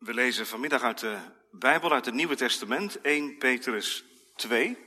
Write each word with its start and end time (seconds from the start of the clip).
We 0.00 0.14
lezen 0.14 0.46
vanmiddag 0.46 0.82
uit 0.82 0.98
de 0.98 1.18
Bijbel, 1.50 1.92
uit 1.92 2.04
het 2.04 2.14
Nieuwe 2.14 2.36
Testament, 2.36 3.00
1 3.00 3.38
Petrus 3.38 4.04
2. 4.36 4.78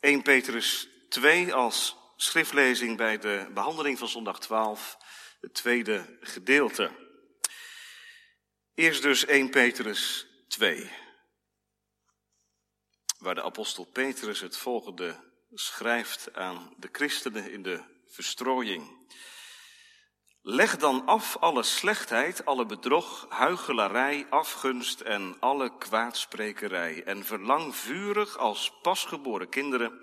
1 0.00 0.22
Petrus 0.22 0.88
2 1.08 1.54
als 1.54 1.96
schriftlezing 2.16 2.96
bij 2.96 3.18
de 3.18 3.50
behandeling 3.54 3.98
van 3.98 4.08
zondag 4.08 4.40
12, 4.40 4.96
het 5.40 5.54
tweede 5.54 6.18
gedeelte. 6.20 6.90
Eerst 8.74 9.02
dus 9.02 9.24
1 9.24 9.50
Petrus 9.50 10.26
2, 10.48 10.90
waar 13.18 13.34
de 13.34 13.42
apostel 13.42 13.84
Petrus 13.84 14.40
het 14.40 14.56
volgende 14.56 15.16
schrijft 15.54 16.34
aan 16.34 16.74
de 16.76 16.88
christenen 16.92 17.52
in 17.52 17.62
de 17.62 17.82
verstrooiing. 18.06 19.06
Leg 20.42 20.76
dan 20.76 21.06
af 21.06 21.36
alle 21.36 21.62
slechtheid, 21.62 22.44
alle 22.44 22.66
bedrog, 22.66 23.26
huichelarij, 23.28 24.26
afgunst 24.30 25.00
en 25.00 25.36
alle 25.40 25.78
kwaadsprekerij. 25.78 27.02
En 27.04 27.24
verlang 27.24 27.76
vurig 27.76 28.36
als 28.36 28.72
pasgeboren 28.82 29.48
kinderen 29.48 30.00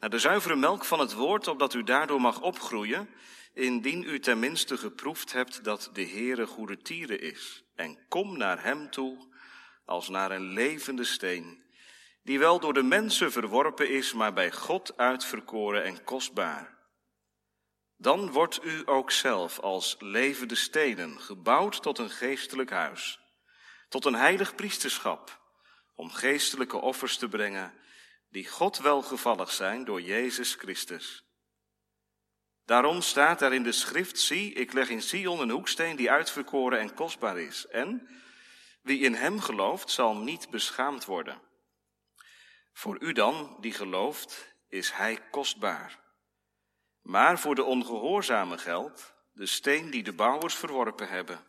naar 0.00 0.10
de 0.10 0.18
zuivere 0.18 0.56
melk 0.56 0.84
van 0.84 1.00
het 1.00 1.12
woord, 1.12 1.48
opdat 1.48 1.74
u 1.74 1.82
daardoor 1.82 2.20
mag 2.20 2.40
opgroeien, 2.40 3.08
indien 3.54 4.02
u 4.02 4.20
tenminste 4.20 4.76
geproefd 4.76 5.32
hebt 5.32 5.64
dat 5.64 5.90
de 5.92 6.06
Heere 6.06 6.46
goede 6.46 6.76
tieren 6.76 7.20
is. 7.20 7.64
En 7.74 7.98
kom 8.08 8.36
naar 8.36 8.62
hem 8.62 8.90
toe 8.90 9.28
als 9.84 10.08
naar 10.08 10.30
een 10.30 10.52
levende 10.52 11.04
steen, 11.04 11.62
die 12.22 12.38
wel 12.38 12.60
door 12.60 12.72
de 12.72 12.82
mensen 12.82 13.32
verworpen 13.32 13.90
is, 13.90 14.12
maar 14.12 14.32
bij 14.32 14.52
God 14.52 14.96
uitverkoren 14.96 15.84
en 15.84 16.04
kostbaar. 16.04 16.79
Dan 18.02 18.30
wordt 18.30 18.64
u 18.64 18.82
ook 18.84 19.10
zelf 19.10 19.58
als 19.58 19.96
levende 19.98 20.54
stenen 20.54 21.20
gebouwd 21.20 21.82
tot 21.82 21.98
een 21.98 22.10
geestelijk 22.10 22.70
huis, 22.70 23.20
tot 23.88 24.04
een 24.04 24.14
heilig 24.14 24.54
priesterschap, 24.54 25.40
om 25.94 26.10
geestelijke 26.10 26.76
offers 26.76 27.16
te 27.16 27.28
brengen 27.28 27.74
die 28.28 28.48
God 28.48 28.78
welgevallig 28.78 29.52
zijn 29.52 29.84
door 29.84 30.00
Jezus 30.00 30.54
Christus. 30.54 31.24
Daarom 32.64 33.02
staat 33.02 33.42
er 33.42 33.52
in 33.52 33.62
de 33.62 33.72
schrift, 33.72 34.18
zie, 34.18 34.52
ik 34.52 34.72
leg 34.72 34.88
in 34.88 35.02
Sion 35.02 35.40
een 35.40 35.50
hoeksteen 35.50 35.96
die 35.96 36.10
uitverkoren 36.10 36.78
en 36.78 36.94
kostbaar 36.94 37.38
is. 37.38 37.66
En 37.66 38.08
wie 38.82 39.00
in 39.00 39.14
hem 39.14 39.40
gelooft, 39.40 39.90
zal 39.90 40.16
niet 40.16 40.50
beschaamd 40.50 41.04
worden. 41.04 41.40
Voor 42.72 43.00
u 43.00 43.12
dan, 43.12 43.56
die 43.60 43.72
gelooft, 43.72 44.54
is 44.68 44.92
hij 44.92 45.28
kostbaar. 45.30 45.99
Maar 47.02 47.38
voor 47.38 47.54
de 47.54 47.64
ongehoorzame 47.64 48.58
geldt, 48.58 49.14
de 49.32 49.46
steen 49.46 49.90
die 49.90 50.02
de 50.02 50.12
bouwers 50.12 50.54
verworpen 50.54 51.08
hebben, 51.08 51.44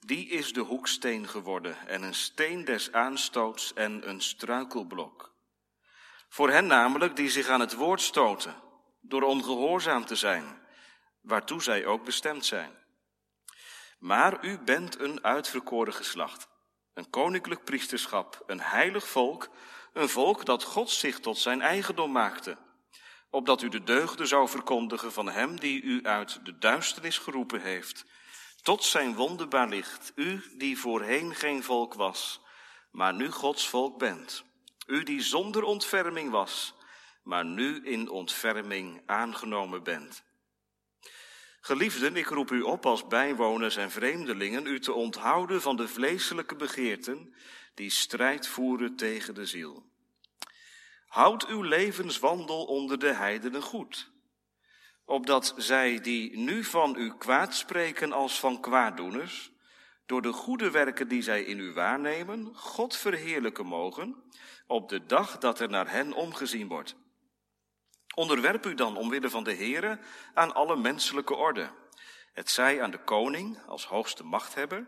die 0.00 0.28
is 0.28 0.52
de 0.52 0.60
hoeksteen 0.60 1.28
geworden 1.28 1.86
en 1.86 2.02
een 2.02 2.14
steen 2.14 2.64
des 2.64 2.92
aanstoots 2.92 3.72
en 3.74 4.08
een 4.08 4.20
struikelblok. 4.20 5.34
Voor 6.28 6.50
hen 6.50 6.66
namelijk 6.66 7.16
die 7.16 7.30
zich 7.30 7.48
aan 7.48 7.60
het 7.60 7.74
woord 7.74 8.00
stoten, 8.00 8.54
door 9.00 9.22
ongehoorzaam 9.22 10.04
te 10.04 10.16
zijn, 10.16 10.44
waartoe 11.20 11.62
zij 11.62 11.86
ook 11.86 12.04
bestemd 12.04 12.44
zijn. 12.44 12.70
Maar 13.98 14.44
u 14.44 14.58
bent 14.58 15.00
een 15.00 15.24
uitverkoren 15.24 15.94
geslacht, 15.94 16.48
een 16.94 17.10
koninklijk 17.10 17.64
priesterschap, 17.64 18.42
een 18.46 18.60
heilig 18.60 19.08
volk, 19.08 19.48
een 19.92 20.08
volk 20.08 20.44
dat 20.44 20.62
God 20.62 20.90
zich 20.90 21.20
tot 21.20 21.38
zijn 21.38 21.60
eigendom 21.60 22.12
maakte 22.12 22.56
opdat 23.32 23.62
u 23.62 23.68
de 23.68 23.82
deugden 23.82 24.28
zou 24.28 24.48
verkondigen 24.48 25.12
van 25.12 25.28
hem 25.28 25.60
die 25.60 25.82
u 25.82 26.02
uit 26.02 26.44
de 26.44 26.58
duisternis 26.58 27.18
geroepen 27.18 27.60
heeft, 27.60 28.04
tot 28.62 28.84
zijn 28.84 29.14
wonderbaar 29.14 29.68
licht, 29.68 30.12
u 30.14 30.42
die 30.58 30.78
voorheen 30.78 31.34
geen 31.34 31.62
volk 31.62 31.94
was, 31.94 32.40
maar 32.90 33.14
nu 33.14 33.30
Gods 33.30 33.68
volk 33.68 33.98
bent, 33.98 34.44
u 34.86 35.02
die 35.02 35.22
zonder 35.22 35.62
ontferming 35.62 36.30
was, 36.30 36.74
maar 37.22 37.44
nu 37.44 37.84
in 37.84 38.08
ontferming 38.08 39.02
aangenomen 39.06 39.82
bent. 39.82 40.24
Geliefden, 41.60 42.16
ik 42.16 42.26
roep 42.26 42.50
u 42.50 42.60
op 42.60 42.86
als 42.86 43.06
bijwoners 43.06 43.76
en 43.76 43.90
vreemdelingen 43.90 44.66
u 44.66 44.80
te 44.80 44.92
onthouden 44.92 45.62
van 45.62 45.76
de 45.76 45.88
vleeselijke 45.88 46.56
begeerten 46.56 47.34
die 47.74 47.90
strijd 47.90 48.46
voeren 48.46 48.96
tegen 48.96 49.34
de 49.34 49.46
ziel. 49.46 49.91
Houd 51.12 51.46
uw 51.46 51.62
levenswandel 51.62 52.64
onder 52.64 52.98
de 52.98 53.12
heidenen 53.12 53.62
goed, 53.62 54.10
opdat 55.04 55.54
zij 55.56 56.00
die 56.00 56.38
nu 56.38 56.64
van 56.64 56.96
u 56.96 57.16
kwaad 57.16 57.54
spreken 57.54 58.12
als 58.12 58.40
van 58.40 58.60
kwaaddoeners, 58.60 59.52
door 60.06 60.22
de 60.22 60.32
goede 60.32 60.70
werken 60.70 61.08
die 61.08 61.22
zij 61.22 61.42
in 61.42 61.58
u 61.58 61.72
waarnemen, 61.72 62.54
God 62.54 62.96
verheerlijken 62.96 63.66
mogen 63.66 64.22
op 64.66 64.88
de 64.88 65.06
dag 65.06 65.38
dat 65.38 65.60
er 65.60 65.68
naar 65.68 65.90
hen 65.90 66.12
omgezien 66.12 66.68
wordt. 66.68 66.96
Onderwerp 68.14 68.66
u 68.66 68.74
dan 68.74 68.96
omwille 68.96 69.30
van 69.30 69.44
de 69.44 69.54
Heere 69.54 69.98
aan 70.34 70.54
alle 70.54 70.76
menselijke 70.76 71.34
orde. 71.34 71.70
Het 72.32 72.50
zij 72.50 72.82
aan 72.82 72.90
de 72.90 73.04
koning 73.04 73.58
als 73.66 73.86
hoogste 73.86 74.24
machthebber, 74.24 74.86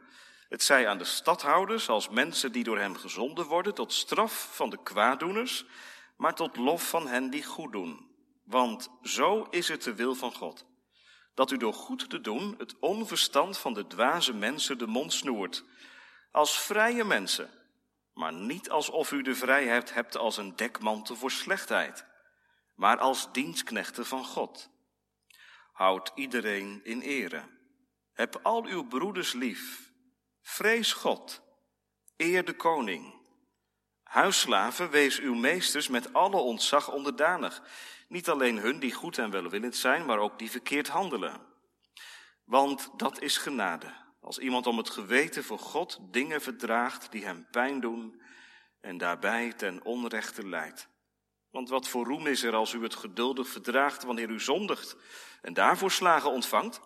het 0.48 0.62
zij 0.62 0.88
aan 0.88 0.98
de 0.98 1.04
stadhouders 1.04 1.88
als 1.88 2.08
mensen 2.08 2.52
die 2.52 2.64
door 2.64 2.78
hem 2.78 2.96
gezonden 2.96 3.46
worden 3.46 3.74
tot 3.74 3.92
straf 3.92 4.48
van 4.52 4.70
de 4.70 4.82
kwaaddoeners, 4.82 5.66
maar 6.16 6.34
tot 6.34 6.56
lof 6.56 6.88
van 6.88 7.06
hen 7.06 7.30
die 7.30 7.44
goed 7.44 7.72
doen. 7.72 8.12
Want 8.44 8.88
zo 9.02 9.46
is 9.50 9.68
het 9.68 9.82
de 9.82 9.94
wil 9.94 10.14
van 10.14 10.34
God. 10.34 10.66
Dat 11.34 11.50
u 11.50 11.56
door 11.56 11.74
goed 11.74 12.10
te 12.10 12.20
doen 12.20 12.54
het 12.58 12.78
onverstand 12.78 13.58
van 13.58 13.74
de 13.74 13.86
dwaze 13.86 14.34
mensen 14.34 14.78
de 14.78 14.86
mond 14.86 15.12
snoert. 15.12 15.64
Als 16.30 16.60
vrije 16.60 17.04
mensen, 17.04 17.50
maar 18.12 18.32
niet 18.32 18.70
alsof 18.70 19.12
u 19.12 19.22
de 19.22 19.34
vrijheid 19.34 19.94
hebt 19.94 20.16
als 20.16 20.36
een 20.36 20.56
dekmantel 20.56 21.16
voor 21.16 21.30
slechtheid, 21.30 22.06
maar 22.74 22.98
als 22.98 23.32
dienstknechten 23.32 24.06
van 24.06 24.24
God. 24.24 24.70
Houd 25.72 26.12
iedereen 26.14 26.80
in 26.84 27.00
ere. 27.00 27.42
Heb 28.12 28.40
al 28.42 28.64
uw 28.64 28.86
broeders 28.86 29.32
lief. 29.32 29.92
Vrees 30.42 30.92
God. 30.92 31.42
Eer 32.16 32.44
de 32.44 32.56
koning. 32.56 33.13
Huisslaven, 34.04 34.90
wees 34.90 35.20
uw 35.20 35.34
meesters 35.34 35.88
met 35.88 36.12
alle 36.12 36.36
ontzag 36.36 36.92
onderdanig. 36.92 37.62
Niet 38.08 38.28
alleen 38.28 38.58
hun 38.58 38.78
die 38.78 38.92
goed 38.92 39.18
en 39.18 39.30
welwillend 39.30 39.76
zijn, 39.76 40.04
maar 40.04 40.18
ook 40.18 40.38
die 40.38 40.50
verkeerd 40.50 40.88
handelen. 40.88 41.40
Want 42.44 42.90
dat 42.96 43.20
is 43.20 43.36
genade. 43.36 43.92
Als 44.20 44.38
iemand 44.38 44.66
om 44.66 44.76
het 44.76 44.90
geweten 44.90 45.44
voor 45.44 45.58
God 45.58 45.98
dingen 46.00 46.40
verdraagt 46.40 47.12
die 47.12 47.24
hem 47.24 47.46
pijn 47.50 47.80
doen 47.80 48.22
en 48.80 48.98
daarbij 48.98 49.52
ten 49.52 49.84
onrechte 49.84 50.48
leidt. 50.48 50.88
Want 51.50 51.68
wat 51.68 51.88
voor 51.88 52.04
roem 52.04 52.26
is 52.26 52.42
er 52.42 52.54
als 52.54 52.72
u 52.72 52.82
het 52.82 52.94
geduldig 52.94 53.48
verdraagt 53.48 54.02
wanneer 54.02 54.28
u 54.28 54.40
zondigt 54.40 54.96
en 55.42 55.54
daarvoor 55.54 55.90
slagen 55.90 56.30
ontvangt? 56.30 56.80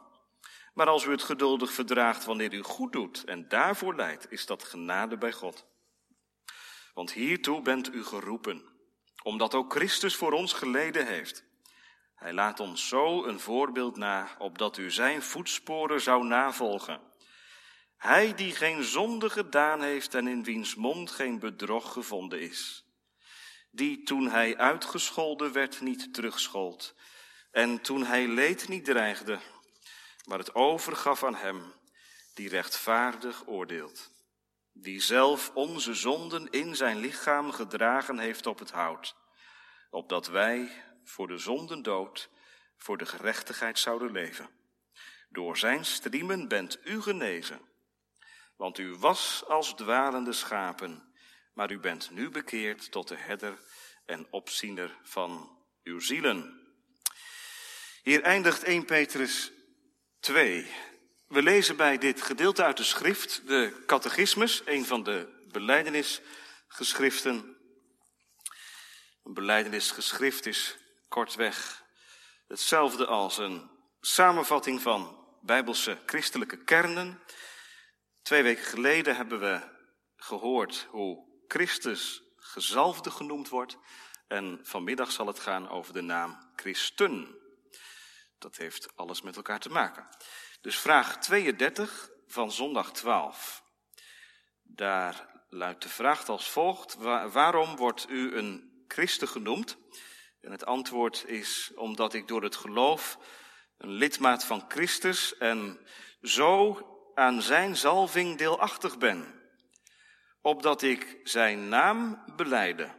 Maar 0.75 0.87
als 0.87 1.05
u 1.05 1.11
het 1.11 1.23
geduldig 1.23 1.73
verdraagt 1.73 2.25
wanneer 2.25 2.53
u 2.53 2.62
goed 2.62 2.93
doet 2.93 3.25
en 3.25 3.49
daarvoor 3.49 3.95
leidt, 3.95 4.33
is 4.33 4.47
dat 4.47 4.65
genade 4.65 5.19
bij 5.19 5.33
God. 5.33 5.67
Want 6.98 7.12
hiertoe 7.12 7.62
bent 7.62 7.94
u 7.94 8.04
geroepen, 8.04 8.64
omdat 9.22 9.54
ook 9.54 9.72
Christus 9.72 10.16
voor 10.16 10.32
ons 10.32 10.53
geleden 10.53 11.06
heeft. 11.06 11.44
Hij 12.14 12.32
laat 12.32 12.60
ons 12.60 12.88
zo 12.88 13.25
een 13.25 13.41
voorbeeld 13.41 13.97
na, 13.97 14.36
opdat 14.38 14.76
u 14.76 14.91
zijn 14.91 15.22
voetsporen 15.22 16.00
zou 16.00 16.25
navolgen. 16.25 17.00
Hij 17.97 18.34
die 18.34 18.53
geen 18.53 18.82
zonde 18.82 19.31
gedaan 19.31 19.82
heeft 19.82 20.14
en 20.14 20.26
in 20.26 20.44
wiens 20.44 20.75
mond 20.75 21.10
geen 21.10 21.38
bedrog 21.38 21.92
gevonden 21.92 22.41
is. 22.41 22.84
Die 23.70 24.03
toen 24.03 24.28
hij 24.28 24.56
uitgescholden 24.56 25.53
werd 25.53 25.81
niet 25.81 26.14
terugschold. 26.14 26.94
En 27.50 27.81
toen 27.81 28.04
hij 28.04 28.26
leed 28.26 28.69
niet 28.69 28.84
dreigde, 28.84 29.38
maar 30.25 30.38
het 30.38 30.54
overgaf 30.54 31.25
aan 31.25 31.37
hem 31.37 31.72
die 32.34 32.48
rechtvaardig 32.48 33.42
oordeelt 33.47 34.16
die 34.80 35.00
zelf 35.00 35.50
onze 35.54 35.94
zonden 35.94 36.50
in 36.50 36.76
zijn 36.76 36.98
lichaam 36.98 37.52
gedragen 37.52 38.19
heeft 38.19 38.46
op 38.46 38.58
het 38.58 38.70
hout, 38.70 39.16
opdat 39.90 40.26
wij 40.26 40.84
voor 41.04 41.26
de 41.26 41.38
zonden 41.38 41.82
dood, 41.82 42.30
voor 42.76 42.98
de 42.98 43.06
gerechtigheid 43.06 43.78
zouden 43.78 44.12
leven. 44.12 44.48
Door 45.28 45.56
zijn 45.56 45.84
striemen 45.84 46.48
bent 46.48 46.78
u 46.84 47.02
genezen, 47.02 47.60
want 48.56 48.78
u 48.78 48.94
was 48.94 49.44
als 49.46 49.75
dwalende 49.75 50.32
schapen, 50.32 51.12
maar 51.54 51.70
u 51.70 51.78
bent 51.78 52.10
nu 52.10 52.30
bekeerd 52.30 52.90
tot 52.90 53.08
de 53.08 53.16
herder 53.16 53.58
en 54.06 54.26
opziener 54.30 54.98
van 55.02 55.58
uw 55.82 56.00
zielen. 56.00 56.66
Hier 58.02 58.22
eindigt 58.22 58.62
1 58.62 58.84
Petrus 58.84 59.52
2. 60.20 60.70
We 61.28 61.42
lezen 61.42 61.76
bij 61.76 61.98
dit 61.98 62.22
gedeelte 62.22 62.64
uit 62.64 62.76
de 62.76 62.82
schrift 62.82 63.46
de 63.46 63.82
catechismus, 63.86 64.62
een 64.64 64.86
van 64.86 65.02
de 65.02 65.44
beleidenisgeschriften. 65.52 67.56
Een 69.25 69.34
beleidenisgeschrift 69.34 70.46
is 70.46 70.76
kortweg 71.08 71.84
hetzelfde 72.46 73.06
als 73.06 73.38
een 73.38 73.70
samenvatting 74.00 74.82
van 74.82 75.26
bijbelse 75.42 75.98
christelijke 76.06 76.64
kernen. 76.64 77.22
Twee 78.22 78.42
weken 78.42 78.64
geleden 78.64 79.16
hebben 79.16 79.40
we 79.40 79.60
gehoord 80.16 80.86
hoe 80.90 81.25
Christus 81.48 82.22
gezalfde 82.36 83.10
genoemd 83.10 83.48
wordt. 83.48 83.78
En 84.28 84.60
vanmiddag 84.62 85.12
zal 85.12 85.26
het 85.26 85.40
gaan 85.40 85.69
over 85.69 85.92
de 85.92 86.02
naam 86.02 86.52
Christen. 86.56 87.38
Dat 88.38 88.56
heeft 88.56 88.96
alles 88.96 89.22
met 89.22 89.36
elkaar 89.36 89.60
te 89.60 89.70
maken. 89.70 90.08
Dus 90.60 90.78
vraag 90.78 91.19
32 91.19 92.10
van 92.26 92.52
zondag 92.52 92.93
12. 92.93 93.62
Daar 94.62 95.26
luidt 95.49 95.82
de 95.82 95.88
vraag 95.88 96.28
als 96.28 96.50
volgt. 96.50 96.94
waarom 97.32 97.76
wordt 97.76 98.06
u 98.08 98.37
een 98.37 98.82
christen 98.88 99.28
genoemd? 99.28 99.78
En 100.40 100.50
het 100.50 100.64
antwoord 100.64 101.25
is 101.26 101.72
omdat 101.75 102.14
ik 102.14 102.28
door 102.28 102.43
het 102.43 102.56
geloof 102.56 103.19
een 103.78 103.90
lidmaat 103.90 104.44
van 104.44 104.64
Christus 104.69 105.37
en 105.37 105.78
zo 106.22 106.82
aan 107.14 107.43
zijn 107.43 107.76
zalving 107.76 108.38
deelachtig 108.38 108.99
ben. 108.99 109.34
Opdat 110.43 110.82
ik 110.82 111.20
zijn 111.22 111.69
naam 111.69 112.22
beleide 112.37 112.94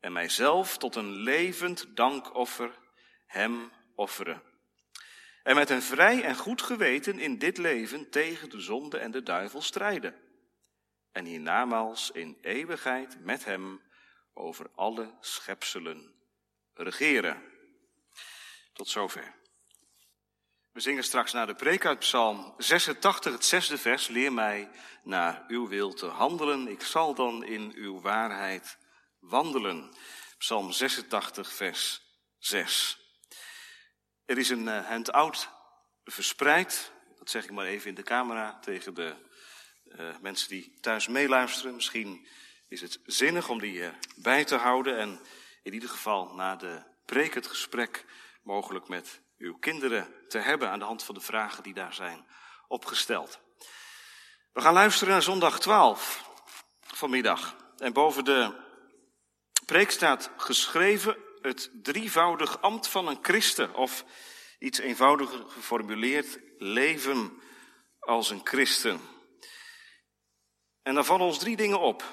en 0.00 0.12
mijzelf 0.12 0.78
tot 0.78 0.96
een 0.96 1.10
levend 1.10 1.96
dankoffer 1.96 2.78
hem 3.26 3.72
offeren. 3.94 4.51
En 5.42 5.54
met 5.54 5.70
een 5.70 5.82
vrij 5.82 6.22
en 6.22 6.36
goed 6.36 6.62
geweten 6.62 7.18
in 7.18 7.38
dit 7.38 7.58
leven 7.58 8.10
tegen 8.10 8.50
de 8.50 8.60
zonde 8.60 8.98
en 8.98 9.10
de 9.10 9.22
duivel 9.22 9.62
strijden. 9.62 10.14
En 11.12 11.24
hiernamaals 11.24 12.10
in 12.10 12.38
eeuwigheid 12.40 13.24
met 13.24 13.44
hem 13.44 13.80
over 14.34 14.70
alle 14.74 15.14
schepselen 15.20 16.14
regeren. 16.74 17.42
Tot 18.72 18.88
zover. 18.88 19.34
We 20.72 20.80
zingen 20.80 21.04
straks 21.04 21.32
naar 21.32 21.46
de 21.46 21.54
preek 21.54 21.86
uit 21.86 21.98
Psalm 21.98 22.54
86, 22.58 23.32
het 23.32 23.44
zesde 23.44 23.78
vers. 23.78 24.08
Leer 24.08 24.32
mij 24.32 24.70
naar 25.02 25.44
uw 25.48 25.68
wil 25.68 25.94
te 25.94 26.06
handelen. 26.06 26.68
Ik 26.68 26.82
zal 26.82 27.14
dan 27.14 27.44
in 27.44 27.72
uw 27.74 28.00
waarheid 28.00 28.78
wandelen. 29.18 29.94
Psalm 30.38 30.72
86, 30.72 31.52
vers 31.52 32.02
6. 32.38 33.01
Er 34.32 34.38
is 34.38 34.50
een 34.50 34.66
uh, 34.66 34.86
handout 34.86 35.48
verspreid. 36.04 36.92
Dat 37.18 37.30
zeg 37.30 37.44
ik 37.44 37.50
maar 37.50 37.66
even 37.66 37.88
in 37.88 37.94
de 37.94 38.02
camera 38.02 38.58
tegen 38.58 38.94
de 38.94 39.14
uh, 39.84 40.06
mensen 40.20 40.48
die 40.48 40.78
thuis 40.80 41.08
meeluisteren. 41.08 41.74
Misschien 41.74 42.26
is 42.68 42.80
het 42.80 43.00
zinnig 43.04 43.48
om 43.48 43.60
die 43.60 43.78
uh, 43.78 43.88
bij 44.16 44.44
te 44.44 44.56
houden. 44.56 44.98
En 44.98 45.20
in 45.62 45.72
ieder 45.72 45.88
geval 45.88 46.34
na 46.34 46.56
de 46.56 46.82
preek 47.06 47.34
het 47.34 47.46
gesprek 47.46 48.04
mogelijk 48.42 48.88
met 48.88 49.20
uw 49.38 49.58
kinderen 49.58 50.14
te 50.28 50.38
hebben 50.38 50.70
aan 50.70 50.78
de 50.78 50.84
hand 50.84 51.04
van 51.04 51.14
de 51.14 51.20
vragen 51.20 51.62
die 51.62 51.74
daar 51.74 51.94
zijn 51.94 52.26
opgesteld. 52.68 53.40
We 54.52 54.60
gaan 54.60 54.74
luisteren 54.74 55.12
naar 55.12 55.22
zondag 55.22 55.60
12 55.60 56.30
vanmiddag. 56.80 57.56
En 57.76 57.92
boven 57.92 58.24
de 58.24 58.52
preek 59.66 59.90
staat 59.90 60.30
geschreven 60.36 61.16
het 61.42 61.70
drievoudig 61.82 62.60
ambt 62.60 62.88
van 62.88 63.08
een 63.08 63.18
christen. 63.22 63.74
Of 63.74 64.04
iets 64.58 64.78
eenvoudiger 64.78 65.44
geformuleerd, 65.48 66.38
leven 66.58 67.42
als 67.98 68.30
een 68.30 68.40
christen. 68.44 69.00
En 70.82 70.94
daar 70.94 71.04
vallen 71.04 71.26
ons 71.26 71.38
drie 71.38 71.56
dingen 71.56 71.80
op. 71.80 72.04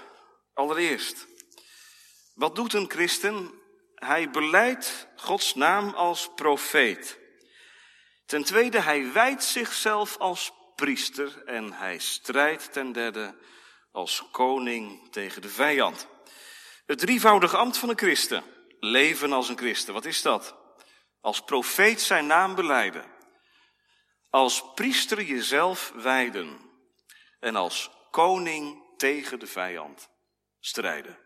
Allereerst, 0.53 1.27
wat 2.33 2.55
doet 2.55 2.73
een 2.73 2.89
christen? 2.89 3.51
Hij 3.95 4.29
beleidt 4.29 5.07
Gods 5.15 5.55
naam 5.55 5.89
als 5.89 6.29
profeet. 6.35 7.19
Ten 8.25 8.43
tweede, 8.43 8.81
hij 8.81 9.11
wijdt 9.11 9.43
zichzelf 9.43 10.17
als 10.17 10.51
priester 10.75 11.43
en 11.45 11.73
hij 11.73 11.97
strijdt 11.97 12.73
ten 12.73 12.91
derde 12.91 13.35
als 13.91 14.23
koning 14.31 15.11
tegen 15.11 15.41
de 15.41 15.49
vijand. 15.49 16.07
Het 16.85 16.99
drievoudige 16.99 17.57
ambt 17.57 17.77
van 17.77 17.89
een 17.89 17.97
christen. 17.97 18.43
Leven 18.79 19.33
als 19.33 19.49
een 19.49 19.57
christen. 19.57 19.93
Wat 19.93 20.05
is 20.05 20.21
dat? 20.21 20.55
Als 21.21 21.43
profeet 21.43 22.01
zijn 22.01 22.27
naam 22.27 22.55
beleiden. 22.55 23.05
Als 24.29 24.73
priester 24.73 25.21
jezelf 25.21 25.91
wijden. 25.95 26.59
En 27.39 27.55
als 27.55 27.91
koning 28.11 28.83
tegen 28.97 29.39
de 29.39 29.47
vijand 29.47 30.09
strijden. 30.59 31.17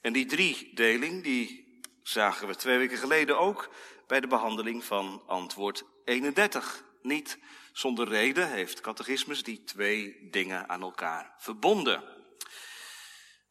En 0.00 0.12
die 0.12 0.26
driedeling, 0.26 1.22
die 1.22 1.66
zagen 2.02 2.48
we 2.48 2.56
twee 2.56 2.78
weken 2.78 2.98
geleden 2.98 3.38
ook 3.38 3.70
bij 4.06 4.20
de 4.20 4.26
behandeling 4.26 4.84
van 4.84 5.22
antwoord 5.26 5.84
31. 6.04 6.84
Niet 7.02 7.38
zonder 7.72 8.08
reden 8.08 8.50
heeft 8.50 8.80
catechismus 8.80 9.42
die 9.42 9.64
twee 9.64 10.30
dingen 10.30 10.68
aan 10.68 10.82
elkaar 10.82 11.34
verbonden. 11.38 12.15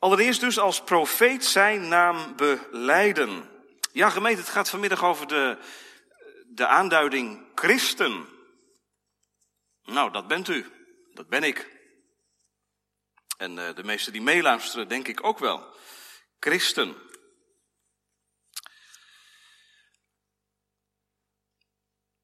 Allereerst 0.05 0.39
dus 0.39 0.59
als 0.59 0.83
profeet 0.83 1.45
zijn 1.45 1.87
naam 1.87 2.35
beleiden. 2.35 3.49
Ja, 3.91 4.09
gemeente, 4.09 4.41
het 4.41 4.49
gaat 4.49 4.69
vanmiddag 4.69 5.03
over 5.03 5.27
de, 5.27 5.57
de 6.47 6.67
aanduiding 6.67 7.47
christen. 7.55 8.27
Nou, 9.83 10.11
dat 10.11 10.27
bent 10.27 10.47
u. 10.47 10.71
Dat 11.13 11.27
ben 11.27 11.43
ik. 11.43 11.71
En 13.37 13.57
uh, 13.57 13.75
de 13.75 13.83
meesten 13.83 14.13
die 14.13 14.21
meeluisteren, 14.21 14.87
denk 14.87 15.07
ik 15.07 15.23
ook 15.23 15.39
wel. 15.39 15.75
Christen. 16.39 16.95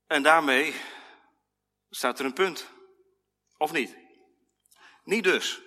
En 0.07 0.24
daarmee 0.24 0.75
staat 1.89 2.19
er 2.19 2.25
een 2.25 2.33
punt. 2.33 2.69
Of 3.57 3.72
niet? 3.72 3.98
Niet 5.04 5.24
dus. 5.24 5.62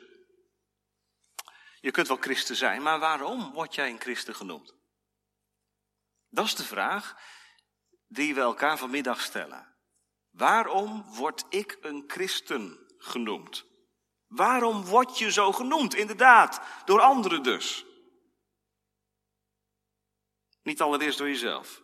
Je 1.85 1.91
kunt 1.91 2.09
wel 2.09 2.17
christen 2.17 2.57
zijn, 2.57 2.83
maar 2.83 2.99
waarom 2.99 3.53
word 3.53 3.75
jij 3.75 3.91
een 3.91 4.01
christen 4.01 4.35
genoemd? 4.35 4.75
Dat 6.29 6.45
is 6.45 6.55
de 6.55 6.65
vraag 6.65 7.17
die 8.07 8.35
we 8.35 8.41
elkaar 8.41 8.79
vanmiddag 8.79 9.21
stellen. 9.21 9.77
Waarom 10.31 11.15
word 11.15 11.45
ik 11.49 11.79
een 11.81 12.05
christen 12.07 12.95
genoemd? 12.99 13.65
Waarom 14.27 14.85
word 14.85 15.19
je 15.19 15.33
zo 15.33 15.53
genoemd? 15.53 15.95
Inderdaad, 15.95 16.61
door 16.85 17.01
anderen 17.01 17.43
dus. 17.43 17.85
Niet 20.63 20.81
allereerst 20.81 21.19
door 21.19 21.29
jezelf. 21.29 21.83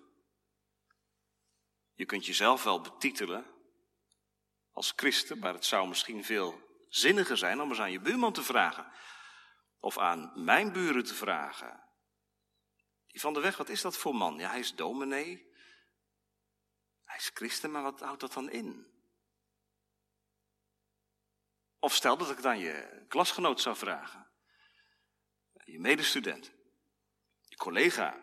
Je 1.94 2.04
kunt 2.04 2.26
jezelf 2.26 2.62
wel 2.62 2.80
betitelen 2.80 3.46
als 4.72 4.92
christen, 4.96 5.38
maar 5.38 5.54
het 5.54 5.64
zou 5.64 5.88
misschien 5.88 6.24
veel 6.24 6.60
zinniger 6.88 7.36
zijn 7.36 7.60
om 7.60 7.68
eens 7.68 7.80
aan 7.80 7.92
je 7.92 8.00
buurman 8.00 8.32
te 8.32 8.42
vragen. 8.42 8.92
Of 9.80 9.98
aan 9.98 10.32
mijn 10.44 10.72
buren 10.72 11.04
te 11.04 11.14
vragen. 11.14 11.88
Die 13.06 13.20
van 13.20 13.34
de 13.34 13.40
weg, 13.40 13.56
wat 13.56 13.68
is 13.68 13.80
dat 13.80 13.96
voor 13.96 14.14
man? 14.14 14.38
Ja, 14.38 14.50
hij 14.50 14.58
is 14.58 14.74
dominee. 14.74 15.48
Hij 17.04 17.16
is 17.16 17.30
christen, 17.34 17.70
maar 17.70 17.82
wat 17.82 18.00
houdt 18.00 18.20
dat 18.20 18.32
dan 18.32 18.50
in? 18.50 18.86
Of 21.78 21.94
stel 21.94 22.16
dat 22.16 22.30
ik 22.30 22.36
het 22.36 22.46
aan 22.46 22.58
je 22.58 23.04
klasgenoot 23.08 23.60
zou 23.60 23.76
vragen. 23.76 24.30
Je 25.64 25.80
medestudent. 25.80 26.52
Je 27.40 27.56
collega. 27.56 28.20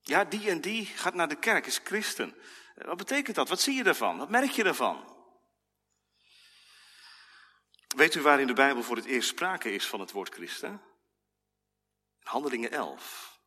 Ja, 0.00 0.24
die 0.24 0.50
en 0.50 0.60
die 0.60 0.86
gaat 0.86 1.14
naar 1.14 1.28
de 1.28 1.38
kerk, 1.38 1.66
is 1.66 1.78
christen. 1.78 2.36
Wat 2.74 2.96
betekent 2.96 3.36
dat? 3.36 3.48
Wat 3.48 3.60
zie 3.60 3.74
je 3.74 3.82
daarvan? 3.82 4.18
Wat 4.18 4.30
merk 4.30 4.50
je 4.50 4.64
daarvan? 4.64 5.13
Weet 7.94 8.14
u 8.14 8.20
waar 8.20 8.40
in 8.40 8.46
de 8.46 8.52
Bijbel 8.52 8.82
voor 8.82 8.96
het 8.96 9.04
eerst 9.04 9.28
sprake 9.28 9.72
is 9.72 9.86
van 9.86 10.00
het 10.00 10.12
woord 10.12 10.34
christen? 10.34 10.70
In 12.20 12.26
Handelingen 12.26 12.70
11. 12.70 13.40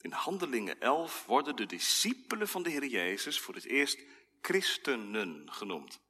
In 0.00 0.12
Handelingen 0.12 0.80
11 0.80 1.24
worden 1.26 1.56
de 1.56 1.66
discipelen 1.66 2.48
van 2.48 2.62
de 2.62 2.70
Heer 2.70 2.86
Jezus 2.86 3.40
voor 3.40 3.54
het 3.54 3.64
eerst 3.64 3.98
christenen 4.40 5.52
genoemd. 5.52 6.00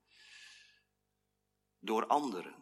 Door 1.79 2.07
anderen. 2.07 2.55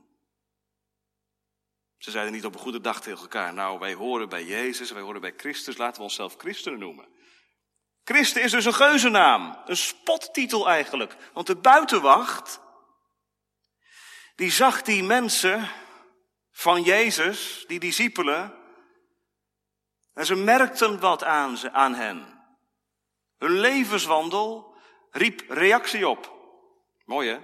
Ze 1.99 2.11
zeiden 2.11 2.33
niet 2.33 2.45
op 2.45 2.55
een 2.55 2.61
goede 2.61 2.81
dag 2.81 3.03
tegen 3.03 3.21
elkaar, 3.21 3.55
nou 3.55 3.79
wij 3.79 3.95
horen 3.95 4.29
bij 4.29 4.45
Jezus, 4.45 4.91
wij 4.91 5.03
horen 5.03 5.21
bij 5.21 5.35
Christus, 5.37 5.77
laten 5.77 5.97
we 5.97 6.03
onszelf 6.03 6.37
christenen 6.37 6.79
noemen. 6.79 7.09
Christen 8.05 8.43
is 8.43 8.51
dus 8.51 8.65
een 8.65 8.75
geuzennaam, 8.75 9.63
een 9.67 9.77
spottitel 9.77 10.69
eigenlijk. 10.69 11.17
Want 11.33 11.47
de 11.47 11.57
buitenwacht, 11.57 12.61
die 14.43 14.51
zag 14.51 14.83
die 14.83 15.03
mensen 15.03 15.71
van 16.51 16.83
Jezus, 16.83 17.65
die 17.67 17.79
discipelen, 17.79 18.55
en 20.13 20.27
ze 20.27 20.35
merkten 20.35 21.01
wat 21.01 21.25
aan, 21.25 21.57
ze, 21.57 21.73
aan 21.73 21.95
hen. 21.95 22.45
Hun 23.39 23.61
levenswandel 23.61 24.77
riep 25.11 25.45
reactie 25.49 26.09
op. 26.09 26.33
Mooi 27.05 27.29
hè? 27.29 27.39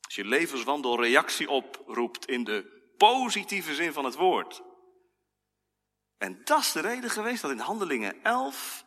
Als 0.00 0.14
je 0.14 0.24
levenswandel 0.24 1.00
reactie 1.00 1.50
oproept 1.50 2.26
in 2.26 2.44
de 2.44 2.92
positieve 2.96 3.74
zin 3.74 3.92
van 3.92 4.04
het 4.04 4.14
woord. 4.14 4.62
En 6.18 6.40
dat 6.44 6.60
is 6.60 6.72
de 6.72 6.80
reden 6.80 7.10
geweest 7.10 7.42
dat 7.42 7.50
in 7.50 7.58
Handelingen 7.58 8.22
11 8.22 8.84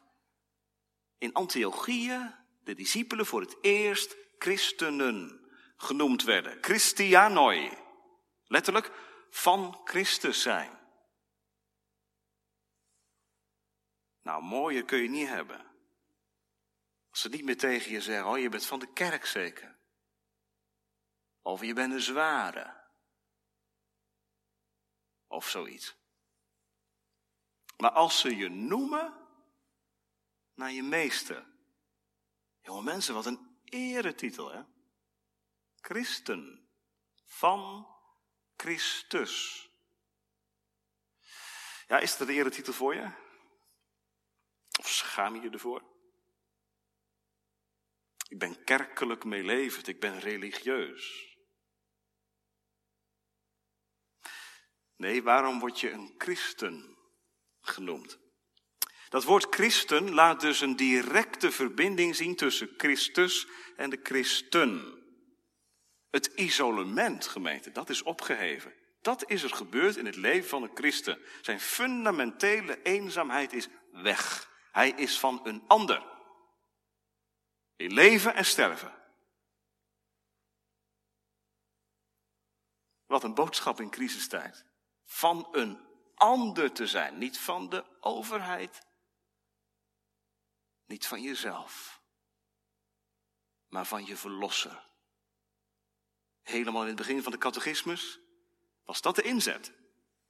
in 1.18 1.34
Antiochieën 1.34 2.36
de 2.64 2.76
discipelen 2.76 3.26
voor 3.26 3.42
het 3.42 3.58
eerst 3.62 4.16
christenen 4.38 5.41
genoemd 5.82 6.24
werden. 6.24 6.58
Christianoi. 6.62 7.78
Letterlijk 8.44 8.92
van 9.30 9.82
Christus 9.84 10.42
zijn. 10.42 10.80
Nou, 14.22 14.44
mooier 14.44 14.86
kun 14.86 14.98
je 14.98 15.10
niet 15.10 15.28
hebben. 15.28 15.66
Als 17.10 17.22
ze 17.22 17.30
niet 17.30 17.44
meer 17.44 17.58
tegen 17.58 17.92
je 17.92 18.02
zeggen, 18.02 18.32
oh 18.32 18.38
je 18.38 18.50
bent 18.50 18.66
van 18.66 18.80
de 18.80 18.94
kerk 18.94 19.26
zeker. 19.26 19.78
Of 21.42 21.62
je 21.62 21.74
bent 21.74 21.94
een 21.94 22.02
zware. 22.02 22.80
Of 25.28 25.50
zoiets. 25.50 25.96
Maar 27.78 27.92
als 27.92 28.20
ze 28.20 28.36
je 28.36 28.50
noemen 28.50 29.14
naar 30.54 30.72
je 30.72 30.84
meester. 30.84 31.46
Jonge 32.62 32.84
mensen, 32.84 33.14
wat 33.14 33.26
een 33.26 33.60
eretitel, 33.64 34.52
hè? 34.52 34.62
Christen. 35.82 36.70
Van 37.24 37.88
Christus. 38.56 39.66
Ja, 41.88 42.00
is 42.00 42.18
dat 42.18 42.28
een 42.28 42.34
eretitel 42.34 42.74
voor 42.74 42.96
je? 42.96 43.12
Of 44.80 44.90
schaam 44.90 45.36
je 45.36 45.42
je 45.42 45.50
ervoor? 45.50 45.84
Ik 48.30 48.40
ben 48.40 48.64
kerkelijk 48.64 49.24
meelevend, 49.24 49.88
ik 49.88 50.00
ben 50.00 50.20
religieus. 50.20 51.36
Nee, 54.96 55.24
waarom 55.24 55.60
word 55.60 55.80
je 55.80 55.90
een 55.90 56.16
christen 56.18 56.98
genoemd? 57.60 58.20
Dat 59.10 59.24
woord 59.24 59.56
christen 59.56 60.14
laat 60.14 60.42
dus 60.42 60.62
een 60.62 60.76
directe 60.76 61.52
verbinding 61.52 62.16
zien 62.16 62.36
tussen 62.36 62.74
Christus 62.78 63.48
en 63.76 63.90
de 63.90 64.00
christen. 64.04 65.01
Het 66.12 66.26
isolement, 66.26 67.28
gemeente, 67.28 67.72
dat 67.72 67.90
is 67.90 68.04
opgeheven. 68.04 68.74
Dat 69.02 69.30
is 69.30 69.44
er 69.44 69.50
gebeurd 69.50 69.96
in 69.96 70.06
het 70.06 70.16
leven 70.16 70.50
van 70.50 70.64
een 70.64 70.72
christen. 70.74 71.22
Zijn 71.42 71.60
fundamentele 71.60 72.82
eenzaamheid 72.82 73.54
is 73.54 73.68
weg. 73.92 74.50
Hij 74.72 74.90
is 74.90 75.20
van 75.20 75.40
een 75.44 75.64
ander. 75.68 76.06
In 77.76 77.94
leven 77.94 78.34
en 78.34 78.46
sterven. 78.46 78.94
Wat 83.06 83.24
een 83.24 83.34
boodschap 83.34 83.80
in 83.80 83.90
crisistijd. 83.90 84.66
Van 85.04 85.48
een 85.52 85.90
ander 86.16 86.72
te 86.72 86.88
zijn, 86.88 87.18
niet 87.18 87.40
van 87.40 87.70
de 87.70 87.86
overheid. 88.00 88.86
Niet 90.86 91.08
van 91.08 91.22
jezelf, 91.22 92.02
maar 93.68 93.86
van 93.86 94.06
je 94.06 94.18
verlosser. 94.18 94.91
Helemaal 96.52 96.82
in 96.82 96.88
het 96.88 96.96
begin 96.96 97.24
van 97.24 97.32
de 97.32 97.38
catechismus 97.38 98.20
was 98.86 99.02
dat 99.02 99.16
de 99.16 99.22
inzet. 99.22 99.72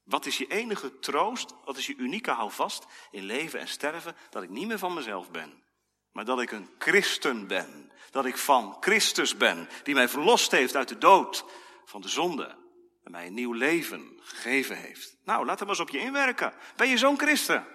Wat 0.03 0.25
is 0.25 0.37
je 0.37 0.47
enige 0.47 0.99
troost, 0.99 1.53
wat 1.65 1.77
is 1.77 1.87
je 1.87 1.95
unieke 1.95 2.31
houvast 2.31 2.85
in 3.11 3.23
leven 3.23 3.59
en 3.59 3.67
sterven? 3.67 4.15
Dat 4.29 4.43
ik 4.43 4.49
niet 4.49 4.67
meer 4.67 4.79
van 4.79 4.93
mezelf 4.93 5.31
ben, 5.31 5.63
maar 6.11 6.25
dat 6.25 6.41
ik 6.41 6.51
een 6.51 6.69
christen 6.79 7.47
ben. 7.47 7.91
Dat 8.11 8.25
ik 8.25 8.37
van 8.37 8.77
Christus 8.79 9.37
ben, 9.37 9.69
die 9.83 9.93
mij 9.93 10.09
verlost 10.09 10.51
heeft 10.51 10.75
uit 10.75 10.87
de 10.87 10.97
dood 10.97 11.45
van 11.85 12.01
de 12.01 12.09
zonde. 12.09 12.55
En 13.03 13.11
mij 13.11 13.27
een 13.27 13.33
nieuw 13.33 13.53
leven 13.53 14.19
gegeven 14.21 14.77
heeft. 14.77 15.17
Nou, 15.23 15.45
laat 15.45 15.59
maar 15.59 15.69
eens 15.69 15.79
op 15.79 15.89
je 15.89 15.99
inwerken. 15.99 16.53
Ben 16.75 16.89
je 16.89 16.97
zo'n 16.97 17.19
christen? 17.19 17.67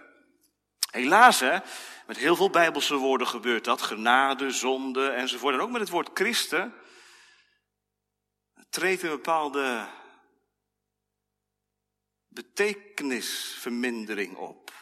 Helaas, 0.90 1.40
hè, 1.40 1.58
met 2.06 2.16
heel 2.16 2.36
veel 2.36 2.50
bijbelse 2.50 2.94
woorden 2.94 3.26
gebeurt 3.26 3.64
dat. 3.64 3.82
Genade, 3.82 4.50
zonde 4.50 5.08
enzovoort. 5.08 5.54
En 5.54 5.60
ook 5.60 5.70
met 5.70 5.80
het 5.80 5.90
woord 5.90 6.10
christen 6.14 6.74
treedt 8.76 9.02
een 9.02 9.10
bepaalde 9.10 9.88
betekenisvermindering 12.28 14.36
op. 14.36 14.72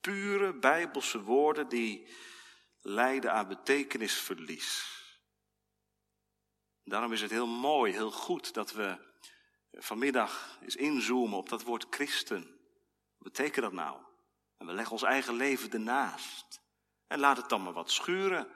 Pure 0.00 0.52
bijbelse 0.52 1.22
woorden 1.22 1.68
die 1.68 2.08
leiden 2.80 3.32
aan 3.32 3.48
betekenisverlies. 3.48 5.00
Daarom 6.84 7.12
is 7.12 7.20
het 7.20 7.30
heel 7.30 7.46
mooi, 7.46 7.92
heel 7.92 8.10
goed 8.10 8.54
dat 8.54 8.72
we 8.72 8.98
vanmiddag 9.72 10.58
eens 10.62 10.76
inzoomen 10.76 11.38
op 11.38 11.48
dat 11.48 11.62
woord 11.62 11.86
christen. 11.90 12.42
Wat 13.18 13.32
betekent 13.32 13.64
dat 13.64 13.72
nou? 13.72 14.00
En 14.58 14.66
we 14.66 14.72
leggen 14.72 14.92
ons 14.92 15.02
eigen 15.02 15.34
leven 15.34 15.70
ernaast. 15.70 16.60
En 17.06 17.18
laat 17.18 17.36
het 17.36 17.48
dan 17.48 17.62
maar 17.62 17.72
wat 17.72 17.90
schuren. 17.90 18.48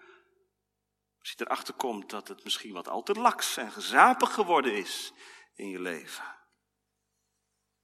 Als 1.26 1.34
je 1.34 1.44
erachter 1.44 1.74
komt 1.74 2.10
dat 2.10 2.28
het 2.28 2.44
misschien 2.44 2.72
wat 2.72 2.88
al 2.88 3.02
te 3.02 3.12
laks 3.12 3.56
en 3.56 3.72
gezapig 3.72 4.34
geworden 4.34 4.76
is 4.76 5.12
in 5.54 5.68
je 5.68 5.80
leven. 5.80 6.36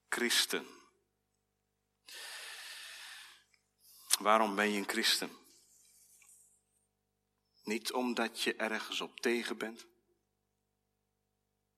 Christen. 0.08 0.66
Waarom 4.18 4.54
ben 4.54 4.70
je 4.70 4.78
een 4.78 4.88
christen? 4.88 5.36
Niet 7.62 7.92
omdat 7.92 8.40
je 8.40 8.56
ergens 8.56 9.00
op 9.00 9.20
tegen 9.20 9.58
bent. 9.58 9.86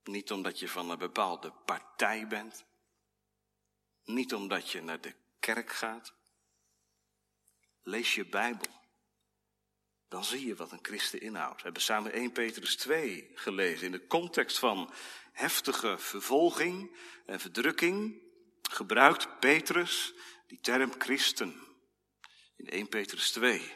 Niet 0.02 0.32
omdat 0.32 0.58
je 0.58 0.68
van 0.68 0.90
een 0.90 0.98
bepaalde 0.98 1.50
partij 1.50 2.26
bent. 2.26 2.64
Niet 4.04 4.34
omdat 4.34 4.70
je 4.70 4.82
naar 4.82 5.00
de 5.00 5.14
kerk 5.38 5.72
gaat. 5.72 6.14
Lees 7.82 8.14
je 8.14 8.26
Bijbel. 8.26 8.83
Dan 10.14 10.24
zie 10.24 10.46
je 10.46 10.54
wat 10.54 10.72
een 10.72 10.78
christen 10.82 11.20
inhoudt. 11.20 11.56
We 11.56 11.62
hebben 11.62 11.82
samen 11.82 12.12
1 12.12 12.32
Petrus 12.32 12.76
2 12.76 13.30
gelezen 13.34 13.86
in 13.86 13.92
de 13.92 14.06
context 14.06 14.58
van 14.58 14.92
heftige 15.32 15.98
vervolging 15.98 16.96
en 17.26 17.40
verdrukking. 17.40 18.22
Gebruikt 18.62 19.40
Petrus 19.40 20.14
die 20.46 20.60
term 20.60 20.92
christen 20.98 21.60
in 22.56 22.68
1 22.68 22.88
Petrus 22.88 23.32
2. 23.32 23.72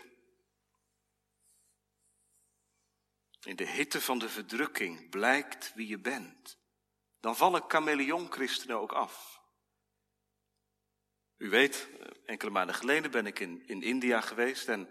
In 3.43 3.57
de 3.57 3.67
hitte 3.67 4.01
van 4.01 4.19
de 4.19 4.29
verdrukking 4.29 5.11
blijkt 5.11 5.73
wie 5.75 5.89
je 5.89 5.99
bent. 5.99 6.59
Dan 7.21 7.37
vallen 7.37 7.65
chameleon-christenen 7.69 8.79
ook 8.79 8.93
af. 8.93 9.41
U 11.37 11.49
weet, 11.49 11.89
enkele 12.25 12.51
maanden 12.51 12.75
geleden 12.75 13.11
ben 13.11 13.27
ik 13.27 13.39
in, 13.39 13.63
in 13.67 13.83
India 13.83 14.21
geweest 14.21 14.69
en 14.69 14.89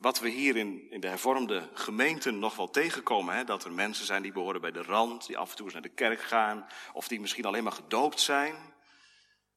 wat 0.00 0.20
we 0.20 0.28
hier 0.28 0.56
in, 0.56 0.90
in 0.90 1.00
de 1.00 1.06
hervormde 1.06 1.68
gemeenten 1.74 2.38
nog 2.38 2.56
wel 2.56 2.70
tegenkomen, 2.70 3.34
hè, 3.34 3.44
dat 3.44 3.64
er 3.64 3.72
mensen 3.72 4.06
zijn 4.06 4.22
die 4.22 4.32
behoren 4.32 4.60
bij 4.60 4.70
de 4.70 4.82
rand, 4.82 5.26
die 5.26 5.38
af 5.38 5.50
en 5.50 5.56
toe 5.56 5.64
eens 5.64 5.74
naar 5.74 5.82
de 5.82 5.88
kerk 5.88 6.20
gaan, 6.20 6.66
of 6.92 7.08
die 7.08 7.20
misschien 7.20 7.44
alleen 7.44 7.62
maar 7.62 7.72
gedoopt 7.72 8.20
zijn, 8.20 8.54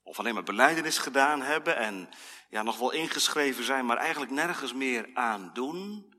of 0.02 0.20
alleen 0.20 0.34
maar 0.34 0.44
beleidenis 0.44 0.98
gedaan 0.98 1.42
hebben 1.42 1.78
en 1.78 2.10
ja, 2.50 2.64
nog 2.64 2.78
wel 2.78 2.92
ingeschreven 2.92 3.64
zijn, 3.64 3.86
maar 3.86 3.98
eigenlijk 3.98 4.32
nergens 4.32 4.74
meer 4.74 5.10
aan 5.14 5.50
doen. 5.54 6.14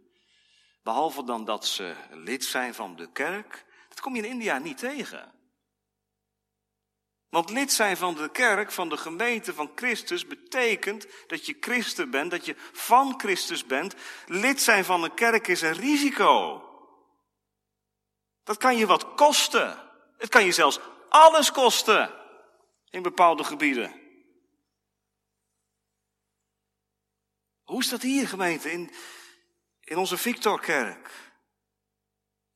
Behalve 0.82 1.24
dan 1.24 1.44
dat 1.44 1.66
ze 1.66 1.94
lid 2.10 2.44
zijn 2.44 2.74
van 2.74 2.96
de 2.96 3.12
kerk. 3.12 3.64
Dat 3.88 4.00
kom 4.00 4.16
je 4.16 4.22
in 4.22 4.28
India 4.28 4.58
niet 4.58 4.78
tegen. 4.78 5.32
Want 7.34 7.50
lid 7.50 7.72
zijn 7.72 7.96
van 7.96 8.14
de 8.14 8.30
kerk, 8.30 8.72
van 8.72 8.88
de 8.88 8.96
gemeente 8.96 9.54
van 9.54 9.72
Christus, 9.74 10.26
betekent 10.26 11.06
dat 11.26 11.46
je 11.46 11.56
christen 11.60 12.10
bent, 12.10 12.30
dat 12.30 12.46
je 12.46 12.54
van 12.72 13.14
Christus 13.20 13.66
bent. 13.66 13.94
Lid 14.26 14.60
zijn 14.60 14.84
van 14.84 15.04
een 15.04 15.14
kerk 15.14 15.48
is 15.48 15.62
een 15.62 15.72
risico. 15.72 16.62
Dat 18.42 18.56
kan 18.56 18.76
je 18.76 18.86
wat 18.86 19.14
kosten. 19.14 19.78
Het 20.18 20.28
kan 20.28 20.44
je 20.44 20.52
zelfs 20.52 20.80
alles 21.08 21.52
kosten 21.52 22.14
in 22.90 23.02
bepaalde 23.02 23.44
gebieden. 23.44 24.00
Hoe 27.62 27.80
is 27.80 27.88
dat 27.88 28.02
hier, 28.02 28.28
gemeente? 28.28 28.70
In, 28.72 28.90
in 29.80 29.96
onze 29.96 30.16
Victorkerk. 30.16 31.10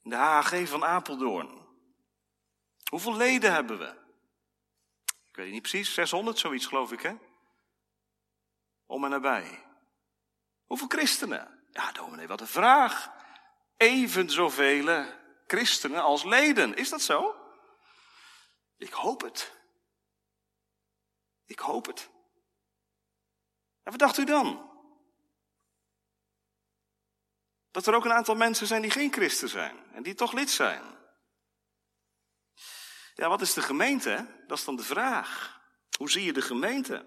In 0.03 0.11
de 0.11 0.17
HAG 0.17 0.69
van 0.69 0.85
Apeldoorn. 0.85 1.67
Hoeveel 2.91 3.17
leden 3.17 3.53
hebben 3.53 3.79
we? 3.79 4.07
Weet 5.39 5.53
niet 5.53 5.63
precies, 5.63 5.95
600 5.95 6.39
zoiets 6.39 6.67
geloof 6.67 6.93
ik 6.93 7.01
hè? 7.01 7.15
Om 8.87 9.05
en 9.05 9.11
nabij. 9.11 9.65
Hoeveel 10.67 10.89
christenen? 10.89 11.65
Ja, 11.71 11.93
dominee, 11.93 12.27
wat 12.27 12.41
een 12.41 12.47
vraag. 12.47 13.11
Even 13.77 14.31
zoveel 14.31 15.05
christenen 15.47 16.03
als 16.03 16.25
leden. 16.25 16.77
Is 16.77 16.89
dat 16.89 17.03
zo? 17.03 17.37
Ik 18.77 18.93
hoop 18.93 19.21
het. 19.21 19.53
Ik 21.47 21.59
hoop 21.59 21.87
het. 21.87 22.11
En 23.83 23.91
wat 23.91 23.99
dacht 23.99 24.19
u 24.19 24.25
dan? 24.25 24.71
Dat 27.71 27.87
er 27.87 27.95
ook 27.95 28.05
een 28.05 28.13
aantal 28.13 28.35
mensen 28.35 28.67
zijn 28.67 28.83
die 28.83 28.91
geen 28.91 29.13
christen 29.13 29.49
zijn 29.49 29.93
en 29.93 30.03
die 30.03 30.15
toch 30.15 30.33
lid 30.33 30.51
zijn. 30.51 30.98
Ja, 33.19 33.29
wat 33.29 33.41
is 33.41 33.55
de 33.55 33.63
gemeente? 33.63 34.27
Dat 34.47 34.59
is 34.59 34.65
dan 34.65 34.77
de 34.77 34.83
vraag. 34.83 35.61
Hoe 35.97 36.11
zie 36.11 36.25
je 36.25 36.33
de 36.33 36.43
gemeente? 36.43 37.07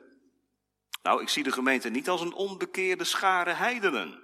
Nou, 1.02 1.22
ik 1.22 1.30
zie 1.30 1.44
de 1.44 1.52
gemeente 1.52 1.90
niet 1.90 2.10
als 2.10 2.22
een 2.22 2.34
onbekeerde 2.34 3.04
schare 3.04 3.52
heidenen. 3.52 4.24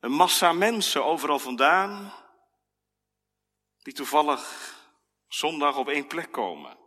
Een 0.00 0.12
massa 0.12 0.52
mensen 0.52 1.04
overal 1.04 1.38
vandaan, 1.38 2.12
die 3.78 3.92
toevallig 3.92 4.74
zondag 5.28 5.76
op 5.76 5.88
één 5.88 6.06
plek 6.06 6.32
komen. 6.32 6.78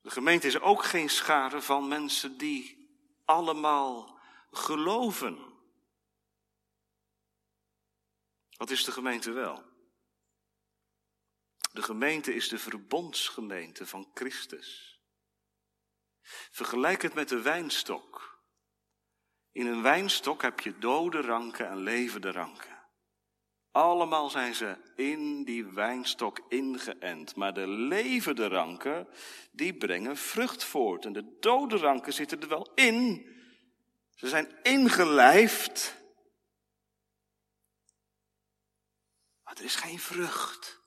De 0.00 0.10
gemeente 0.10 0.46
is 0.46 0.60
ook 0.60 0.84
geen 0.84 1.10
schare 1.10 1.62
van 1.62 1.88
mensen 1.88 2.38
die 2.38 2.90
allemaal 3.24 4.18
geloven. 4.50 5.47
Wat 8.58 8.70
is 8.70 8.84
de 8.84 8.92
gemeente 8.92 9.32
wel? 9.32 9.62
De 11.72 11.82
gemeente 11.82 12.34
is 12.34 12.48
de 12.48 12.58
verbondsgemeente 12.58 13.86
van 13.86 14.10
Christus. 14.14 15.00
Vergelijk 16.50 17.02
het 17.02 17.14
met 17.14 17.28
de 17.28 17.42
wijnstok. 17.42 18.42
In 19.52 19.66
een 19.66 19.82
wijnstok 19.82 20.42
heb 20.42 20.60
je 20.60 20.78
dode 20.78 21.20
ranken 21.20 21.68
en 21.68 21.76
levende 21.76 22.32
ranken. 22.32 22.76
Allemaal 23.70 24.30
zijn 24.30 24.54
ze 24.54 24.76
in 24.96 25.44
die 25.44 25.64
wijnstok 25.64 26.40
ingeënt. 26.48 27.36
Maar 27.36 27.54
de 27.54 27.66
levende 27.66 28.48
ranken, 28.48 29.08
die 29.50 29.74
brengen 29.74 30.16
vrucht 30.16 30.64
voort. 30.64 31.04
En 31.04 31.12
de 31.12 31.36
dode 31.40 31.76
ranken 31.76 32.12
zitten 32.12 32.40
er 32.40 32.48
wel 32.48 32.72
in. 32.74 33.26
Ze 34.14 34.28
zijn 34.28 34.56
ingelijfd. 34.62 35.97
Er 39.58 39.64
is 39.64 39.74
geen 39.74 39.98
vrucht. 39.98 40.80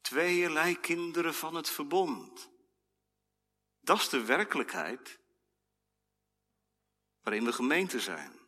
Tweeërlei 0.00 0.80
kinderen 0.80 1.34
van 1.34 1.54
het 1.54 1.70
verbond. 1.70 2.50
Dat 3.80 3.98
is 3.98 4.08
de 4.08 4.24
werkelijkheid 4.24 5.18
waarin 7.22 7.44
we 7.44 7.52
gemeente 7.52 8.00
zijn. 8.00 8.38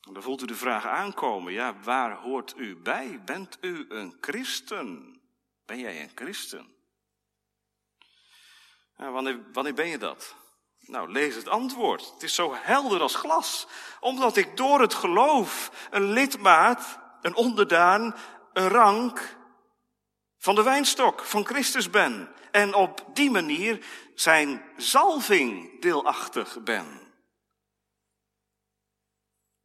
En 0.00 0.12
dan 0.12 0.22
voelt 0.22 0.42
u 0.42 0.46
de 0.46 0.54
vraag 0.54 0.86
aankomen, 0.86 1.52
ja, 1.52 1.80
waar 1.80 2.16
hoort 2.16 2.56
u 2.56 2.76
bij? 2.76 3.24
Bent 3.24 3.58
u 3.60 3.86
een 3.88 4.16
christen? 4.20 5.20
Ben 5.64 5.78
jij 5.78 6.02
een 6.02 6.12
christen? 6.14 6.74
Wanneer, 8.96 9.52
wanneer 9.52 9.74
ben 9.74 9.88
je 9.88 9.98
dat? 9.98 10.36
Nou, 10.86 11.12
lees 11.12 11.34
het 11.34 11.48
antwoord. 11.48 12.10
Het 12.12 12.22
is 12.22 12.34
zo 12.34 12.54
helder 12.54 13.00
als 13.00 13.14
glas. 13.14 13.66
Omdat 14.00 14.36
ik 14.36 14.56
door 14.56 14.80
het 14.80 14.94
geloof 14.94 15.70
een 15.90 16.12
lidmaat, 16.12 16.98
een 17.20 17.34
onderdaan, 17.34 18.16
een 18.52 18.68
rank 18.68 19.36
van 20.38 20.54
de 20.54 20.62
wijnstok 20.62 21.24
van 21.24 21.46
Christus 21.46 21.90
ben. 21.90 22.34
En 22.50 22.74
op 22.74 23.04
die 23.12 23.30
manier 23.30 23.84
zijn 24.14 24.64
zalving 24.76 25.80
deelachtig 25.80 26.62
ben. 26.62 27.00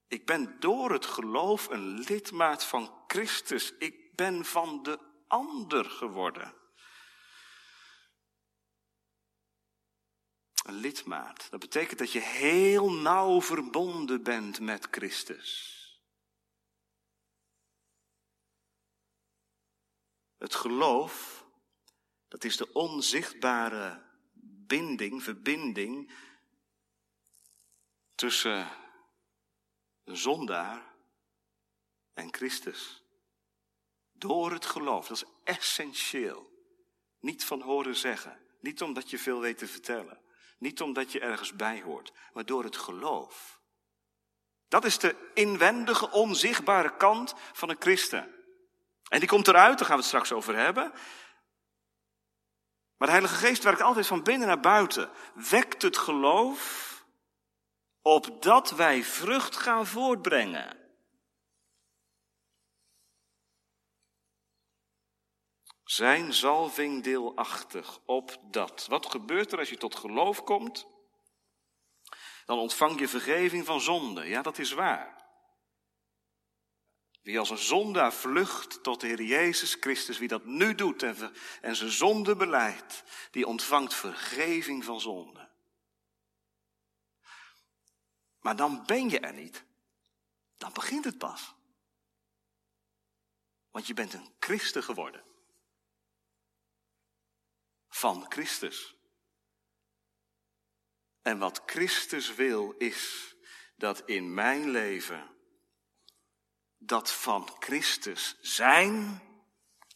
Ik 0.08 0.26
ben 0.26 0.56
door 0.60 0.92
het 0.92 1.06
geloof 1.06 1.70
een 1.70 2.00
lidmaat 2.00 2.64
van 2.64 2.92
Christus. 3.08 3.74
Ik 3.78 4.16
ben 4.16 4.46
van 4.46 4.84
de 4.84 5.00
ander 5.28 5.86
geworden. 5.86 6.57
Een 10.68 10.76
lidmaat. 10.76 11.48
Dat 11.50 11.60
betekent 11.60 12.00
dat 12.00 12.12
je 12.12 12.20
heel 12.20 12.92
nauw 12.92 13.42
verbonden 13.42 14.24
bent 14.24 14.60
met 14.60 14.88
Christus. 14.92 15.76
Het 20.38 20.56
geloof, 20.56 21.46
dat 22.28 22.44
is 22.44 22.58
de 22.58 22.74
onzichtbare 22.74 24.04
binding, 24.68 25.24
verbinding 25.24 26.14
tussen 28.16 28.70
een 30.04 30.18
zondaar 30.18 30.94
en 32.14 32.34
Christus. 32.34 33.04
Door 34.12 34.52
het 34.52 34.66
geloof, 34.66 35.08
dat 35.08 35.18
is 35.18 35.30
essentieel. 35.44 36.50
Niet 37.20 37.46
van 37.46 37.62
horen 37.62 37.96
zeggen, 37.96 38.42
niet 38.60 38.82
omdat 38.82 39.10
je 39.10 39.18
veel 39.18 39.40
weet 39.40 39.58
te 39.58 39.68
vertellen, 39.68 40.22
niet 40.58 40.82
omdat 40.82 41.12
je 41.12 41.20
ergens 41.20 41.56
bij 41.56 41.82
hoort, 41.82 42.14
maar 42.34 42.46
door 42.46 42.64
het 42.64 42.78
geloof. 42.78 43.62
Dat 44.68 44.86
is 44.86 45.00
de 45.00 45.32
inwendige, 45.34 46.12
onzichtbare 46.12 46.98
kant 46.98 47.34
van 47.54 47.70
een 47.70 47.80
christen. 47.80 48.36
En 49.10 49.20
die 49.20 49.30
komt 49.30 49.48
eruit, 49.48 49.78
daar 49.78 49.88
gaan 49.88 49.96
we 49.96 50.02
het 50.02 50.12
straks 50.12 50.32
over 50.32 50.56
hebben. 50.56 50.92
Maar 52.98 53.08
de 53.08 53.14
Heilige 53.14 53.36
Geest 53.36 53.64
werkt 53.64 53.82
altijd 53.82 54.08
van 54.08 54.24
binnen 54.24 54.48
naar 54.48 54.60
buiten. 54.60 55.10
Wekt 55.34 55.82
het 55.82 55.98
geloof 55.98 56.86
opdat 58.02 58.70
wij 58.70 59.04
vrucht 59.04 59.58
gaan 59.58 59.88
voortbrengen. 59.88 60.87
Zijn 65.88 66.34
zalving 66.34 67.04
deelachtig, 67.04 68.00
opdat. 68.06 68.86
Wat 68.88 69.06
gebeurt 69.06 69.52
er 69.52 69.60
als 69.60 69.70
je 69.70 69.78
tot 69.78 69.96
geloof 69.96 70.44
komt? 70.44 70.88
Dan 72.46 72.58
ontvang 72.58 73.00
je 73.00 73.08
vergeving 73.08 73.66
van 73.66 73.82
zonde. 73.82 74.26
Ja, 74.26 74.42
dat 74.42 74.58
is 74.58 74.72
waar. 74.72 75.26
Wie 77.22 77.40
als 77.40 77.50
een 77.50 77.58
zondaar 77.58 78.14
vlucht 78.14 78.84
tot 78.84 79.02
de 79.02 79.08
Heer 79.08 79.22
Jezus 79.22 79.78
Christus, 79.80 80.18
wie 80.18 80.28
dat 80.28 80.46
nu 80.46 80.76
doet 80.76 81.04
en, 81.04 81.34
en 81.62 81.76
zijn 81.76 81.92
zonde 81.92 82.36
beleidt, 82.36 83.04
die 83.32 83.48
ontvangt 83.48 83.94
vergeving 83.94 84.84
van 84.84 85.02
zonde. 85.02 85.50
Maar 88.40 88.56
dan 88.56 88.84
ben 88.86 89.10
je 89.10 89.20
er 89.20 89.34
niet. 89.34 89.66
Dan 90.58 90.74
begint 90.74 91.06
het 91.06 91.18
pas. 91.18 91.56
Want 93.72 93.88
je 93.88 93.94
bent 93.94 94.14
een 94.14 94.34
christen 94.40 94.84
geworden. 94.84 95.36
Van 97.98 98.26
Christus. 98.30 98.96
En 101.22 101.38
wat 101.38 101.62
Christus 101.66 102.36
wil 102.36 102.76
is 102.78 103.36
dat 103.76 104.02
in 104.06 104.34
mijn 104.34 104.70
leven 104.70 105.36
dat 106.78 107.12
van 107.12 107.50
Christus 107.60 108.38
zijn 108.42 109.22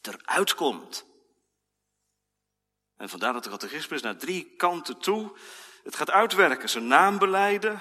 eruit 0.02 0.56
komt. 0.56 1.06
En 2.98 3.10
vandaar 3.10 3.34
dat 3.34 3.44
de 3.44 3.50
catechismus 3.50 4.02
naar 4.02 4.18
drie 4.18 4.56
kanten 4.56 5.00
toe 5.00 5.38
het 5.84 5.96
gaat 5.96 6.10
uitwerken. 6.10 6.70
Zijn 6.70 6.88
naam 6.88 7.18
beleiden, 7.18 7.80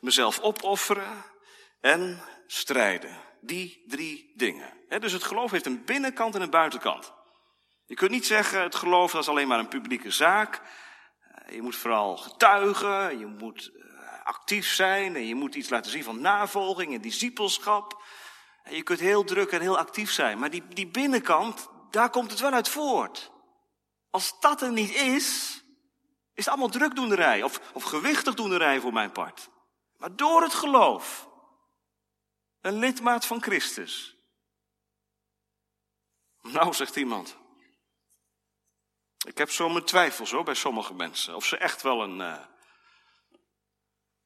mezelf 0.00 0.40
opofferen 0.40 1.24
en 1.80 2.22
strijden. 2.46 3.22
Die 3.40 3.84
drie 3.86 4.32
dingen. 4.36 5.00
dus 5.00 5.12
het 5.12 5.24
geloof 5.24 5.50
heeft 5.50 5.66
een 5.66 5.84
binnenkant 5.84 6.34
en 6.34 6.42
een 6.42 6.50
buitenkant. 6.50 7.23
Je 7.86 7.94
kunt 7.94 8.10
niet 8.10 8.26
zeggen, 8.26 8.62
het 8.62 8.74
geloof 8.74 9.12
dat 9.12 9.22
is 9.22 9.28
alleen 9.28 9.48
maar 9.48 9.58
een 9.58 9.68
publieke 9.68 10.10
zaak. 10.10 10.62
Eh, 11.20 11.54
je 11.54 11.62
moet 11.62 11.76
vooral 11.76 12.16
getuigen, 12.16 13.18
je 13.18 13.26
moet 13.26 13.70
eh, 13.74 14.24
actief 14.24 14.66
zijn 14.66 15.16
en 15.16 15.26
je 15.26 15.34
moet 15.34 15.54
iets 15.54 15.68
laten 15.68 15.90
zien 15.90 16.04
van 16.04 16.20
navolging 16.20 16.94
en 16.94 17.00
discipelschap. 17.00 18.02
En 18.62 18.76
je 18.76 18.82
kunt 18.82 19.00
heel 19.00 19.24
druk 19.24 19.50
en 19.50 19.60
heel 19.60 19.78
actief 19.78 20.10
zijn, 20.10 20.38
maar 20.38 20.50
die, 20.50 20.68
die 20.68 20.86
binnenkant, 20.86 21.68
daar 21.90 22.10
komt 22.10 22.30
het 22.30 22.40
wel 22.40 22.52
uit 22.52 22.68
voort. 22.68 23.32
Als 24.10 24.40
dat 24.40 24.62
er 24.62 24.72
niet 24.72 24.94
is, 24.94 25.54
is 26.34 26.44
het 26.44 26.48
allemaal 26.48 26.68
drukdoenerij 26.68 27.42
of, 27.42 27.60
of 27.72 27.82
gewichtigdoenerij 27.82 28.80
voor 28.80 28.92
mijn 28.92 29.12
part. 29.12 29.50
Maar 29.96 30.16
door 30.16 30.42
het 30.42 30.54
geloof. 30.54 31.28
Een 32.60 32.78
lidmaat 32.78 33.26
van 33.26 33.42
Christus. 33.42 34.16
Nou, 36.40 36.74
zegt 36.74 36.96
iemand. 36.96 37.36
Ik 39.24 39.38
heb 39.38 39.50
zo 39.50 39.68
mijn 39.68 39.84
twijfels 39.84 40.30
hoor 40.30 40.44
bij 40.44 40.54
sommige 40.54 40.94
mensen. 40.94 41.34
Of 41.34 41.44
ze 41.44 41.56
echt 41.56 41.82
wel 41.82 42.02
een, 42.02 42.18
uh, 42.18 42.44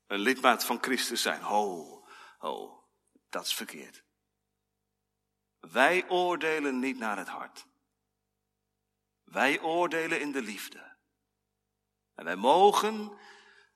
een 0.07 0.19
lidmaat 0.19 0.65
van 0.65 0.79
Christus 0.81 1.23
zijn. 1.23 1.43
Ho, 1.43 2.07
ho, 2.39 2.85
dat 3.29 3.47
is 3.47 3.55
verkeerd. 3.55 4.03
Wij 5.59 6.09
oordelen 6.09 6.79
niet 6.79 6.99
naar 6.99 7.17
het 7.17 7.29
hart. 7.29 7.67
Wij 9.25 9.61
oordelen 9.61 10.21
in 10.21 10.33
de 10.33 10.43
liefde. 10.43 10.97
En 12.15 12.25
wij 12.25 12.37
mogen 12.37 13.19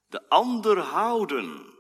de 0.07 0.29
ander 0.29 0.79
houden 0.79 1.79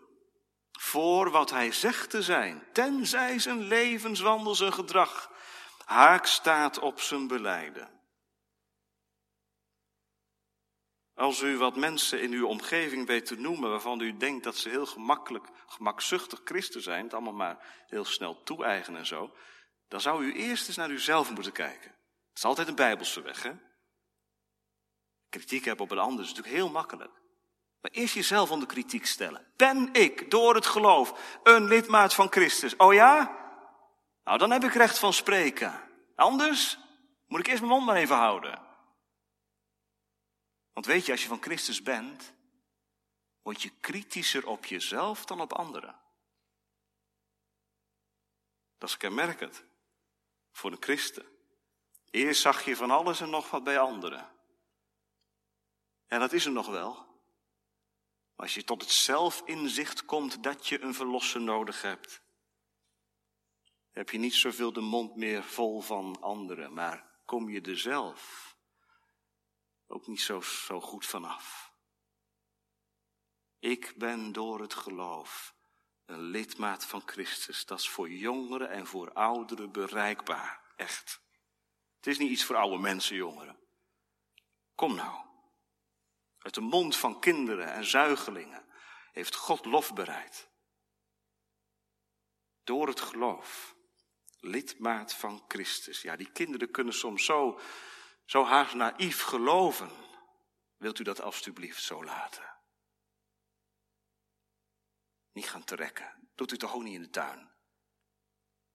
voor 0.73 1.31
wat 1.31 1.51
hij 1.51 1.73
zegt 1.73 2.11
te 2.11 2.23
zijn, 2.23 2.73
tenzij 2.73 3.39
zijn 3.39 3.61
levenswandel, 3.61 4.55
zijn 4.55 4.73
gedrag 4.73 5.31
haak 5.85 6.27
staat 6.27 6.79
op 6.79 7.01
zijn 7.01 7.27
beleiden. 7.27 8.02
Als 11.15 11.41
u 11.41 11.57
wat 11.57 11.77
mensen 11.77 12.23
in 12.23 12.33
uw 12.33 12.47
omgeving 12.47 13.07
weet 13.07 13.27
te 13.27 13.37
noemen 13.37 13.71
waarvan 13.71 14.01
u 14.01 14.17
denkt 14.17 14.45
dat 14.45 14.57
ze 14.57 14.69
heel 14.69 14.87
gemakkelijk, 14.87 15.49
gemakzuchtig 15.67 16.41
christen 16.45 16.83
zijn, 16.83 17.05
het 17.05 17.15
allemaal 17.15 17.33
maar 17.33 17.85
heel 17.87 18.05
snel 18.05 18.43
toe-eigenen 18.43 19.01
en 19.01 19.07
zo, 19.07 19.35
dan 19.89 20.01
zou 20.01 20.25
u 20.25 20.35
eerst 20.35 20.69
eens 20.69 20.77
naar 20.77 20.91
uzelf 20.91 21.31
moeten 21.31 21.53
kijken. 21.53 21.91
Het 21.91 22.39
is 22.39 22.45
altijd 22.45 22.69
een 22.69 22.75
bijbelse 22.75 23.23
weg, 23.23 23.43
hè? 23.43 23.53
Kritiek 25.29 25.65
hebben 25.65 25.85
op 25.85 25.91
een 25.91 25.99
ander 25.99 26.25
is 26.25 26.29
natuurlijk 26.29 26.55
heel 26.55 26.71
makkelijk. 26.71 27.21
Maar 27.81 27.91
eerst 27.91 28.15
jezelf 28.15 28.51
onder 28.51 28.69
kritiek 28.69 29.07
stellen. 29.07 29.53
Ben 29.57 29.89
ik 29.93 30.31
door 30.31 30.55
het 30.55 30.67
geloof 30.67 31.39
een 31.43 31.65
lidmaat 31.65 32.15
van 32.15 32.31
Christus? 32.31 32.77
Oh 32.77 32.95
ja? 32.95 33.39
Nou, 34.25 34.39
dan 34.39 34.51
heb 34.51 34.65
ik 34.65 34.75
recht 34.75 34.99
van 34.99 35.13
spreken. 35.13 35.81
Anders 36.17 36.79
moet 37.27 37.41
ik 37.41 37.47
eerst 37.47 37.61
mijn 37.61 37.73
mond 37.73 37.87
maar 37.87 37.97
even 37.97 38.17
houden. 38.17 38.72
Want 40.73 40.87
weet 40.87 41.07
je, 41.07 41.13
als 41.13 41.23
je 41.23 41.29
van 41.29 41.43
Christus 41.43 41.83
bent, 41.83 42.35
word 43.43 43.63
je 43.63 43.71
kritischer 43.81 44.47
op 44.47 44.65
jezelf 44.65 45.25
dan 45.25 45.41
op 45.41 45.53
anderen. 45.53 46.01
Dat 48.79 48.89
is 48.89 48.97
kenmerkend 48.97 49.65
voor 50.51 50.73
een 50.73 50.83
christen. 50.83 51.27
Eerst 52.11 52.41
zag 52.41 52.65
je 52.65 52.77
van 52.77 52.91
alles 52.91 53.21
en 53.21 53.31
nog 53.31 53.51
wat 53.51 53.65
bij 53.65 53.79
anderen. 53.79 54.31
En 56.07 56.21
dat 56.21 56.33
is 56.33 56.45
er 56.45 56.53
nog 56.53 56.67
wel. 56.67 56.95
Maar 58.35 58.47
als 58.47 58.55
je 58.55 58.65
tot 58.65 58.81
het 58.83 58.91
zelfinzicht 58.91 60.05
komt 60.05 60.43
dat 60.43 60.67
je 60.67 60.81
een 60.81 60.95
verlosser 60.95 61.41
nodig 61.41 61.83
hebt, 61.83 62.23
heb 63.91 64.11
je 64.11 64.19
niet 64.19 64.35
zoveel 64.35 64.73
de 64.73 64.81
mond 64.81 65.17
meer 65.17 65.45
vol 65.45 65.81
van 65.81 66.21
anderen, 66.21 66.73
maar 66.73 67.11
kom 67.25 67.49
je 67.49 67.61
er 67.61 67.79
zelf 67.79 68.52
ook 69.93 70.07
niet 70.07 70.21
zo, 70.21 70.41
zo 70.41 70.81
goed 70.81 71.07
vanaf. 71.07 71.73
Ik 73.59 73.93
ben 73.97 74.33
door 74.33 74.61
het 74.61 74.75
geloof 74.75 75.55
een 76.07 76.21
lidmaat 76.21 76.87
van 76.87 77.03
Christus. 77.07 77.67
Dat 77.67 77.79
is 77.79 77.89
voor 77.89 78.11
jongeren 78.11 78.71
en 78.71 78.87
voor 78.87 79.13
ouderen 79.13 79.73
bereikbaar. 79.73 80.61
Echt. 80.77 81.21
Het 81.97 82.07
is 82.07 82.19
niet 82.19 82.31
iets 82.31 82.45
voor 82.45 82.57
oude 82.57 82.79
mensen, 82.79 83.17
jongeren. 83.17 83.59
Kom 84.75 84.95
nou. 84.95 85.25
Uit 86.39 86.55
de 86.55 86.61
mond 86.61 86.97
van 86.97 87.21
kinderen 87.21 87.73
en 87.73 87.85
zuigelingen 87.85 88.65
heeft 89.13 89.35
God 89.35 89.65
lof 89.65 89.95
bereid. 89.95 90.49
Door 92.65 92.89
het 92.89 93.01
geloof. 93.01 93.75
Lidmaat 94.41 95.15
van 95.15 95.45
Christus. 95.49 96.03
Ja, 96.03 96.17
die 96.17 96.31
kinderen 96.33 96.71
kunnen 96.71 96.95
soms 96.95 97.25
zo, 97.25 97.61
zo 98.25 98.45
haast 98.45 98.75
naïef 98.75 99.23
geloven. 99.23 99.91
Wilt 100.77 100.99
u 100.99 101.05
dat 101.05 101.21
alstublieft 101.21 101.83
zo 101.83 102.05
laten? 102.05 102.57
Niet 105.33 105.49
gaan 105.49 105.65
trekken. 105.65 106.31
Doet 106.35 106.53
u 106.53 106.57
toch 106.57 106.75
ook 106.75 106.83
niet 106.83 106.95
in 106.95 107.03
de 107.03 107.11
tuin? 107.11 107.51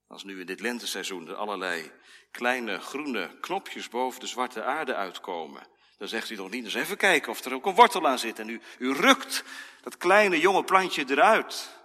Als 0.07 0.23
nu 0.23 0.39
in 0.39 0.45
dit 0.45 0.59
lenteseizoen 0.59 1.27
er 1.27 1.35
allerlei 1.35 1.91
kleine 2.31 2.79
groene 2.79 3.39
knopjes 3.39 3.89
boven 3.89 4.19
de 4.19 4.27
zwarte 4.27 4.63
aarde 4.63 4.95
uitkomen, 4.95 5.67
dan 5.97 6.07
zegt 6.07 6.29
u 6.29 6.35
toch 6.35 6.49
niet 6.49 6.63
eens 6.63 6.73
even 6.73 6.97
kijken 6.97 7.31
of 7.31 7.45
er 7.45 7.53
ook 7.53 7.65
een 7.65 7.75
wortel 7.75 8.07
aan 8.07 8.19
zit. 8.19 8.39
En 8.39 8.49
u, 8.49 8.61
u 8.79 8.93
rukt 8.93 9.43
dat 9.81 9.97
kleine 9.97 10.39
jonge 10.39 10.63
plantje 10.63 11.05
eruit. 11.07 11.75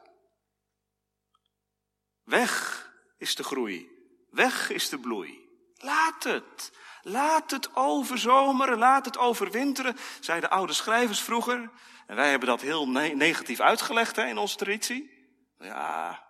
Weg 2.24 2.90
is 3.18 3.34
de 3.34 3.44
groei. 3.44 3.90
Weg 4.30 4.70
is 4.70 4.88
de 4.88 4.98
bloei. 4.98 5.48
Laat 5.74 6.24
het. 6.24 6.72
Laat 7.02 7.50
het 7.50 7.76
overzomeren, 7.76 8.78
laat 8.78 9.04
het 9.04 9.18
overwinteren, 9.18 9.96
zeiden 10.20 10.50
oude 10.50 10.72
schrijvers 10.72 11.20
vroeger. 11.20 11.70
En 12.06 12.16
wij 12.16 12.30
hebben 12.30 12.48
dat 12.48 12.60
heel 12.60 12.88
negatief 12.88 13.60
uitgelegd 13.60 14.16
hè, 14.16 14.26
in 14.26 14.38
onze 14.38 14.56
traditie. 14.56 15.10
Ja, 15.58 16.24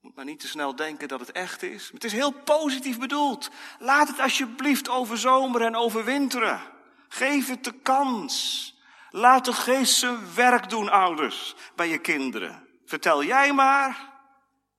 moet 0.00 0.14
maar 0.14 0.24
niet 0.24 0.40
te 0.40 0.48
snel 0.48 0.76
denken 0.76 1.08
dat 1.08 1.20
het 1.20 1.32
echt 1.32 1.62
is. 1.62 1.90
Het 1.92 2.04
is 2.04 2.12
heel 2.12 2.30
positief 2.30 2.98
bedoeld. 2.98 3.50
Laat 3.78 4.08
het 4.08 4.20
alsjeblieft 4.20 4.88
overzomeren 4.88 5.66
en 5.66 5.76
overwinteren. 5.76 6.60
Geef 7.08 7.48
het 7.48 7.64
de 7.64 7.72
kans. 7.72 8.76
Laat 9.10 9.44
de 9.44 9.52
geest 9.52 9.94
zijn 9.94 10.34
werk 10.34 10.68
doen, 10.68 10.88
ouders, 10.88 11.54
bij 11.74 11.88
je 11.88 11.98
kinderen. 11.98 12.68
Vertel 12.84 13.24
jij 13.24 13.52
maar 13.52 14.10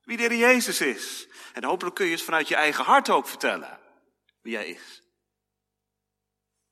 wie 0.04 0.18
de 0.18 0.24
Heer 0.24 0.36
Jezus 0.36 0.82
is. 0.82 1.28
En 1.54 1.64
hopelijk 1.64 1.96
kun 1.96 2.06
je 2.06 2.12
het 2.12 2.22
vanuit 2.22 2.48
je 2.48 2.56
eigen 2.56 2.84
hart 2.84 3.10
ook 3.10 3.28
vertellen 3.28 3.80
wie 4.42 4.56
hij 4.56 4.68
is. 4.68 4.99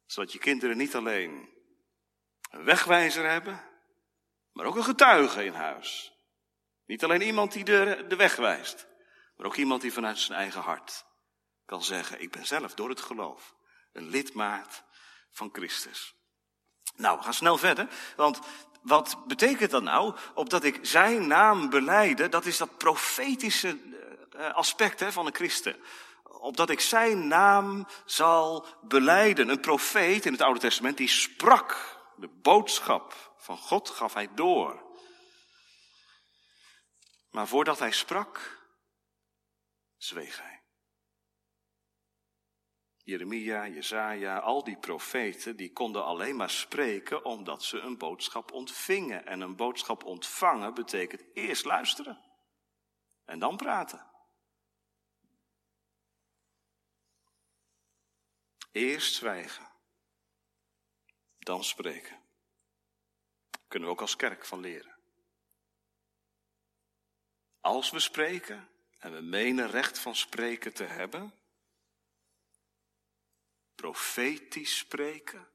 Zodat 0.08 0.32
je 0.32 0.39
kinderen 0.39 0.78
niet 0.78 0.96
alleen 0.96 1.50
een 2.50 2.63
wegwijzer 2.63 3.30
hebben, 3.30 3.63
maar 4.52 4.65
ook 4.65 4.76
een 4.76 4.84
getuige 4.84 5.46
in 5.46 5.54
huis. 5.54 6.13
Niet 6.86 7.04
alleen 7.04 7.22
iemand 7.22 7.52
die 7.52 7.63
de, 7.63 8.06
de 8.08 8.15
weg 8.15 8.36
wijst, 8.36 8.88
maar 9.36 9.46
ook 9.46 9.56
iemand 9.56 9.82
die 9.82 9.93
vanuit 9.93 10.17
zijn 10.17 10.39
eigen 10.39 10.62
hart 10.62 11.06
kan 11.65 11.84
zeggen, 11.84 12.22
ik 12.22 12.32
ben 12.32 12.46
zelf 12.46 12.74
door 12.74 12.89
het 12.89 13.02
geloof 13.02 13.56
een 13.93 14.10
lidmaat 14.10 14.84
van 15.32 15.50
Christus. 15.52 16.15
Nou, 16.96 17.17
we 17.17 17.24
gaan 17.24 17.34
snel 17.34 17.58
verder, 17.58 17.88
want 18.15 18.39
wat 18.82 19.28
betekent 19.28 19.72
dat 19.72 19.84
nou? 19.84 20.15
Opdat 20.34 20.63
ik 20.63 20.80
zijn 20.82 21.28
naam 21.28 21.70
beleide, 21.70 22.30
dat 22.30 22.46
is 22.46 22.58
dat 22.58 22.78
profetische 22.78 23.78
eh, 24.32 24.54
aspect 24.54 25.00
hè, 25.00 25.12
van 25.12 25.26
een 25.26 25.36
christen. 25.36 25.76
Opdat 26.28 26.70
ik 26.70 26.80
zijn 26.80 27.28
naam 27.28 27.88
zal 28.06 28.66
beleiden. 28.82 29.50
Een 29.50 29.60
profeet 29.60 30.26
in 30.26 30.32
het 30.32 30.42
Oude 30.42 30.60
Testament, 30.60 30.98
die 30.98 31.08
sprak 31.08 31.98
de 32.16 32.28
boodschap 32.28 33.34
van 33.38 33.58
God 33.58 33.90
gaf 33.90 34.13
hij 34.13 34.34
door. 34.34 34.86
Maar 37.30 37.48
voordat 37.48 37.80
hij 37.80 37.92
sprak, 37.92 38.62
zweeg 39.98 40.42
hij. 40.42 40.62
Jeremia, 43.04 43.68
Jezaja, 43.68 44.38
al 44.38 44.63
die 44.63 44.78
profeten, 44.78 45.56
die 45.56 45.74
konden 45.74 46.06
alleen 46.06 46.36
maar 46.36 46.50
spreken 46.50 47.26
omdat 47.26 47.63
ze 47.63 47.80
een 47.80 47.98
boodschap 47.98 48.52
ontvingen. 48.52 49.26
En 49.26 49.42
een 49.42 49.56
boodschap 49.56 50.04
ontvangen 50.04 50.74
betekent 50.74 51.24
eerst 51.34 51.66
luisteren 51.66 52.26
en 53.26 53.40
dan 53.40 53.58
praten. 53.58 54.16
Eerst 58.78 59.13
zwijgen, 59.13 59.72
dan 61.38 61.63
spreken. 61.63 62.22
Kunnen 63.68 63.88
we 63.88 63.94
ook 63.94 64.02
als 64.02 64.16
kerk 64.16 64.46
van 64.46 64.60
leren. 64.60 64.98
Als 67.60 67.90
we 67.90 68.00
spreken 68.00 68.70
en 68.98 69.13
we 69.13 69.22
menen 69.22 69.70
recht 69.70 70.00
van 70.00 70.16
spreken 70.16 70.74
te 70.74 70.84
hebben, 70.84 71.34
profetisch 73.76 74.78
spreken, 74.78 75.48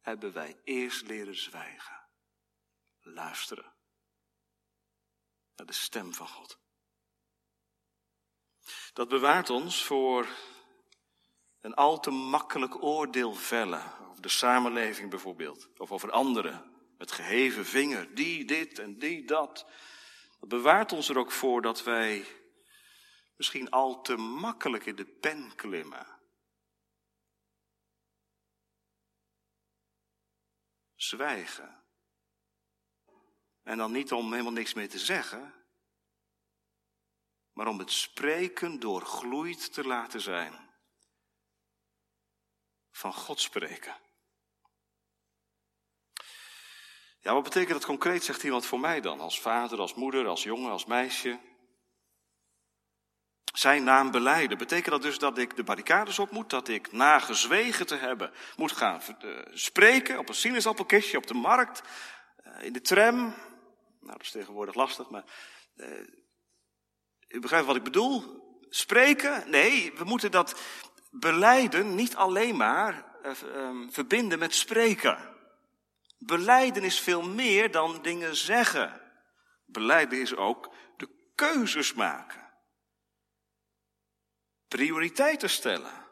hebben 0.00 0.32
wij 0.32 0.60
eerst 0.64 1.02
leren 1.02 1.36
zwijgen. 1.36 2.08
Luisteren 3.00 3.72
naar 5.56 5.66
de 5.66 5.72
stem 5.72 6.14
van 6.14 6.28
God. 6.28 6.58
Dat 8.92 9.08
bewaart 9.08 9.50
ons 9.50 9.84
voor 9.84 10.28
een 11.60 11.74
al 11.74 12.00
te 12.00 12.10
makkelijk 12.10 12.82
oordeel 12.82 13.34
vellen. 13.34 14.08
Over 14.08 14.22
de 14.22 14.28
samenleving 14.28 15.10
bijvoorbeeld. 15.10 15.68
Of 15.76 15.92
over 15.92 16.10
anderen. 16.10 16.72
Met 16.98 17.12
geheven 17.12 17.66
vinger. 17.66 18.14
Die 18.14 18.44
dit 18.44 18.78
en 18.78 18.98
die 18.98 19.24
dat. 19.24 19.66
Dat 20.40 20.48
bewaart 20.48 20.92
ons 20.92 21.08
er 21.08 21.18
ook 21.18 21.32
voor 21.32 21.62
dat 21.62 21.82
wij 21.82 22.26
misschien 23.36 23.70
al 23.70 24.02
te 24.02 24.16
makkelijk 24.16 24.86
in 24.86 24.96
de 24.96 25.06
pen 25.06 25.54
klimmen. 25.54 26.06
Zwijgen. 30.94 31.80
En 33.62 33.78
dan 33.78 33.92
niet 33.92 34.12
om 34.12 34.32
helemaal 34.32 34.52
niks 34.52 34.74
meer 34.74 34.88
te 34.88 34.98
zeggen, 34.98 35.54
maar 37.52 37.66
om 37.66 37.78
het 37.78 37.90
spreken 37.90 38.80
doorgloeid 38.80 39.72
te 39.72 39.86
laten 39.86 40.20
zijn. 40.20 40.69
Van 43.00 43.14
God 43.14 43.40
spreken. 43.40 43.96
Ja, 47.20 47.32
wat 47.32 47.42
betekent 47.42 47.72
dat 47.72 47.84
concreet, 47.84 48.24
zegt 48.24 48.42
iemand 48.42 48.66
voor 48.66 48.80
mij 48.80 49.00
dan? 49.00 49.20
Als 49.20 49.40
vader, 49.40 49.78
als 49.78 49.94
moeder, 49.94 50.26
als 50.26 50.42
jongen, 50.42 50.70
als 50.70 50.84
meisje? 50.84 51.38
Zijn 53.52 53.84
naam 53.84 54.10
beleiden. 54.10 54.58
Betekent 54.58 54.90
dat 54.90 55.02
dus 55.02 55.18
dat 55.18 55.38
ik 55.38 55.56
de 55.56 55.62
barricades 55.62 56.18
op 56.18 56.30
moet? 56.30 56.50
Dat 56.50 56.68
ik 56.68 56.92
na 56.92 57.18
gezwegen 57.18 57.86
te 57.86 57.96
hebben 57.96 58.32
moet 58.56 58.72
gaan 58.72 59.00
uh, 59.24 59.38
spreken 59.52 60.18
op 60.18 60.28
een 60.28 60.34
sinaasappelkistje 60.34 61.16
op 61.16 61.26
de 61.26 61.34
markt, 61.34 61.82
uh, 62.46 62.62
in 62.62 62.72
de 62.72 62.80
tram? 62.80 63.16
Nou, 64.00 64.12
dat 64.12 64.22
is 64.22 64.30
tegenwoordig 64.30 64.74
lastig, 64.74 65.10
maar 65.10 65.24
uh, 65.76 66.06
u 67.28 67.40
begrijpt 67.40 67.66
wat 67.66 67.76
ik 67.76 67.82
bedoel? 67.82 68.48
Spreken? 68.68 69.50
Nee, 69.50 69.92
we 69.96 70.04
moeten 70.04 70.30
dat 70.30 70.60
beleiden 71.10 71.94
niet 71.94 72.16
alleen 72.16 72.56
maar 72.56 73.04
um, 73.44 73.92
verbinden 73.92 74.38
met 74.38 74.54
spreken. 74.54 75.34
Beleiden 76.18 76.82
is 76.82 77.00
veel 77.00 77.22
meer 77.22 77.70
dan 77.70 78.02
dingen 78.02 78.36
zeggen. 78.36 79.00
Beleiden 79.64 80.20
is 80.20 80.34
ook 80.34 80.74
de 80.96 81.08
keuzes 81.34 81.94
maken. 81.94 82.48
Prioriteiten 84.68 85.50
stellen. 85.50 86.08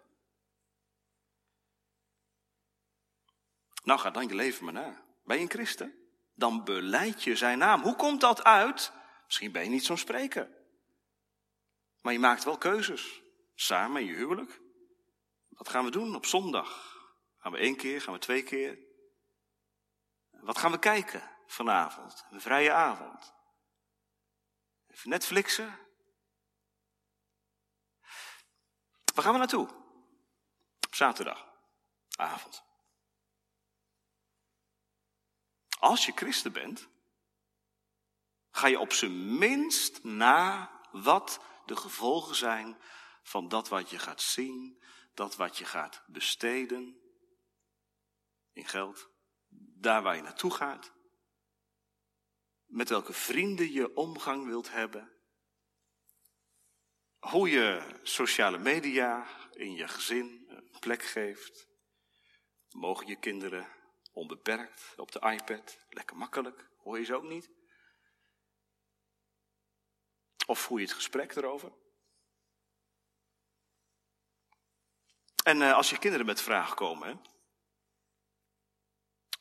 Nou, 3.85 4.01
ga 4.01 4.11
dan 4.11 4.29
je 4.29 4.35
leven 4.35 4.65
maar 4.65 4.73
na. 4.73 5.03
Ben 5.25 5.37
je 5.37 5.43
een 5.43 5.51
christen? 5.51 5.99
dan 6.39 6.65
beleid 6.65 7.23
je 7.23 7.37
zijn 7.37 7.59
naam. 7.59 7.83
Hoe 7.83 7.97
komt 7.97 8.21
dat 8.21 8.45
uit? 8.45 8.93
Misschien 9.27 9.53
ben 9.53 9.63
je 9.63 9.71
niet 9.71 9.85
zo'n 9.85 9.99
spreker. 9.99 10.49
Maar 12.01 12.13
je 12.13 12.19
maakt 12.19 12.45
wel 12.45 12.59
keuzes. 12.59 13.23
Samen 13.55 14.01
in 14.01 14.07
je 14.07 14.15
huwelijk. 14.15 14.61
Wat 15.59 15.69
gaan 15.69 15.85
we 15.85 15.91
doen 15.91 16.15
op 16.15 16.27
zondag? 16.27 16.97
Gaan 17.39 17.53
we 17.53 17.59
één 17.59 17.77
keer? 17.77 18.01
Gaan 18.01 18.15
we 18.15 18.21
twee 18.21 18.43
keer? 18.43 18.79
Wat 20.31 20.59
gaan 20.59 20.71
we 20.71 20.79
kijken 20.79 21.37
vanavond? 21.47 22.25
Een 22.31 22.41
vrije 22.41 22.73
avond. 22.73 23.35
Even 24.87 25.11
Netflixen? 25.11 25.79
Waar 29.15 29.25
gaan 29.25 29.33
we 29.33 29.39
naartoe? 29.39 29.69
Op 30.87 30.95
zaterdagavond. 30.95 32.63
Als 35.79 36.07
je 36.07 36.13
christen 36.13 36.53
bent, 36.53 36.89
ga 38.51 38.67
je 38.67 38.79
op 38.79 38.93
zijn 38.93 39.39
minst 39.39 40.05
na 40.05 40.71
wat 40.91 41.41
de 41.67 41.77
gevolgen 41.77 42.35
zijn 42.35 42.81
van 43.23 43.49
dat 43.49 43.69
wat 43.69 43.91
je 43.91 43.99
gaat 43.99 44.21
zien, 44.21 44.83
dat 45.19 45.37
wat 45.37 45.59
je 45.59 45.65
gaat 45.65 46.03
besteden 46.07 47.01
in 48.53 48.67
geld, 48.67 49.11
daar 49.81 50.03
waar 50.03 50.17
je 50.17 50.23
naartoe 50.23 50.51
gaat, 50.51 50.93
met 52.65 52.89
welke 52.89 53.13
vrienden 53.13 53.73
je 53.73 53.97
omgang 53.97 54.47
wilt 54.47 54.71
hebben, 54.71 55.13
hoe 57.19 57.51
je 57.51 57.99
sociale 58.03 58.59
media 58.59 59.27
in 59.51 59.73
je 59.73 59.89
gezin 59.89 60.45
een 60.49 60.79
plek 60.81 61.03
geeft. 61.03 61.69
Mogen 62.69 63.07
je 63.07 63.19
kinderen 63.19 63.69
onbeperkt 64.13 64.93
op 64.97 65.13
de 65.13 65.21
iPad, 65.21 65.87
lekker 65.89 66.17
makkelijk, 66.17 66.71
hoor 66.77 66.99
je 66.99 67.05
ze 67.05 67.15
ook 67.15 67.29
niet? 67.29 67.51
Of 70.47 70.61
voer 70.61 70.79
je 70.79 70.85
het 70.85 70.95
gesprek 70.95 71.35
erover? 71.37 71.88
En 75.45 75.61
uh, 75.61 75.75
als 75.75 75.91
je 75.91 75.99
kinderen 75.99 76.27
met 76.27 76.41
vragen 76.41 76.77
komen, 76.77 77.09
hè? 77.09 77.15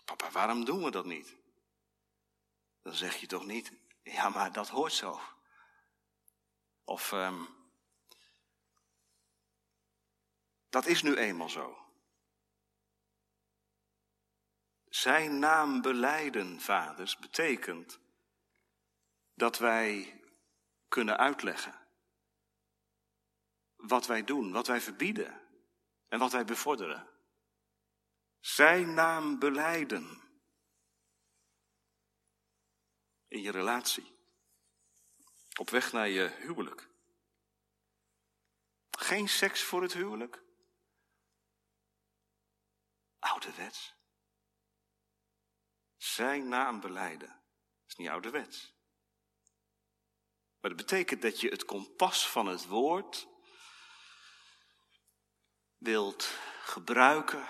papa, 0.05 0.31
waarom 0.31 0.65
doen 0.65 0.83
we 0.83 0.91
dat 0.91 1.05
niet? 1.05 1.35
Dan 2.81 2.93
zeg 2.93 3.15
je 3.15 3.27
toch 3.27 3.45
niet, 3.45 3.71
ja, 4.03 4.29
maar 4.29 4.51
dat 4.51 4.67
hoort 4.67 4.93
zo. 4.93 5.19
Of, 6.83 7.11
um, 7.11 7.47
dat 10.69 10.85
is 10.85 11.01
nu 11.01 11.15
eenmaal 11.15 11.49
zo. 11.49 11.77
Zijn 14.89 15.39
naam 15.39 15.81
beleiden, 15.81 16.61
vaders, 16.61 17.17
betekent 17.17 17.99
dat 19.33 19.57
wij 19.57 20.21
kunnen 20.87 21.17
uitleggen 21.17 21.87
wat 23.75 24.05
wij 24.05 24.23
doen, 24.23 24.51
wat 24.51 24.67
wij 24.67 24.81
verbieden 24.81 25.46
en 26.07 26.19
wat 26.19 26.31
wij 26.31 26.45
bevorderen. 26.45 27.07
Zijn 28.39 28.93
naam 28.93 29.39
beleiden 29.39 30.21
in 33.27 33.41
je 33.41 33.51
relatie, 33.51 34.15
op 35.59 35.69
weg 35.69 35.91
naar 35.91 36.09
je 36.09 36.27
huwelijk. 36.27 36.89
Geen 38.91 39.29
seks 39.29 39.61
voor 39.61 39.81
het 39.81 39.93
huwelijk? 39.93 40.43
Ouderwets. 43.19 43.95
Zijn 45.97 46.47
naam 46.47 46.79
beleiden. 46.79 47.27
Dat 47.27 47.87
is 47.87 47.95
niet 47.95 48.09
ouderwets. 48.09 48.75
Maar 50.59 50.69
dat 50.69 50.85
betekent 50.85 51.21
dat 51.21 51.39
je 51.39 51.49
het 51.49 51.65
kompas 51.65 52.29
van 52.29 52.47
het 52.47 52.65
woord 52.65 53.27
wilt 55.77 56.37
gebruiken, 56.61 57.47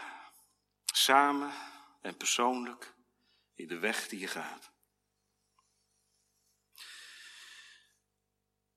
samen 0.85 1.53
en 2.01 2.17
persoonlijk, 2.17 2.93
in 3.53 3.67
de 3.67 3.79
weg 3.79 4.07
die 4.07 4.19
je 4.19 4.27
gaat. 4.27 4.71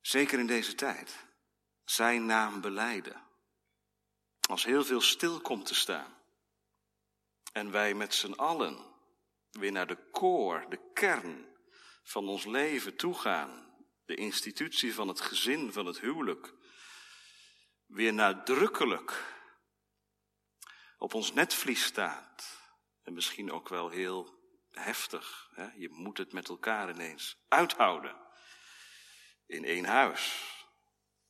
Zeker 0.01 0.39
in 0.39 0.47
deze 0.47 0.75
tijd. 0.75 1.27
Zijn 1.85 2.27
naam 2.27 2.61
beleiden. 2.61 3.23
Als 4.49 4.65
heel 4.65 4.85
veel 4.85 5.01
stil 5.01 5.41
komt 5.41 5.67
te 5.67 5.75
staan. 5.75 6.19
En 7.53 7.71
wij 7.71 7.95
met 7.95 8.15
z'n 8.15 8.33
allen 8.33 8.87
weer 9.51 9.73
naar 9.73 9.87
de 9.87 10.11
koor, 10.11 10.67
de 10.69 10.91
kern 10.95 11.47
van 12.03 12.29
ons 12.29 12.45
leven 12.45 12.97
toegaan. 12.97 13.75
De 14.05 14.15
institutie 14.15 14.95
van 14.95 15.09
het 15.09 15.21
gezin, 15.21 15.73
van 15.73 15.87
het 15.87 16.01
huwelijk. 16.01 16.55
Weer 17.87 18.13
nadrukkelijk 18.15 19.39
op 21.01 21.15
ons 21.15 21.33
netvlies 21.33 21.85
staat. 21.85 22.61
En 23.03 23.13
misschien 23.13 23.53
ook 23.53 23.69
wel 23.69 23.89
heel 23.89 24.35
heftig. 24.71 25.51
Hè? 25.55 25.69
Je 25.77 25.89
moet 25.91 26.19
het 26.19 26.33
met 26.33 26.49
elkaar 26.49 26.91
ineens 26.91 27.37
uithouden. 27.49 28.17
In 29.47 29.65
één 29.65 29.85
huis. 29.85 30.55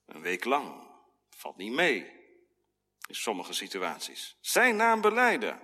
Een 0.06 0.20
week 0.20 0.44
lang. 0.44 0.88
Valt 1.30 1.56
niet 1.56 1.72
mee. 1.72 1.98
In 3.08 3.14
sommige 3.14 3.52
situaties. 3.52 4.36
Zijn 4.40 4.76
naam 4.76 5.00
beleiden. 5.00 5.60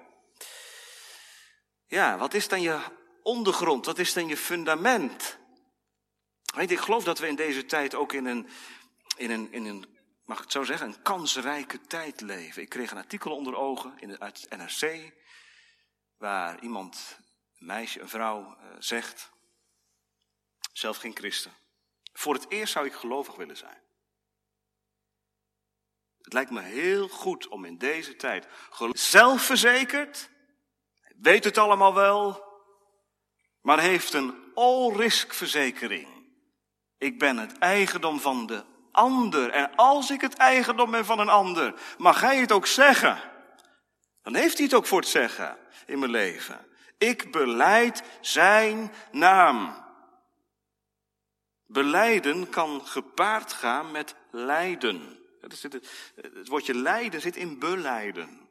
Ja, 1.86 2.18
wat 2.18 2.34
is 2.34 2.48
dan 2.48 2.60
je 2.60 2.80
ondergrond? 3.22 3.86
Wat 3.86 3.98
is 3.98 4.12
dan 4.12 4.28
je 4.28 4.36
fundament? 4.36 5.38
Weet, 6.54 6.70
ik 6.70 6.78
geloof 6.78 7.04
dat 7.04 7.18
we 7.18 7.28
in 7.28 7.36
deze 7.36 7.64
tijd 7.64 7.94
ook 7.94 8.12
in 8.12 8.26
een, 8.26 8.48
in 9.16 9.30
een, 9.30 9.52
in 9.52 9.64
een, 9.64 9.95
mag 10.26 10.36
ik 10.36 10.42
het 10.42 10.52
zo 10.52 10.64
zeggen, 10.64 10.86
een 10.86 11.02
kansrijke 11.02 11.80
tijd 11.80 12.20
leven. 12.20 12.62
Ik 12.62 12.68
kreeg 12.68 12.90
een 12.90 12.96
artikel 12.96 13.36
onder 13.36 13.56
ogen 13.56 13.98
in, 13.98 14.20
uit 14.20 14.40
het 14.40 14.58
NRC, 14.58 15.12
waar 16.16 16.62
iemand, 16.62 17.18
een 17.58 17.66
meisje, 17.66 18.00
een 18.00 18.08
vrouw, 18.08 18.40
uh, 18.40 18.66
zegt, 18.78 19.30
zelf 20.72 20.96
geen 20.96 21.16
christen. 21.16 21.52
Voor 22.12 22.34
het 22.34 22.50
eerst 22.50 22.72
zou 22.72 22.86
ik 22.86 22.92
gelovig 22.92 23.34
willen 23.34 23.56
zijn. 23.56 23.84
Het 26.18 26.32
lijkt 26.32 26.50
me 26.50 26.60
heel 26.60 27.08
goed 27.08 27.48
om 27.48 27.64
in 27.64 27.78
deze 27.78 28.16
tijd 28.16 28.46
zelfverzekerd 28.92 30.30
weet 31.16 31.44
het 31.44 31.58
allemaal 31.58 31.94
wel, 31.94 32.44
maar 33.60 33.80
heeft 33.80 34.12
een 34.12 34.52
all-risk 34.54 35.34
verzekering. 35.34 36.08
Ik 36.98 37.18
ben 37.18 37.36
het 37.36 37.58
eigendom 37.58 38.20
van 38.20 38.46
de 38.46 38.75
ander. 38.96 39.50
En 39.50 39.74
als 39.74 40.10
ik 40.10 40.20
het 40.20 40.34
eigendom 40.34 40.90
ben 40.90 41.04
van 41.04 41.18
een 41.18 41.28
ander, 41.28 41.74
mag 41.98 42.20
hij 42.20 42.36
het 42.36 42.52
ook 42.52 42.66
zeggen. 42.66 43.18
Dan 44.22 44.34
heeft 44.34 44.56
hij 44.56 44.64
het 44.64 44.74
ook 44.74 44.86
voor 44.86 45.00
het 45.00 45.08
zeggen 45.08 45.56
in 45.86 45.98
mijn 45.98 46.10
leven. 46.10 46.66
Ik 46.98 47.32
beleid 47.32 48.02
zijn 48.20 48.92
naam. 49.12 49.84
Beleiden 51.66 52.48
kan 52.48 52.86
gepaard 52.86 53.52
gaan 53.52 53.90
met 53.90 54.14
lijden. 54.30 55.18
Het 55.40 56.48
woordje 56.48 56.74
lijden 56.74 57.20
zit 57.20 57.36
in 57.36 57.58
beleiden. 57.58 58.48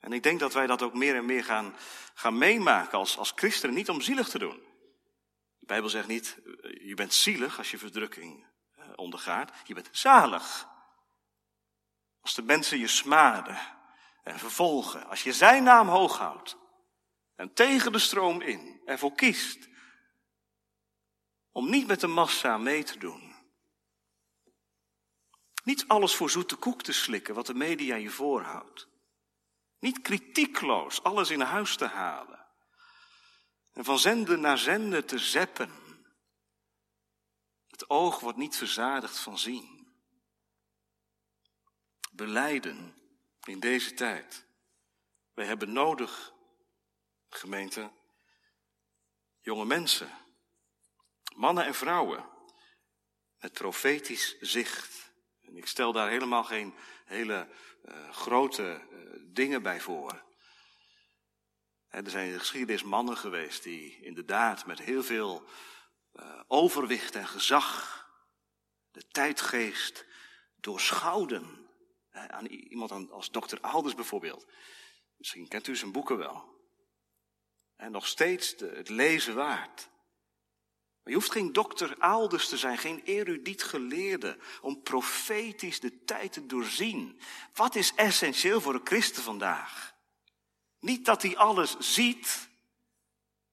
En 0.00 0.12
ik 0.12 0.22
denk 0.22 0.40
dat 0.40 0.52
wij 0.52 0.66
dat 0.66 0.82
ook 0.82 0.94
meer 0.94 1.16
en 1.16 1.24
meer 1.24 1.44
gaan, 1.44 1.74
gaan 2.14 2.38
meemaken 2.38 2.98
als, 2.98 3.18
als 3.18 3.32
christenen, 3.34 3.74
niet 3.74 3.88
om 3.88 4.00
zielig 4.00 4.28
te 4.28 4.38
doen. 4.38 4.71
De 5.62 5.68
Bijbel 5.68 5.88
zegt 5.88 6.06
niet, 6.06 6.38
eh, 6.44 6.86
je 6.86 6.94
bent 6.94 7.14
zielig 7.14 7.58
als 7.58 7.70
je 7.70 7.78
verdrukking 7.78 8.46
eh, 8.74 8.90
ondergaat, 8.94 9.52
je 9.64 9.74
bent 9.74 9.88
zalig. 9.92 10.68
Als 12.20 12.34
de 12.34 12.42
mensen 12.42 12.78
je 12.78 12.88
smaden 12.88 13.58
en 14.22 14.38
vervolgen, 14.38 15.08
als 15.08 15.22
je 15.22 15.32
zijn 15.32 15.62
naam 15.62 15.88
hoog 15.88 16.18
houdt 16.18 16.56
en 17.34 17.52
tegen 17.52 17.92
de 17.92 17.98
stroom 17.98 18.40
in 18.40 18.80
ervoor 18.84 19.14
kiest 19.14 19.68
om 21.52 21.70
niet 21.70 21.86
met 21.86 22.00
de 22.00 22.06
massa 22.06 22.58
mee 22.58 22.82
te 22.82 22.98
doen. 22.98 23.34
Niet 25.64 25.88
alles 25.88 26.14
voor 26.14 26.30
zoete 26.30 26.56
koek 26.56 26.82
te 26.82 26.92
slikken 26.92 27.34
wat 27.34 27.46
de 27.46 27.54
media 27.54 27.94
je 27.94 28.10
voorhoudt. 28.10 28.88
Niet 29.78 30.00
kritiekloos 30.00 31.02
alles 31.02 31.30
in 31.30 31.40
huis 31.40 31.76
te 31.76 31.86
halen. 31.86 32.41
En 33.72 33.84
van 33.84 33.98
zender 33.98 34.38
naar 34.38 34.58
zender 34.58 35.04
te 35.04 35.18
zeppen. 35.18 35.70
Het 37.66 37.90
oog 37.90 38.20
wordt 38.20 38.38
niet 38.38 38.56
verzadigd 38.56 39.18
van 39.18 39.38
zien. 39.38 39.94
Beleiden 42.12 42.94
in 43.44 43.60
deze 43.60 43.94
tijd. 43.94 44.46
Wij 45.34 45.46
hebben 45.46 45.72
nodig, 45.72 46.32
gemeente, 47.28 47.92
jonge 49.40 49.64
mensen, 49.64 50.10
mannen 51.34 51.64
en 51.64 51.74
vrouwen, 51.74 52.28
met 53.38 53.52
profetisch 53.52 54.38
zicht. 54.40 55.12
En 55.40 55.56
ik 55.56 55.66
stel 55.66 55.92
daar 55.92 56.08
helemaal 56.08 56.44
geen 56.44 56.74
hele 57.04 57.48
uh, 57.84 58.10
grote 58.10 58.86
uh, 58.90 58.98
dingen 59.32 59.62
bij 59.62 59.80
voor. 59.80 60.31
Er 61.92 62.10
zijn 62.10 62.26
in 62.26 62.32
de 62.32 62.38
geschiedenis 62.38 62.82
mannen 62.82 63.16
geweest 63.16 63.62
die 63.62 63.98
inderdaad 64.00 64.66
met 64.66 64.78
heel 64.78 65.02
veel 65.02 65.44
uh, 66.14 66.40
overwicht 66.46 67.14
en 67.14 67.26
gezag 67.26 68.00
de 68.90 69.08
tijdgeest 69.08 70.04
doorschouwden. 70.56 71.68
Aan 72.10 72.46
iemand 72.46 73.10
als 73.10 73.30
dokter 73.30 73.60
Alders 73.60 73.94
bijvoorbeeld. 73.94 74.46
Misschien 75.16 75.48
kent 75.48 75.66
u 75.66 75.76
zijn 75.76 75.92
boeken 75.92 76.16
wel. 76.16 76.60
En 77.76 77.92
nog 77.92 78.06
steeds 78.06 78.54
het 78.58 78.88
lezen 78.88 79.34
waard. 79.34 79.88
Maar 81.02 81.12
je 81.12 81.14
hoeft 81.14 81.32
geen 81.32 81.52
dokter 81.52 81.98
Alders 81.98 82.48
te 82.48 82.56
zijn, 82.56 82.78
geen 82.78 83.02
erudiet 83.04 83.62
geleerde, 83.62 84.38
om 84.60 84.82
profetisch 84.82 85.80
de 85.80 86.04
tijd 86.04 86.32
te 86.32 86.46
doorzien. 86.46 87.20
Wat 87.54 87.74
is 87.74 87.94
essentieel 87.94 88.60
voor 88.60 88.74
een 88.74 88.86
christen 88.86 89.22
vandaag? 89.22 89.91
Niet 90.82 91.04
dat 91.04 91.22
hij 91.22 91.36
alles 91.36 91.76
ziet. 91.78 92.48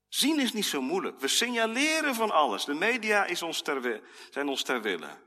Zien 0.08 0.40
is 0.40 0.54
niet 0.54 0.66
zo 0.66 0.82
moeilijk. 0.82 1.20
We 1.20 1.28
signaleren 1.28 2.16
van 2.16 2.32
alles. 2.32 2.66
De 2.66 2.74
media 2.74 3.26
is 3.26 3.42
ons 3.42 3.62
ter, 3.62 4.02
zijn 4.30 4.48
ons 4.48 4.64
ter 4.64 4.82
wille. 4.82 5.18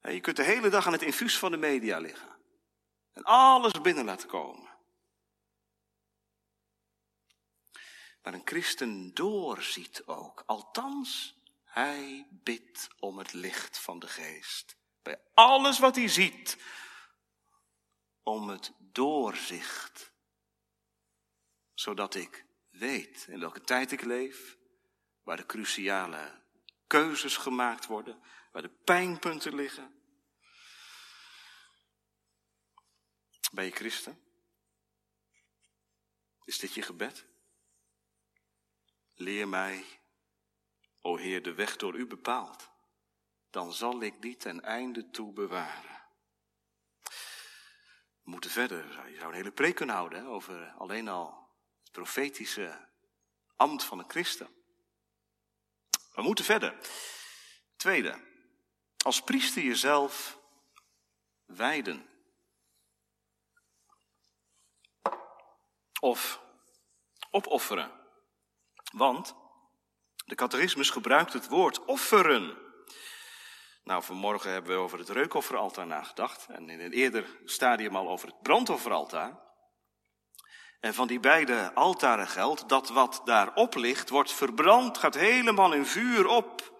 Je 0.00 0.20
kunt 0.20 0.36
de 0.36 0.42
hele 0.42 0.68
dag 0.68 0.86
aan 0.86 0.92
het 0.92 1.02
infuus 1.02 1.38
van 1.38 1.50
de 1.50 1.56
media 1.56 1.98
liggen. 1.98 2.28
En 3.12 3.22
alles 3.22 3.80
binnen 3.80 4.04
laten 4.04 4.28
komen. 4.28 4.68
Maar 8.22 8.34
een 8.34 8.42
christen 8.44 9.14
doorziet 9.14 10.06
ook. 10.06 10.42
Althans, 10.46 11.38
hij 11.64 12.26
bidt 12.30 12.88
om 12.98 13.18
het 13.18 13.32
licht 13.32 13.78
van 13.78 13.98
de 13.98 14.08
geest. 14.08 14.76
Bij 15.02 15.20
alles 15.34 15.78
wat 15.78 15.96
hij 15.96 16.08
ziet. 16.08 16.58
Om 18.22 18.48
het 18.48 18.72
doorzicht. 18.78 20.13
Zodat 21.84 22.14
ik 22.14 22.44
weet 22.70 23.26
in 23.28 23.40
welke 23.40 23.60
tijd 23.60 23.92
ik 23.92 24.00
leef. 24.02 24.56
Waar 25.22 25.36
de 25.36 25.46
cruciale 25.46 26.42
keuzes 26.86 27.36
gemaakt 27.36 27.86
worden. 27.86 28.22
Waar 28.52 28.62
de 28.62 28.68
pijnpunten 28.84 29.54
liggen. 29.54 30.02
Ben 33.52 33.64
je 33.64 33.70
christen? 33.70 34.20
Is 36.44 36.58
dit 36.58 36.74
je 36.74 36.82
gebed? 36.82 37.26
Leer 39.14 39.48
mij, 39.48 39.84
o 41.00 41.16
Heer, 41.16 41.42
de 41.42 41.54
weg 41.54 41.76
door 41.76 41.94
u 41.94 42.06
bepaald. 42.06 42.70
Dan 43.50 43.72
zal 43.72 44.02
ik 44.02 44.22
die 44.22 44.36
ten 44.36 44.62
einde 44.62 45.10
toe 45.10 45.32
bewaren. 45.32 46.02
We 48.22 48.30
moeten 48.30 48.50
verder. 48.50 49.10
Je 49.10 49.16
zou 49.16 49.28
een 49.28 49.36
hele 49.36 49.52
preek 49.52 49.74
kunnen 49.74 49.94
houden 49.94 50.26
over 50.26 50.72
alleen 50.78 51.08
al 51.08 51.43
profetische 51.94 52.88
ambt 53.56 53.84
van 53.84 53.98
de 53.98 54.04
christen. 54.08 54.48
We 56.14 56.22
moeten 56.22 56.44
verder. 56.44 56.76
Tweede, 57.76 58.20
als 59.04 59.22
priester 59.22 59.62
jezelf 59.62 60.38
wijden. 61.44 62.08
Of 66.00 66.40
opofferen. 67.30 67.90
Want 68.92 69.34
de 70.26 70.34
catechismus 70.34 70.90
gebruikt 70.90 71.32
het 71.32 71.48
woord 71.48 71.84
offeren. 71.84 72.58
Nou, 73.84 74.02
vanmorgen 74.02 74.50
hebben 74.50 74.76
we 74.76 74.82
over 74.82 74.98
het 74.98 75.08
reukofferaltaar 75.08 75.86
nagedacht. 75.86 76.46
En 76.46 76.68
in 76.68 76.80
een 76.80 76.92
eerder 76.92 77.40
stadium 77.44 77.96
al 77.96 78.08
over 78.08 78.28
het 78.28 78.42
brandofferaltaar. 78.42 79.44
En 80.84 80.94
van 80.94 81.06
die 81.06 81.20
beide 81.20 81.74
altaren 81.74 82.28
geldt 82.28 82.68
dat 82.68 82.88
wat 82.88 83.22
daarop 83.24 83.74
ligt, 83.74 84.08
wordt 84.08 84.32
verbrand, 84.32 84.98
gaat 84.98 85.14
helemaal 85.14 85.72
in 85.72 85.86
vuur 85.86 86.26
op. 86.26 86.78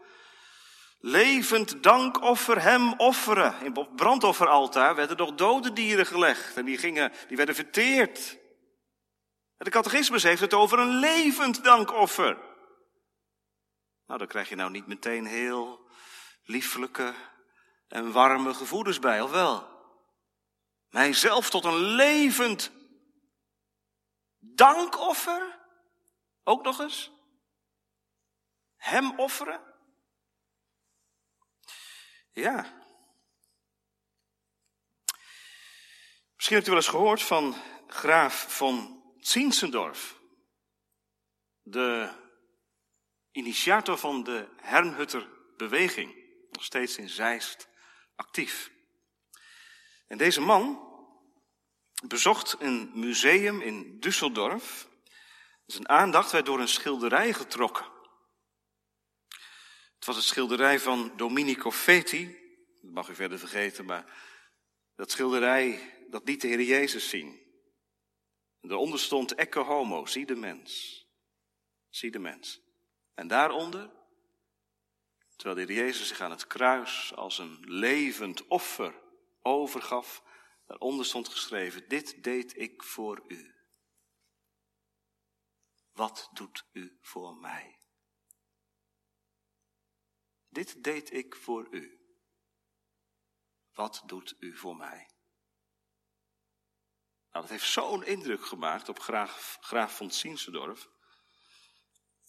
Levend 0.98 1.82
dankoffer 1.82 2.62
hem 2.62 2.92
offeren. 2.92 3.54
In 3.62 3.72
het 3.74 3.96
brandofferaltaar 3.96 4.94
werden 4.94 5.16
nog 5.16 5.34
dode 5.34 5.72
dieren 5.72 6.06
gelegd 6.06 6.56
en 6.56 6.64
die, 6.64 6.78
gingen, 6.78 7.12
die 7.28 7.36
werden 7.36 7.54
verteerd. 7.54 8.38
De 9.56 9.70
catechismus 9.70 10.22
heeft 10.22 10.40
het 10.40 10.54
over 10.54 10.78
een 10.78 10.96
levend 10.98 11.64
dankoffer. 11.64 12.38
Nou, 14.06 14.18
daar 14.18 14.28
krijg 14.28 14.48
je 14.48 14.56
nou 14.56 14.70
niet 14.70 14.86
meteen 14.86 15.26
heel 15.26 15.88
lieflijke 16.42 17.14
en 17.88 18.12
warme 18.12 18.54
gevoelens 18.54 18.98
bij, 18.98 19.20
of 19.20 19.30
wel? 19.30 19.68
Mijzelf 20.88 21.50
tot 21.50 21.64
een 21.64 21.78
levend 21.78 22.72
dankoffer? 24.54 25.58
Ook 26.44 26.62
nog 26.62 26.80
eens? 26.80 27.12
Hem 28.76 29.18
offeren? 29.18 29.60
Ja. 32.32 32.82
Misschien 36.34 36.56
hebt 36.56 36.66
u 36.68 36.70
wel 36.70 36.80
eens 36.80 36.90
gehoord 36.90 37.22
van 37.22 37.54
graaf 37.86 38.56
van 38.56 39.02
Zinzendorf. 39.18 40.20
De 41.62 42.10
initiator 43.30 43.98
van 43.98 44.22
de 44.22 44.48
Hernhutter 44.56 45.28
beweging. 45.56 46.14
Nog 46.50 46.64
steeds 46.64 46.96
in 46.96 47.08
Zeist 47.08 47.68
actief. 48.16 48.70
En 50.06 50.18
deze 50.18 50.40
man 50.40 50.93
bezocht 52.08 52.56
een 52.58 52.90
museum 52.94 53.60
in 53.60 54.00
Düsseldorf. 54.00 54.88
Zijn 55.66 55.88
aandacht 55.88 56.32
werd 56.32 56.46
door 56.46 56.60
een 56.60 56.68
schilderij 56.68 57.32
getrokken. 57.32 57.92
Het 59.94 60.04
was 60.04 60.16
het 60.16 60.24
schilderij 60.24 60.80
van 60.80 61.12
Domenico 61.16 61.70
Feti. 61.70 62.36
Dat 62.82 62.92
mag 62.92 63.08
u 63.08 63.14
verder 63.14 63.38
vergeten, 63.38 63.84
maar 63.84 64.04
dat 64.94 65.10
schilderij, 65.10 65.94
dat 66.10 66.22
liet 66.24 66.40
de 66.40 66.48
Heer 66.48 66.62
Jezus 66.62 67.08
zien. 67.08 67.42
En 68.60 68.68
daaronder 68.68 68.98
stond 68.98 69.34
Ecce 69.34 69.58
Homo, 69.58 70.06
zie 70.06 70.26
de 70.26 70.36
mens. 70.36 71.02
Zie 71.88 72.10
de 72.10 72.18
mens. 72.18 72.60
En 73.14 73.28
daaronder, 73.28 73.90
terwijl 75.36 75.66
de 75.66 75.72
Heer 75.72 75.84
Jezus 75.84 76.08
zich 76.08 76.20
aan 76.20 76.30
het 76.30 76.46
kruis 76.46 77.14
als 77.14 77.38
een 77.38 77.58
levend 77.60 78.46
offer 78.46 78.94
overgaf, 79.42 80.22
daaronder 80.66 81.04
stond 81.04 81.28
geschreven, 81.28 81.88
dit 81.88 82.24
deed 82.24 82.58
ik 82.58 82.82
voor 82.82 83.24
u. 83.28 83.54
Wat 85.92 86.30
doet 86.32 86.64
u 86.72 86.98
voor 87.00 87.36
mij? 87.36 87.78
Dit 90.48 90.84
deed 90.84 91.12
ik 91.12 91.36
voor 91.36 91.68
u. 91.70 91.98
Wat 93.72 94.02
doet 94.06 94.34
u 94.38 94.56
voor 94.56 94.76
mij? 94.76 95.08
Nou, 97.30 97.46
dat 97.46 97.48
heeft 97.48 97.70
zo'n 97.70 98.04
indruk 98.04 98.46
gemaakt 98.46 98.88
op 98.88 98.98
graaf, 99.00 99.58
graaf 99.60 99.96
von 99.96 100.10
Zinsendorf, 100.10 100.88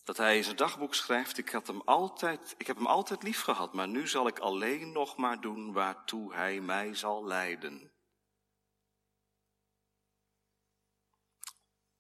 dat 0.03 0.17
hij 0.17 0.37
in 0.37 0.43
zijn 0.43 0.55
dagboek 0.55 0.95
schrijft, 0.95 1.37
ik, 1.37 1.49
had 1.49 1.67
hem 1.67 1.81
altijd, 1.81 2.55
ik 2.57 2.67
heb 2.67 2.75
hem 2.75 2.87
altijd 2.87 3.23
lief 3.23 3.41
gehad, 3.41 3.73
maar 3.73 3.87
nu 3.87 4.07
zal 4.07 4.27
ik 4.27 4.39
alleen 4.39 4.91
nog 4.91 5.17
maar 5.17 5.41
doen 5.41 5.73
waartoe 5.73 6.33
hij 6.33 6.61
mij 6.61 6.93
zal 6.95 7.25
leiden. 7.25 7.94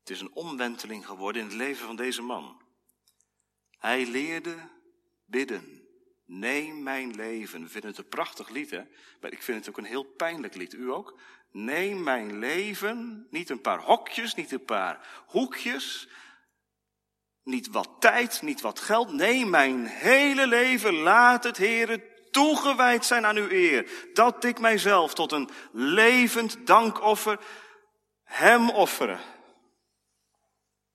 Het 0.05 0.13
is 0.15 0.21
een 0.21 0.33
omwenteling 0.33 1.05
geworden 1.05 1.41
in 1.41 1.47
het 1.47 1.57
leven 1.57 1.85
van 1.85 1.95
deze 1.95 2.21
man. 2.21 2.61
Hij 3.77 4.05
leerde 4.05 4.55
bidden. 5.25 5.83
Neem 6.25 6.83
mijn 6.83 7.15
leven. 7.15 7.61
We 7.61 7.69
vinden 7.69 7.89
het 7.89 7.99
een 7.99 8.07
prachtig 8.07 8.49
lied, 8.49 8.69
hè? 8.69 8.83
Maar 9.21 9.31
ik 9.31 9.41
vind 9.41 9.57
het 9.57 9.69
ook 9.69 9.77
een 9.77 9.91
heel 9.91 10.03
pijnlijk 10.03 10.55
lied. 10.55 10.73
U 10.73 10.91
ook? 10.91 11.19
Neem 11.51 12.03
mijn 12.03 12.39
leven. 12.39 13.27
Niet 13.29 13.49
een 13.49 13.61
paar 13.61 13.79
hokjes, 13.79 14.35
niet 14.35 14.51
een 14.51 14.65
paar 14.65 15.23
hoekjes. 15.27 16.07
Niet 17.43 17.67
wat 17.67 17.89
tijd, 17.99 18.41
niet 18.41 18.61
wat 18.61 18.79
geld. 18.79 19.13
Nee, 19.13 19.45
mijn 19.45 19.85
hele 19.85 20.47
leven. 20.47 20.93
Laat 20.93 21.43
het, 21.43 21.57
Heere, 21.57 22.29
toegewijd 22.31 23.05
zijn 23.05 23.25
aan 23.25 23.37
uw 23.37 23.49
eer. 23.49 24.09
Dat 24.13 24.43
ik 24.43 24.59
mijzelf 24.59 25.13
tot 25.13 25.31
een 25.31 25.49
levend 25.71 26.67
dankoffer 26.67 27.39
hem 28.23 28.69
offeren. 28.69 29.19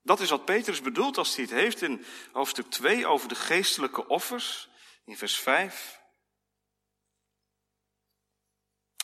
Dat 0.01 0.19
is 0.19 0.29
wat 0.29 0.45
Petrus 0.45 0.81
bedoelt 0.81 1.17
als 1.17 1.35
hij 1.35 1.43
het 1.43 1.53
heeft 1.53 1.81
in 1.81 2.05
hoofdstuk 2.31 2.69
2 2.69 3.07
over 3.07 3.27
de 3.27 3.35
geestelijke 3.35 4.07
offers 4.07 4.69
in 5.05 5.17
vers 5.17 5.39
5. 5.39 5.99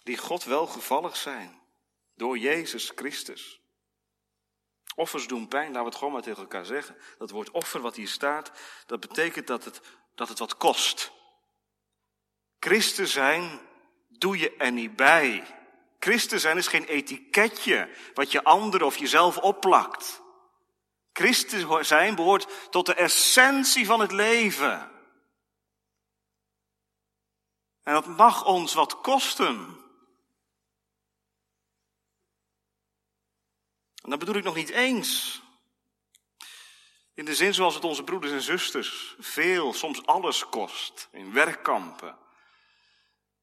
Die 0.04 0.18
God 0.18 0.44
welgevallig 0.44 1.16
zijn 1.16 1.62
door 2.16 2.38
Jezus 2.38 2.92
Christus. 2.96 3.62
Offers 4.96 5.28
doen 5.28 5.48
pijn, 5.48 5.68
laten 5.68 5.82
we 5.82 5.88
het 5.88 5.98
gewoon 5.98 6.14
maar 6.14 6.22
tegen 6.22 6.42
elkaar 6.42 6.66
zeggen. 6.66 6.98
Dat 7.18 7.30
woord 7.30 7.52
offer 7.52 7.82
wat 7.82 7.96
hier 7.96 8.08
staat, 8.08 8.52
dat 8.86 9.00
betekent 9.00 9.48
dat 9.48 9.66
het, 9.66 9.82
dat 10.16 10.30
het 10.30 10.40
wat 10.40 10.58
kost. 10.58 11.12
Christen 12.60 13.08
zijn 13.08 13.60
doe 14.08 14.38
je 14.38 14.56
er 14.56 14.72
niet 14.72 14.96
bij. 14.96 15.44
Christen 16.00 16.40
zijn 16.40 16.58
is 16.58 16.68
geen 16.68 16.86
etiketje 16.86 17.90
wat 18.14 18.32
je 18.32 18.44
anderen 18.44 18.88
of 18.88 18.98
jezelf 18.98 19.38
opplakt. 19.38 20.22
Christen 21.18 21.86
zijn 21.86 22.16
behoort 22.16 22.72
tot 22.72 22.86
de 22.86 22.94
essentie 22.94 23.86
van 23.86 24.00
het 24.00 24.12
leven. 24.12 24.92
En 27.84 27.94
dat 27.94 28.06
mag 28.06 28.46
ons 28.46 28.74
wat 28.74 29.02
kosten. 29.02 29.56
En 34.04 34.10
dat 34.10 34.20
bedoel 34.20 34.36
ik 34.36 34.44
nog 34.44 34.56
niet 34.56 34.70
eens. 34.70 35.42
In 37.14 37.26
de 37.26 37.36
zin 37.36 37.54
zoals 37.54 37.76
het 37.76 37.84
onze 37.84 38.04
broeders 38.04 38.34
en 38.34 38.42
zusters 38.42 39.16
veel, 39.20 39.74
soms 39.74 40.06
alles 40.06 40.50
kost. 40.50 41.08
In 41.12 41.34
werkkampen 41.34 42.18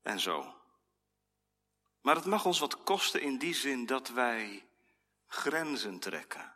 en 0.03 0.21
zo. 0.21 0.55
Maar 2.01 2.17
het 2.17 2.25
mag 2.25 2.45
ons 2.45 2.59
wat 2.59 2.83
kosten 2.83 3.21
in 3.21 3.39
die 3.39 3.55
zin 3.55 3.87
dat 3.87 4.09
wij 4.09 4.67
grenzen 5.27 5.99
trekken. 5.99 6.54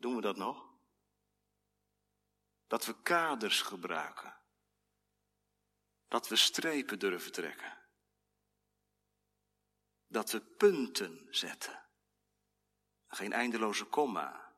Doen 0.00 0.14
we 0.14 0.20
dat 0.20 0.36
nog? 0.36 0.68
Dat 2.66 2.86
we 2.86 3.02
kaders 3.02 3.62
gebruiken. 3.62 4.36
Dat 6.08 6.28
we 6.28 6.36
strepen 6.36 6.98
durven 6.98 7.32
trekken. 7.32 7.78
Dat 10.06 10.30
we 10.30 10.40
punten 10.40 11.26
zetten. 11.30 11.82
Geen 13.06 13.32
eindeloze 13.32 13.84
komma. 13.84 14.54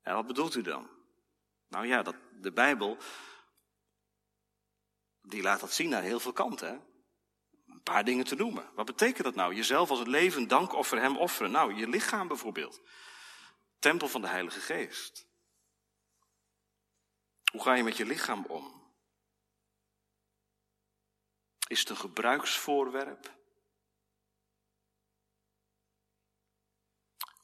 En 0.00 0.14
wat 0.14 0.26
bedoelt 0.26 0.54
u 0.54 0.62
dan? 0.62 0.90
Nou 1.68 1.86
ja, 1.86 2.02
dat, 2.02 2.16
de 2.40 2.52
Bijbel, 2.52 2.98
die 5.20 5.42
laat 5.42 5.60
dat 5.60 5.72
zien 5.72 5.88
naar 5.88 6.02
heel 6.02 6.20
veel 6.20 6.32
kanten. 6.32 6.68
Hè? 6.68 6.74
Een 7.72 7.82
paar 7.82 8.04
dingen 8.04 8.24
te 8.24 8.34
noemen. 8.34 8.74
Wat 8.74 8.86
betekent 8.86 9.24
dat 9.24 9.34
nou? 9.34 9.54
Jezelf 9.54 9.90
als 9.90 10.00
een 10.00 10.10
levend 10.10 10.48
dankoffer 10.48 11.00
hem 11.00 11.16
offeren. 11.16 11.50
Nou, 11.50 11.74
je 11.74 11.88
lichaam 11.88 12.28
bijvoorbeeld. 12.28 12.82
Tempel 13.84 14.08
van 14.08 14.20
de 14.20 14.28
Heilige 14.28 14.60
Geest. 14.60 15.26
Hoe 17.52 17.62
ga 17.62 17.74
je 17.74 17.82
met 17.82 17.96
je 17.96 18.06
lichaam 18.06 18.44
om? 18.44 18.94
Is 21.66 21.80
het 21.80 21.88
een 21.88 21.96
gebruiksvoorwerp? 21.96 23.36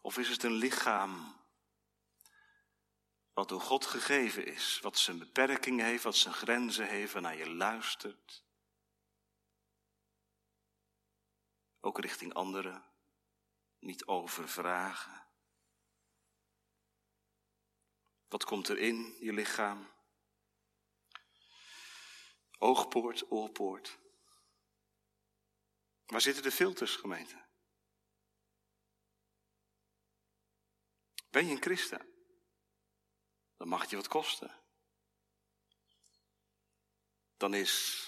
Of 0.01 0.19
is 0.19 0.29
het 0.29 0.43
een 0.43 0.53
lichaam 0.53 1.41
wat 3.33 3.49
door 3.49 3.61
God 3.61 3.87
gegeven 3.87 4.47
is, 4.47 4.81
wat 4.81 4.99
zijn 4.99 5.19
beperkingen 5.19 5.87
heeft, 5.87 6.03
wat 6.03 6.17
zijn 6.17 6.35
grenzen 6.35 6.87
heeft, 6.87 7.13
waarnaar 7.13 7.37
je 7.37 7.51
luistert? 7.51 8.45
Ook 11.81 11.99
richting 11.99 12.35
anderen, 12.35 12.85
niet 13.79 14.07
overvragen. 14.07 15.30
Wat 18.31 18.45
komt 18.45 18.69
er 18.69 18.79
in 18.79 19.17
je 19.21 19.33
lichaam? 19.33 19.91
Oogpoort, 22.59 23.31
oorpoort. 23.31 23.99
Waar 26.07 26.21
zitten 26.21 26.43
de 26.43 26.51
filters, 26.51 26.97
gemeente? 26.97 27.45
Ben 31.31 31.47
je 31.47 31.53
een 31.53 31.63
christen? 31.63 32.15
Dan 33.57 33.69
mag 33.69 33.81
het 33.81 33.91
je 33.91 33.97
wat 33.97 34.09
kosten. 34.09 34.61
Dan 37.37 37.55
is 37.55 38.05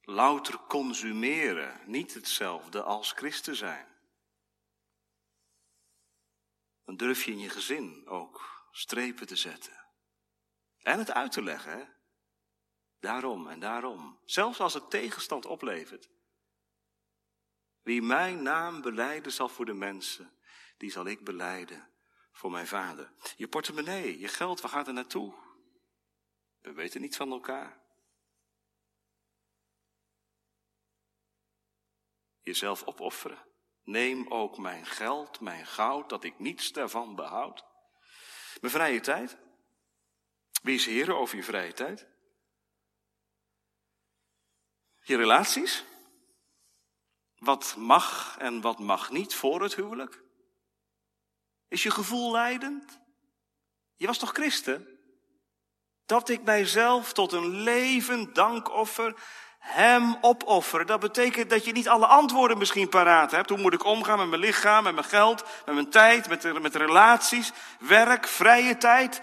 louter 0.00 0.58
consumeren 0.58 1.90
niet 1.90 2.14
hetzelfde 2.14 2.82
als 2.82 3.12
christen 3.12 3.56
zijn. 3.56 3.88
Dan 6.84 6.96
durf 6.96 7.24
je 7.24 7.30
in 7.30 7.38
je 7.38 7.50
gezin 7.50 8.06
ook 8.06 8.51
strepen 8.72 9.26
te 9.26 9.36
zetten. 9.36 9.84
En 10.78 10.98
het 10.98 11.12
uit 11.12 11.32
te 11.32 11.42
leggen? 11.42 11.96
Daarom 13.00 13.48
en 13.48 13.60
daarom. 13.60 14.20
Zelfs 14.24 14.60
als 14.60 14.74
het 14.74 14.90
tegenstand 14.90 15.46
oplevert. 15.46 16.10
Wie 17.82 18.02
mijn 18.02 18.42
naam 18.42 18.80
beleiden 18.80 19.32
zal 19.32 19.48
voor 19.48 19.64
de 19.64 19.74
mensen, 19.74 20.36
die 20.76 20.90
zal 20.90 21.06
ik 21.06 21.24
beleiden 21.24 21.90
voor 22.32 22.50
mijn 22.50 22.66
vader. 22.66 23.12
Je 23.36 23.48
portemonnee, 23.48 24.18
je 24.18 24.28
geld, 24.28 24.60
waar 24.60 24.70
gaat 24.70 24.86
er 24.86 24.92
naartoe? 24.92 25.34
We 26.60 26.72
weten 26.72 27.00
niet 27.00 27.16
van 27.16 27.30
elkaar. 27.32 27.80
Jezelf 32.40 32.82
opofferen. 32.82 33.46
Neem 33.82 34.28
ook 34.28 34.58
mijn 34.58 34.86
geld, 34.86 35.40
mijn 35.40 35.66
goud, 35.66 36.08
dat 36.08 36.24
ik 36.24 36.38
niets 36.38 36.72
daarvan 36.72 37.14
behoud. 37.14 37.71
Mijn 38.62 38.74
vrije 38.74 39.00
tijd. 39.00 39.36
Wie 40.62 40.74
is 40.74 40.86
heren 40.86 41.16
over 41.16 41.36
je 41.36 41.42
vrije 41.42 41.72
tijd? 41.72 42.06
Je 45.00 45.16
relaties. 45.16 45.84
Wat 47.38 47.76
mag 47.76 48.36
en 48.38 48.60
wat 48.60 48.78
mag 48.78 49.10
niet 49.10 49.34
voor 49.34 49.62
het 49.62 49.74
huwelijk? 49.74 50.22
Is 51.68 51.82
je 51.82 51.90
gevoel 51.90 52.32
leidend? 52.32 53.00
Je 53.96 54.06
was 54.06 54.18
toch 54.18 54.32
christen? 54.32 54.98
Dat 56.06 56.28
ik 56.28 56.42
mijzelf 56.42 57.12
tot 57.12 57.32
een 57.32 57.48
levend 57.48 58.34
dankoffer 58.34 59.22
hem 59.62 60.16
opoffer. 60.20 60.86
Dat 60.86 61.00
betekent 61.00 61.50
dat 61.50 61.64
je 61.64 61.72
niet 61.72 61.88
alle 61.88 62.06
antwoorden 62.06 62.58
misschien 62.58 62.88
paraat 62.88 63.30
hebt. 63.30 63.48
Hoe 63.48 63.58
moet 63.58 63.72
ik 63.72 63.84
omgaan 63.84 64.18
met 64.18 64.28
mijn 64.28 64.40
lichaam, 64.40 64.84
met 64.84 64.94
mijn 64.94 65.06
geld, 65.06 65.44
met 65.64 65.74
mijn 65.74 65.90
tijd, 65.90 66.28
met, 66.28 66.62
met 66.62 66.74
relaties, 66.74 67.52
werk, 67.78 68.26
vrije 68.26 68.78
tijd. 68.78 69.20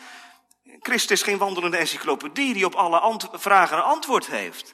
Christen 0.80 1.16
is 1.16 1.22
geen 1.22 1.38
wandelende 1.38 1.78
encyclopedie 1.78 2.54
die 2.54 2.66
op 2.66 2.76
alle 2.76 3.20
vragen 3.32 3.78
een 3.78 3.84
antwoord 3.84 4.28
heeft. 4.28 4.74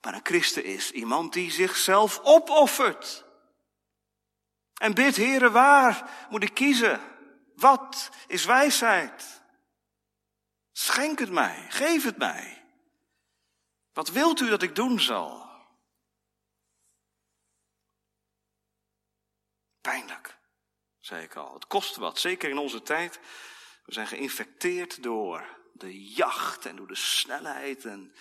Maar 0.00 0.14
een 0.14 0.20
christen 0.22 0.64
is 0.64 0.90
iemand 0.90 1.32
die 1.32 1.50
zichzelf 1.50 2.20
opoffert. 2.22 3.24
En 4.74 4.94
bid, 4.94 5.16
heren, 5.16 5.52
waar 5.52 6.10
moet 6.28 6.42
ik 6.42 6.54
kiezen? 6.54 7.00
Wat 7.56 8.10
is 8.26 8.44
wijsheid? 8.44 9.42
Schenk 10.72 11.18
het 11.18 11.30
mij, 11.30 11.66
geef 11.68 12.04
het 12.04 12.16
mij. 12.16 12.59
Wat 13.92 14.08
wilt 14.08 14.40
u 14.40 14.48
dat 14.48 14.62
ik 14.62 14.74
doen 14.74 15.00
zal? 15.00 15.48
Pijnlijk, 19.80 20.38
zei 20.98 21.24
ik 21.24 21.36
al. 21.36 21.54
Het 21.54 21.66
kost 21.66 21.96
wat, 21.96 22.18
zeker 22.18 22.50
in 22.50 22.58
onze 22.58 22.82
tijd. 22.82 23.20
We 23.84 23.92
zijn 23.92 24.06
geïnfecteerd 24.06 25.02
door 25.02 25.58
de 25.72 26.04
jacht 26.04 26.66
en 26.66 26.76
door 26.76 26.86
de 26.86 26.94
snelheid 26.94 27.84
en 27.84 28.14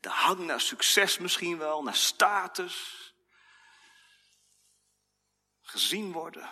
de 0.00 0.08
hang 0.08 0.38
naar 0.38 0.60
succes 0.60 1.18
misschien 1.18 1.58
wel, 1.58 1.82
naar 1.82 1.96
status. 1.96 2.98
Gezien 5.60 6.12
worden. 6.12 6.50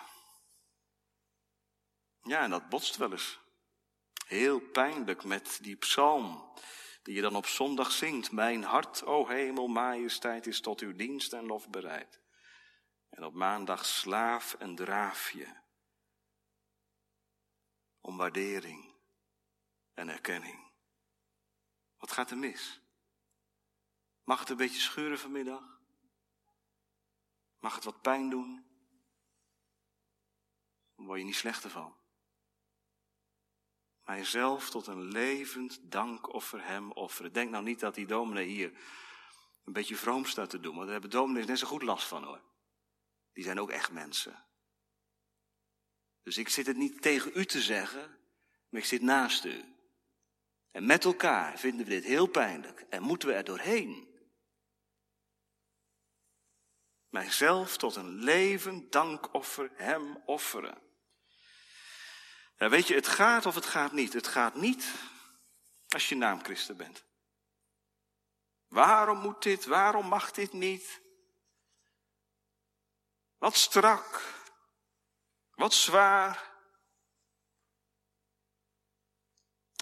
Ja, 2.22 2.42
en 2.42 2.50
dat 2.50 2.68
botst 2.68 2.96
wel 2.96 3.12
eens. 3.12 3.38
Heel 4.26 4.60
pijnlijk 4.60 5.24
met 5.24 5.58
die 5.62 5.76
psalm 5.76 6.54
die 7.02 7.14
je 7.14 7.20
dan 7.20 7.36
op 7.36 7.46
zondag 7.46 7.92
zingt. 7.92 8.32
Mijn 8.32 8.62
hart, 8.62 9.04
o 9.04 9.26
hemel, 9.26 9.66
majesteit, 9.66 10.46
is 10.46 10.60
tot 10.60 10.80
uw 10.80 10.96
dienst 10.96 11.32
en 11.32 11.46
lof 11.46 11.68
bereid. 11.68 12.20
En 13.08 13.24
op 13.24 13.34
maandag 13.34 13.86
slaaf 13.86 14.54
en 14.54 14.74
draaf 14.74 15.30
je. 15.30 15.58
Om 18.00 18.16
waardering 18.16 18.94
en 19.94 20.08
erkenning. 20.08 20.70
Wat 21.96 22.12
gaat 22.12 22.30
er 22.30 22.38
mis? 22.38 22.80
Mag 24.24 24.40
het 24.40 24.48
een 24.48 24.56
beetje 24.56 24.80
scheuren 24.80 25.18
vanmiddag? 25.18 25.80
Mag 27.58 27.74
het 27.74 27.84
wat 27.84 28.00
pijn 28.00 28.30
doen? 28.30 28.64
Dan 30.96 31.06
word 31.06 31.18
je 31.18 31.24
niet 31.24 31.34
slechter 31.34 31.70
van 31.70 31.99
mijzelf 34.10 34.70
tot 34.70 34.86
een 34.86 35.02
levend 35.02 35.80
dankoffer 35.82 36.66
hem 36.66 36.92
offeren. 36.92 37.32
Denk 37.32 37.50
nou 37.50 37.64
niet 37.64 37.80
dat 37.80 37.94
die 37.94 38.06
dominee 38.06 38.46
hier 38.46 38.72
een 39.64 39.72
beetje 39.72 39.96
vroom 39.96 40.24
staat 40.24 40.50
te 40.50 40.60
doen, 40.60 40.72
want 40.72 40.84
daar 40.84 40.92
hebben 40.92 41.10
dominees 41.10 41.46
net 41.46 41.58
zo 41.58 41.66
goed 41.66 41.82
last 41.82 42.06
van 42.06 42.24
hoor. 42.24 42.40
Die 43.32 43.44
zijn 43.44 43.60
ook 43.60 43.70
echt 43.70 43.92
mensen. 43.92 44.44
Dus 46.22 46.38
ik 46.38 46.48
zit 46.48 46.66
het 46.66 46.76
niet 46.76 47.02
tegen 47.02 47.30
u 47.34 47.44
te 47.44 47.60
zeggen, 47.60 48.18
maar 48.68 48.80
ik 48.80 48.86
zit 48.86 49.02
naast 49.02 49.44
u. 49.44 49.64
En 50.70 50.86
met 50.86 51.04
elkaar 51.04 51.58
vinden 51.58 51.86
we 51.86 51.92
dit 51.92 52.04
heel 52.04 52.26
pijnlijk 52.26 52.86
en 52.88 53.02
moeten 53.02 53.28
we 53.28 53.34
er 53.34 53.44
doorheen. 53.44 54.08
Mijzelf 57.08 57.76
tot 57.76 57.96
een 57.96 58.14
levend 58.14 58.92
dankoffer 58.92 59.70
hem 59.74 60.22
offeren. 60.24 60.89
Weet 62.68 62.86
je, 62.86 62.94
het 62.94 63.08
gaat 63.08 63.46
of 63.46 63.54
het 63.54 63.66
gaat 63.66 63.92
niet. 63.92 64.12
Het 64.12 64.26
gaat 64.26 64.54
niet 64.54 64.92
als 65.88 66.08
je 66.08 66.14
naamchristen 66.14 66.76
bent. 66.76 67.04
Waarom 68.68 69.18
moet 69.18 69.42
dit? 69.42 69.64
Waarom 69.64 70.06
mag 70.06 70.30
dit 70.30 70.52
niet? 70.52 71.00
Wat 73.38 73.56
strak. 73.56 74.22
Wat 75.54 75.74
zwaar. 75.74 76.52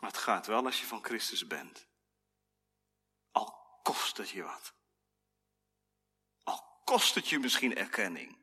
Maar 0.01 0.11
het 0.11 0.19
gaat 0.19 0.47
wel 0.47 0.65
als 0.65 0.81
je 0.81 0.87
van 0.87 1.05
Christus 1.05 1.47
bent. 1.47 1.87
Al 3.31 3.81
kost 3.83 4.17
het 4.17 4.29
je 4.29 4.43
wat. 4.43 4.75
Al 6.43 6.83
kost 6.85 7.15
het 7.15 7.29
je 7.29 7.39
misschien 7.39 7.77
erkenning. 7.77 8.39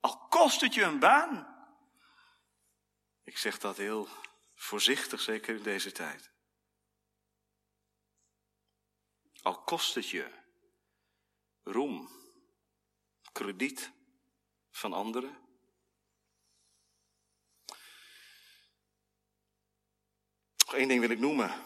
Al 0.00 0.28
kost 0.28 0.60
het 0.60 0.74
je 0.74 0.82
een 0.82 0.98
baan. 0.98 1.51
Ik 3.24 3.38
zeg 3.38 3.58
dat 3.58 3.76
heel 3.76 4.08
voorzichtig, 4.54 5.20
zeker 5.20 5.56
in 5.56 5.62
deze 5.62 5.92
tijd. 5.92 6.30
Al 9.42 9.62
kost 9.62 9.94
het 9.94 10.08
je 10.08 10.40
roem, 11.62 12.10
krediet 13.32 13.92
van 14.70 14.92
anderen. 14.92 15.40
Nog 20.56 20.74
één 20.74 20.88
ding 20.88 21.00
wil 21.00 21.10
ik 21.10 21.18
noemen, 21.18 21.62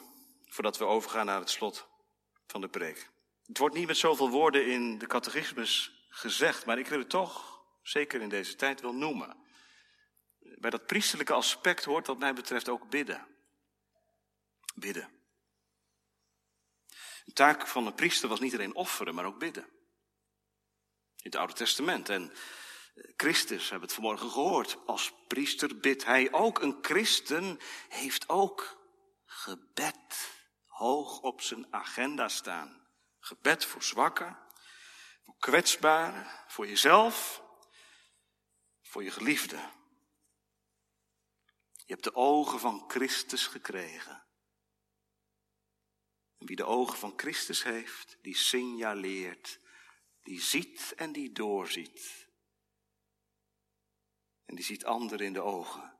voordat 0.47 0.77
we 0.77 0.85
overgaan 0.85 1.27
naar 1.27 1.41
het 1.41 1.51
slot 1.51 1.89
van 2.47 2.61
de 2.61 2.69
preek. 2.69 3.11
Het 3.47 3.59
wordt 3.59 3.75
niet 3.75 3.87
met 3.87 3.97
zoveel 3.97 4.31
woorden 4.31 4.67
in 4.67 4.99
de 4.99 5.07
catechismus 5.07 6.05
gezegd, 6.09 6.67
maar 6.67 6.79
ik 6.79 6.87
wil 6.87 6.99
het 6.99 7.11
toch, 7.11 7.65
zeker 7.83 8.21
in 8.21 8.29
deze 8.29 8.57
tijd, 8.57 8.81
wel 8.81 8.95
noemen. 8.95 9.46
Bij 10.59 10.71
dat 10.71 10.87
priesterlijke 10.87 11.33
aspect 11.33 11.85
hoort 11.85 12.07
wat 12.07 12.19
mij 12.19 12.35
betreft 12.35 12.69
ook 12.69 12.91
bidden. 12.91 13.27
Bidden. 14.75 15.11
De 17.25 17.33
taak 17.33 17.67
van 17.67 17.87
een 17.87 17.95
priester 17.95 18.29
was 18.29 18.41
niet 18.41 18.55
alleen 18.55 18.75
offeren, 18.75 19.15
maar 19.15 19.25
ook 19.25 19.39
bidden. 19.39 19.65
In 21.17 21.33
het 21.33 21.37
Oude 21.37 21.53
Testament. 21.53 22.09
En 22.09 22.33
Christus, 23.17 23.71
hebben 23.71 23.89
het 23.89 23.97
vanmorgen 23.97 24.31
gehoord, 24.31 24.79
als 24.87 25.13
priester 25.27 25.79
bidt 25.79 26.05
hij 26.05 26.33
ook. 26.33 26.61
Een 26.61 26.79
christen 26.81 27.61
heeft 27.89 28.29
ook 28.29 28.77
gebed 29.25 30.35
hoog 30.67 31.21
op 31.21 31.41
zijn 31.41 31.73
agenda 31.73 32.29
staan. 32.29 32.87
Gebed 33.19 33.65
voor 33.65 33.83
zwakken, 33.83 34.39
voor 35.25 35.37
kwetsbaren, 35.39 36.27
voor 36.47 36.67
jezelf, 36.67 37.43
voor 38.83 39.05
je 39.05 39.11
geliefde. 39.11 39.59
Je 41.87 41.93
hebt 41.93 42.05
de 42.05 42.15
ogen 42.15 42.61
van 42.61 42.85
Christus 42.89 43.47
gekregen. 43.47 44.27
En 46.39 46.47
wie 46.47 46.57
de 46.57 46.65
ogen 46.65 46.99
van 46.99 47.13
Christus 47.17 47.63
heeft, 47.63 48.19
die 48.23 48.37
signaleert, 48.37 49.61
die 50.23 50.41
ziet 50.41 50.93
en 50.97 51.13
die 51.13 51.33
doorziet. 51.33 52.29
En 54.45 54.55
die 54.55 54.65
ziet 54.65 54.85
anderen 54.85 55.27
in 55.27 55.33
de 55.33 55.43
ogen. 55.43 55.99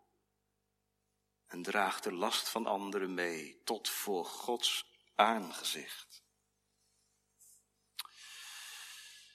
En 1.47 1.63
draagt 1.63 2.05
de 2.05 2.13
last 2.13 2.49
van 2.49 2.67
anderen 2.67 3.15
mee 3.15 3.63
tot 3.65 3.89
voor 3.89 4.25
Gods 4.25 4.87
aangezicht. 5.15 6.25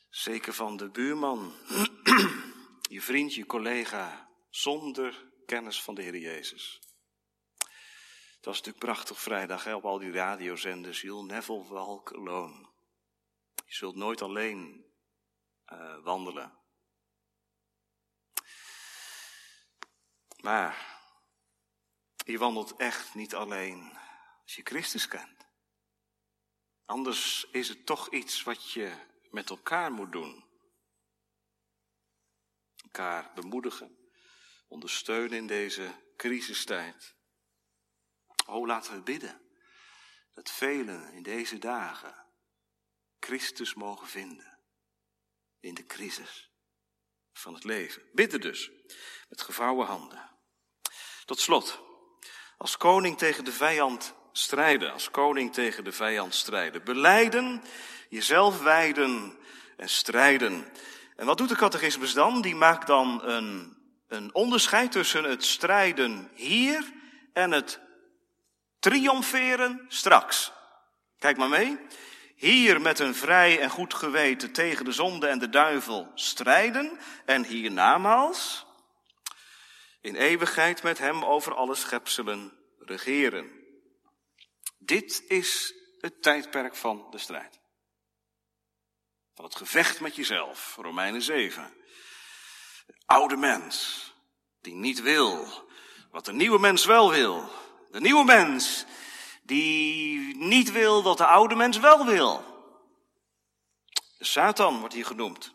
Zeker 0.09 0.53
van 0.53 0.77
de 0.77 0.89
buurman, 0.89 1.55
je 2.89 3.01
vriend, 3.01 3.33
je 3.33 3.45
collega, 3.45 4.29
zonder 4.49 5.30
kennis 5.51 5.83
van 5.83 5.95
de 5.95 6.01
Heer 6.01 6.17
Jezus. 6.17 6.79
Het 8.35 8.45
was 8.45 8.57
natuurlijk 8.57 8.85
prachtig 8.85 9.21
vrijdag 9.21 9.63
hè, 9.63 9.75
op 9.75 9.85
al 9.85 9.99
die 9.99 10.11
radiozenders. 10.11 11.01
You'll 11.01 11.25
never 11.25 11.67
walk 11.67 12.13
alone. 12.13 12.69
Je 13.65 13.73
zult 13.73 13.95
nooit 13.95 14.21
alleen 14.21 14.85
uh, 15.73 16.03
wandelen. 16.03 16.57
Maar 20.41 21.01
je 22.25 22.37
wandelt 22.37 22.75
echt 22.75 23.15
niet 23.15 23.35
alleen 23.35 23.97
als 24.43 24.55
je 24.55 24.61
Christus 24.63 25.07
kent. 25.07 25.45
Anders 26.85 27.47
is 27.51 27.69
het 27.69 27.85
toch 27.85 28.09
iets 28.09 28.43
wat 28.43 28.71
je 28.71 28.95
met 29.31 29.49
elkaar 29.49 29.91
moet 29.91 30.11
doen. 30.11 30.45
Elkaar 32.75 33.31
bemoedigen, 33.33 34.00
ondersteunen 34.71 35.37
in 35.37 35.47
deze 35.47 35.91
crisistijd. 36.15 37.15
Oh, 38.45 38.67
laten 38.67 38.93
we 38.93 39.01
bidden 39.01 39.41
dat 40.33 40.49
velen 40.49 41.13
in 41.13 41.23
deze 41.23 41.57
dagen 41.57 42.15
Christus 43.19 43.73
mogen 43.73 44.07
vinden 44.07 44.57
in 45.59 45.73
de 45.73 45.85
crisis 45.85 46.51
van 47.33 47.53
het 47.53 47.63
leven. 47.63 48.01
Bidden 48.13 48.41
dus 48.41 48.71
met 49.29 49.41
gevouwen 49.41 49.87
handen. 49.87 50.29
Tot 51.25 51.39
slot, 51.39 51.81
als 52.57 52.77
koning 52.77 53.17
tegen 53.17 53.45
de 53.45 53.53
vijand 53.53 54.13
strijden, 54.31 54.93
als 54.93 55.11
koning 55.11 55.53
tegen 55.53 55.83
de 55.83 55.91
vijand 55.91 56.35
strijden. 56.35 56.83
Beleiden, 56.83 57.63
jezelf 58.09 58.61
wijden 58.61 59.37
en 59.77 59.89
strijden. 59.89 60.71
En 61.15 61.25
wat 61.25 61.37
doet 61.37 61.49
de 61.49 61.55
catechismus 61.55 62.13
dan? 62.13 62.41
Die 62.41 62.55
maakt 62.55 62.87
dan 62.87 63.23
een, 63.23 63.80
een 64.11 64.33
onderscheid 64.33 64.91
tussen 64.91 65.23
het 65.23 65.43
strijden 65.43 66.31
hier 66.33 66.91
en 67.33 67.51
het 67.51 67.79
triomferen 68.79 69.85
straks. 69.87 70.51
Kijk 71.19 71.37
maar 71.37 71.49
mee. 71.49 71.79
Hier 72.35 72.81
met 72.81 72.99
een 72.99 73.15
vrij 73.15 73.59
en 73.59 73.69
goed 73.69 73.93
geweten 73.93 74.51
tegen 74.51 74.85
de 74.85 74.91
zonde 74.91 75.27
en 75.27 75.39
de 75.39 75.49
duivel 75.49 76.11
strijden 76.15 76.99
en 77.25 77.45
hiernamaals 77.45 78.65
in 80.01 80.15
eeuwigheid 80.15 80.83
met 80.83 80.97
hem 80.97 81.25
over 81.25 81.53
alle 81.53 81.75
schepselen 81.75 82.57
regeren. 82.79 83.51
Dit 84.77 85.23
is 85.27 85.73
het 85.99 86.21
tijdperk 86.21 86.75
van 86.75 87.07
de 87.11 87.17
strijd. 87.17 87.59
Van 89.33 89.45
het 89.45 89.55
gevecht 89.55 89.99
met 89.99 90.15
jezelf, 90.15 90.75
Romeinen 90.75 91.21
7. 91.21 91.79
Oude 93.11 93.35
mens, 93.37 94.05
die 94.61 94.73
niet 94.73 95.01
wil 95.01 95.47
wat 96.11 96.25
de 96.25 96.33
nieuwe 96.33 96.59
mens 96.59 96.85
wel 96.85 97.11
wil. 97.11 97.49
De 97.89 97.99
nieuwe 97.99 98.23
mens, 98.23 98.85
die 99.43 100.37
niet 100.37 100.71
wil 100.71 101.03
wat 101.03 101.17
de 101.17 101.25
oude 101.25 101.55
mens 101.55 101.77
wel 101.77 102.05
wil. 102.05 102.43
De 104.17 104.25
Satan 104.25 104.79
wordt 104.79 104.93
hier 104.93 105.05
genoemd. 105.05 105.53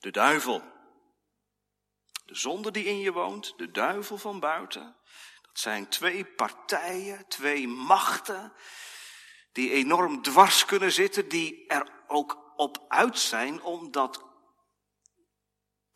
De 0.00 0.10
duivel. 0.10 0.62
De 2.24 2.34
zonde 2.34 2.70
die 2.70 2.84
in 2.84 3.00
je 3.00 3.12
woont, 3.12 3.54
de 3.56 3.70
duivel 3.70 4.18
van 4.18 4.40
buiten. 4.40 4.96
Dat 5.42 5.58
zijn 5.58 5.88
twee 5.88 6.24
partijen, 6.24 7.28
twee 7.28 7.68
machten, 7.68 8.52
die 9.52 9.70
enorm 9.70 10.22
dwars 10.22 10.64
kunnen 10.64 10.92
zitten, 10.92 11.28
die 11.28 11.66
er 11.66 12.04
ook 12.06 12.52
op 12.56 12.84
uit 12.88 13.18
zijn 13.18 13.62
om 13.62 13.90
dat 13.90 14.29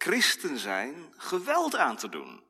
christen 0.04 0.58
zijn 0.58 1.14
geweld 1.16 1.76
aan 1.76 1.96
te 1.96 2.08
doen. 2.08 2.44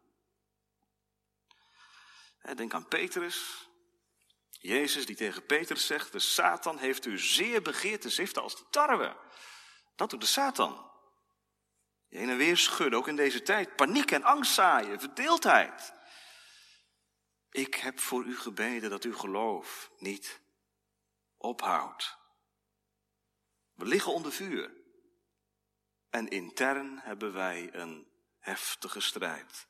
Denk 2.54 2.74
aan 2.74 2.88
Petrus. 2.88 3.68
Jezus 4.50 5.06
die 5.06 5.16
tegen 5.16 5.46
Petrus 5.46 5.86
zegt, 5.86 6.12
de 6.12 6.18
Satan 6.18 6.78
heeft 6.78 7.06
u 7.06 7.18
zeer 7.18 7.62
begeerd 7.62 8.00
te 8.00 8.10
ziften 8.10 8.42
als 8.42 8.56
de 8.56 8.64
tarwe. 8.70 9.16
Dat 9.96 10.10
doet 10.10 10.20
de 10.20 10.26
Satan. 10.26 10.90
Je 12.08 12.18
heen 12.18 12.28
en 12.28 12.36
weer 12.36 12.56
schudden, 12.56 12.98
ook 12.98 13.08
in 13.08 13.16
deze 13.16 13.42
tijd. 13.42 13.76
Paniek 13.76 14.10
en 14.10 14.22
angst 14.22 14.54
zaaien, 14.54 15.00
verdeeldheid. 15.00 15.92
Ik 17.50 17.74
heb 17.74 18.00
voor 18.00 18.24
u 18.24 18.36
gebeden 18.36 18.90
dat 18.90 19.04
uw 19.04 19.16
geloof 19.16 19.90
niet 19.98 20.40
ophoudt. 21.36 22.16
We 23.74 23.84
liggen 23.84 24.12
onder 24.12 24.32
vuur. 24.32 24.83
En 26.14 26.28
intern 26.28 26.98
hebben 26.98 27.32
wij 27.32 27.68
een 27.72 28.08
heftige 28.38 29.00
strijd 29.00 29.66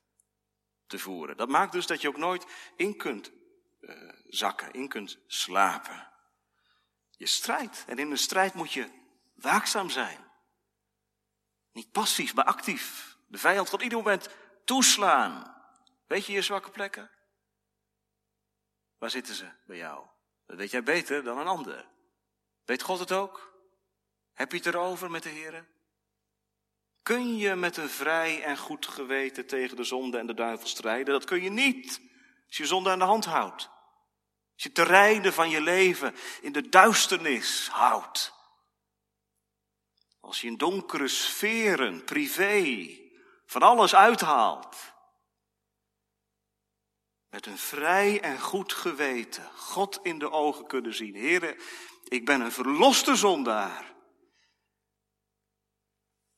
te 0.86 0.98
voeren. 0.98 1.36
Dat 1.36 1.48
maakt 1.48 1.72
dus 1.72 1.86
dat 1.86 2.00
je 2.00 2.08
ook 2.08 2.16
nooit 2.16 2.46
in 2.76 2.96
kunt 2.96 3.32
uh, 3.80 4.12
zakken, 4.26 4.72
in 4.72 4.88
kunt 4.88 5.18
slapen. 5.26 6.12
Je 7.10 7.26
strijdt. 7.26 7.84
En 7.86 7.98
in 7.98 8.10
een 8.10 8.18
strijd 8.18 8.54
moet 8.54 8.72
je 8.72 8.90
waakzaam 9.34 9.90
zijn. 9.90 10.30
Niet 11.72 11.90
passief, 11.90 12.34
maar 12.34 12.44
actief. 12.44 13.16
De 13.26 13.38
vijand 13.38 13.68
gaat 13.68 13.82
ieder 13.82 13.98
moment 13.98 14.28
toeslaan. 14.64 15.64
Weet 16.06 16.26
je 16.26 16.32
je 16.32 16.42
zwakke 16.42 16.70
plekken? 16.70 17.10
Waar 18.98 19.10
zitten 19.10 19.34
ze 19.34 19.50
bij 19.66 19.76
jou? 19.76 20.06
Dat 20.46 20.56
weet 20.56 20.70
jij 20.70 20.82
beter 20.82 21.24
dan 21.24 21.38
een 21.38 21.46
ander. 21.46 21.88
Weet 22.64 22.82
God 22.82 22.98
het 22.98 23.12
ook? 23.12 23.58
Heb 24.32 24.50
je 24.50 24.56
het 24.56 24.66
erover 24.66 25.10
met 25.10 25.22
de 25.22 25.28
Heer? 25.28 25.72
Kun 27.04 27.36
je 27.36 27.54
met 27.54 27.76
een 27.76 27.88
vrij 27.88 28.42
en 28.42 28.56
goed 28.56 28.86
geweten 28.86 29.46
tegen 29.46 29.76
de 29.76 29.84
zonde 29.84 30.18
en 30.18 30.26
de 30.26 30.34
duivel 30.34 30.66
strijden? 30.66 31.12
Dat 31.12 31.24
kun 31.24 31.42
je 31.42 31.50
niet 31.50 32.00
als 32.46 32.56
je 32.56 32.66
zonde 32.66 32.90
aan 32.90 32.98
de 32.98 33.04
hand 33.04 33.24
houdt. 33.24 33.70
Als 34.54 34.62
je 34.62 34.72
terreinen 34.72 35.32
van 35.32 35.50
je 35.50 35.60
leven 35.60 36.14
in 36.40 36.52
de 36.52 36.68
duisternis 36.68 37.68
houdt. 37.68 38.32
Als 40.20 40.40
je 40.40 40.46
in 40.46 40.56
donkere 40.56 41.08
sferen, 41.08 42.04
privé, 42.04 42.88
van 43.46 43.62
alles 43.62 43.94
uithaalt. 43.94 44.76
Met 47.30 47.46
een 47.46 47.58
vrij 47.58 48.20
en 48.20 48.40
goed 48.40 48.72
geweten. 48.72 49.50
God 49.56 49.98
in 50.02 50.18
de 50.18 50.30
ogen 50.30 50.66
kunnen 50.66 50.94
zien. 50.94 51.14
Heren, 51.14 51.56
ik 52.04 52.24
ben 52.24 52.40
een 52.40 52.52
verloste 52.52 53.16
zondaar. 53.16 53.93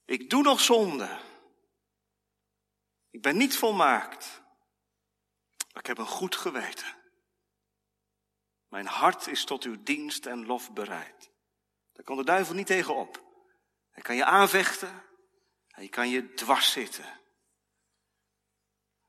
Ik 0.07 0.31
doe 0.31 0.43
nog 0.43 0.61
zonde. 0.61 1.19
Ik 3.11 3.23
ben 3.23 3.37
niet 3.37 3.57
volmaakt. 3.57 4.43
Maar 5.73 5.83
ik 5.83 5.87
heb 5.87 5.99
een 5.99 6.07
goed 6.07 6.37
geweten. 6.37 6.95
Mijn 8.69 8.87
hart 8.87 9.27
is 9.27 9.45
tot 9.45 9.65
uw 9.65 9.83
dienst 9.83 10.27
en 10.27 10.47
lof 10.47 10.73
bereid. 10.73 11.31
Daar 11.93 12.05
kan 12.05 12.17
de 12.17 12.25
duivel 12.25 12.55
niet 12.55 12.67
tegen 12.67 12.95
op. 12.95 13.25
Hij 13.91 14.03
kan 14.03 14.17
je 14.17 14.25
aanvechten. 14.25 15.05
Hij 15.67 15.89
kan 15.89 16.09
je 16.09 16.35
dwars 16.35 16.73
zitten. 16.73 17.21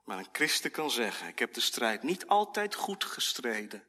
Maar 0.03 0.17
een 0.17 0.29
christen 0.31 0.71
kan 0.71 0.91
zeggen, 0.91 1.27
ik 1.27 1.39
heb 1.39 1.53
de 1.53 1.61
strijd 1.61 2.03
niet 2.03 2.27
altijd 2.27 2.75
goed 2.75 3.03
gestreden, 3.03 3.87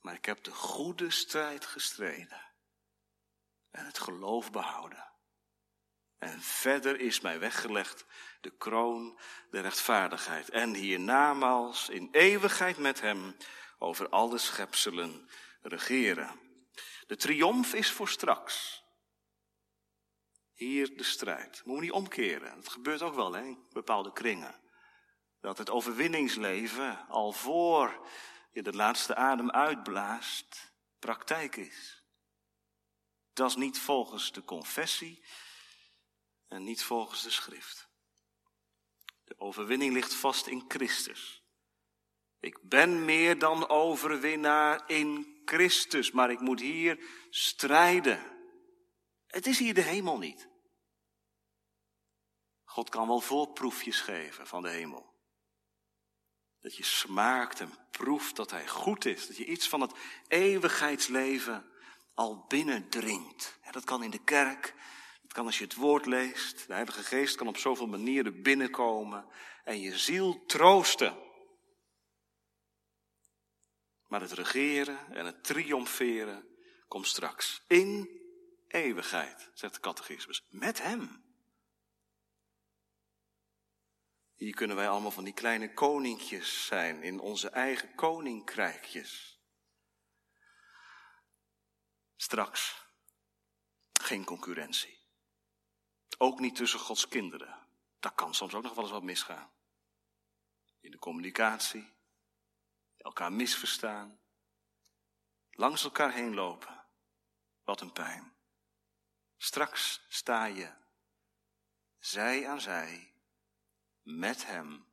maar 0.00 0.14
ik 0.14 0.24
heb 0.24 0.44
de 0.44 0.50
goede 0.50 1.10
strijd 1.10 1.66
gestreden 1.66 2.42
en 3.70 3.86
het 3.86 3.98
geloof 3.98 4.50
behouden. 4.50 5.11
En 6.22 6.40
verder 6.40 7.00
is 7.00 7.20
mij 7.20 7.38
weggelegd 7.38 8.04
de 8.40 8.50
kroon 8.50 9.18
der 9.50 9.62
rechtvaardigheid. 9.62 10.50
En 10.50 10.74
hiernamaals 10.74 11.88
in 11.88 12.08
eeuwigheid 12.12 12.78
met 12.78 13.00
hem 13.00 13.36
over 13.78 14.08
alle 14.08 14.38
schepselen 14.38 15.28
regeren. 15.62 16.40
De 17.06 17.16
triomf 17.16 17.74
is 17.74 17.90
voor 17.90 18.08
straks. 18.08 18.84
Hier 20.52 20.96
de 20.96 21.02
strijd. 21.02 21.62
Moeten 21.64 21.74
we 21.74 21.80
niet 21.80 21.92
omkeren. 21.92 22.54
Dat 22.54 22.68
gebeurt 22.68 23.02
ook 23.02 23.14
wel 23.14 23.32
hè, 23.32 23.42
in 23.42 23.66
bepaalde 23.72 24.12
kringen 24.12 24.60
dat 25.40 25.58
het 25.58 25.70
overwinningsleven 25.70 27.08
al 27.08 27.32
voor 27.32 28.06
je 28.52 28.62
de 28.62 28.72
laatste 28.72 29.14
adem 29.14 29.50
uitblaast, 29.50 30.72
praktijk 30.98 31.56
is. 31.56 32.04
Dat 33.32 33.48
is 33.48 33.56
niet 33.56 33.78
volgens 33.78 34.32
de 34.32 34.44
confessie 34.44 35.24
en 36.52 36.64
niet 36.64 36.82
volgens 36.82 37.22
de 37.22 37.30
schrift. 37.30 37.88
De 39.24 39.34
overwinning 39.38 39.92
ligt 39.92 40.14
vast 40.14 40.46
in 40.46 40.64
Christus. 40.68 41.42
Ik 42.40 42.58
ben 42.62 43.04
meer 43.04 43.38
dan 43.38 43.68
overwinnaar 43.68 44.90
in 44.90 45.40
Christus, 45.44 46.10
maar 46.10 46.30
ik 46.30 46.40
moet 46.40 46.60
hier 46.60 47.04
strijden. 47.30 48.22
Het 49.26 49.46
is 49.46 49.58
hier 49.58 49.74
de 49.74 49.80
hemel 49.80 50.18
niet. 50.18 50.48
God 52.64 52.88
kan 52.88 53.06
wel 53.06 53.20
voorproefjes 53.20 54.00
geven 54.00 54.46
van 54.46 54.62
de 54.62 54.70
hemel. 54.70 55.14
Dat 56.60 56.76
je 56.76 56.84
smaakt 56.84 57.60
en 57.60 57.72
proeft 57.90 58.36
dat 58.36 58.50
Hij 58.50 58.68
goed 58.68 59.04
is. 59.04 59.26
Dat 59.26 59.36
je 59.36 59.44
iets 59.44 59.68
van 59.68 59.80
het 59.80 59.92
eeuwigheidsleven 60.28 61.70
al 62.14 62.44
binnendringt. 62.48 63.58
dat 63.70 63.84
kan 63.84 64.02
in 64.02 64.10
de 64.10 64.24
kerk. 64.24 64.74
Dat 65.32 65.40
kan 65.40 65.50
als 65.50 65.58
je 65.58 65.64
het 65.64 65.74
woord 65.74 66.06
leest. 66.06 66.66
De 66.66 66.72
Heilige 66.72 67.02
Geest 67.02 67.36
kan 67.36 67.46
op 67.46 67.56
zoveel 67.56 67.86
manieren 67.86 68.42
binnenkomen 68.42 69.26
en 69.64 69.80
je 69.80 69.98
ziel 69.98 70.46
troosten. 70.46 71.18
Maar 74.06 74.20
het 74.20 74.32
regeren 74.32 75.14
en 75.14 75.26
het 75.26 75.44
triomferen 75.44 76.56
komt 76.88 77.06
straks. 77.06 77.62
In 77.66 78.20
eeuwigheid, 78.68 79.50
zegt 79.54 79.74
de 79.74 79.80
catechismus. 79.80 80.44
Met 80.48 80.82
Hem. 80.82 81.24
Hier 84.34 84.54
kunnen 84.54 84.76
wij 84.76 84.88
allemaal 84.88 85.10
van 85.10 85.24
die 85.24 85.34
kleine 85.34 85.72
koninkjes 85.72 86.66
zijn 86.66 87.02
in 87.02 87.20
onze 87.20 87.48
eigen 87.48 87.94
koninkrijkjes. 87.94 89.40
Straks 92.16 92.86
geen 93.92 94.24
concurrentie. 94.24 95.01
Ook 96.22 96.40
niet 96.40 96.56
tussen 96.56 96.78
Gods 96.78 97.08
kinderen. 97.08 97.66
Daar 98.00 98.14
kan 98.14 98.34
soms 98.34 98.54
ook 98.54 98.62
nog 98.62 98.74
wel 98.74 98.84
eens 98.84 98.92
wat 98.92 99.02
misgaan. 99.02 99.52
In 100.80 100.90
de 100.90 100.98
communicatie, 100.98 101.92
elkaar 102.96 103.32
misverstaan, 103.32 104.20
langs 105.50 105.84
elkaar 105.84 106.12
heen 106.12 106.34
lopen. 106.34 106.84
Wat 107.64 107.80
een 107.80 107.92
pijn. 107.92 108.34
Straks 109.36 110.06
sta 110.08 110.44
je 110.44 110.72
zij 111.98 112.48
aan 112.48 112.60
zij 112.60 113.14
met 114.02 114.46
hem 114.46 114.86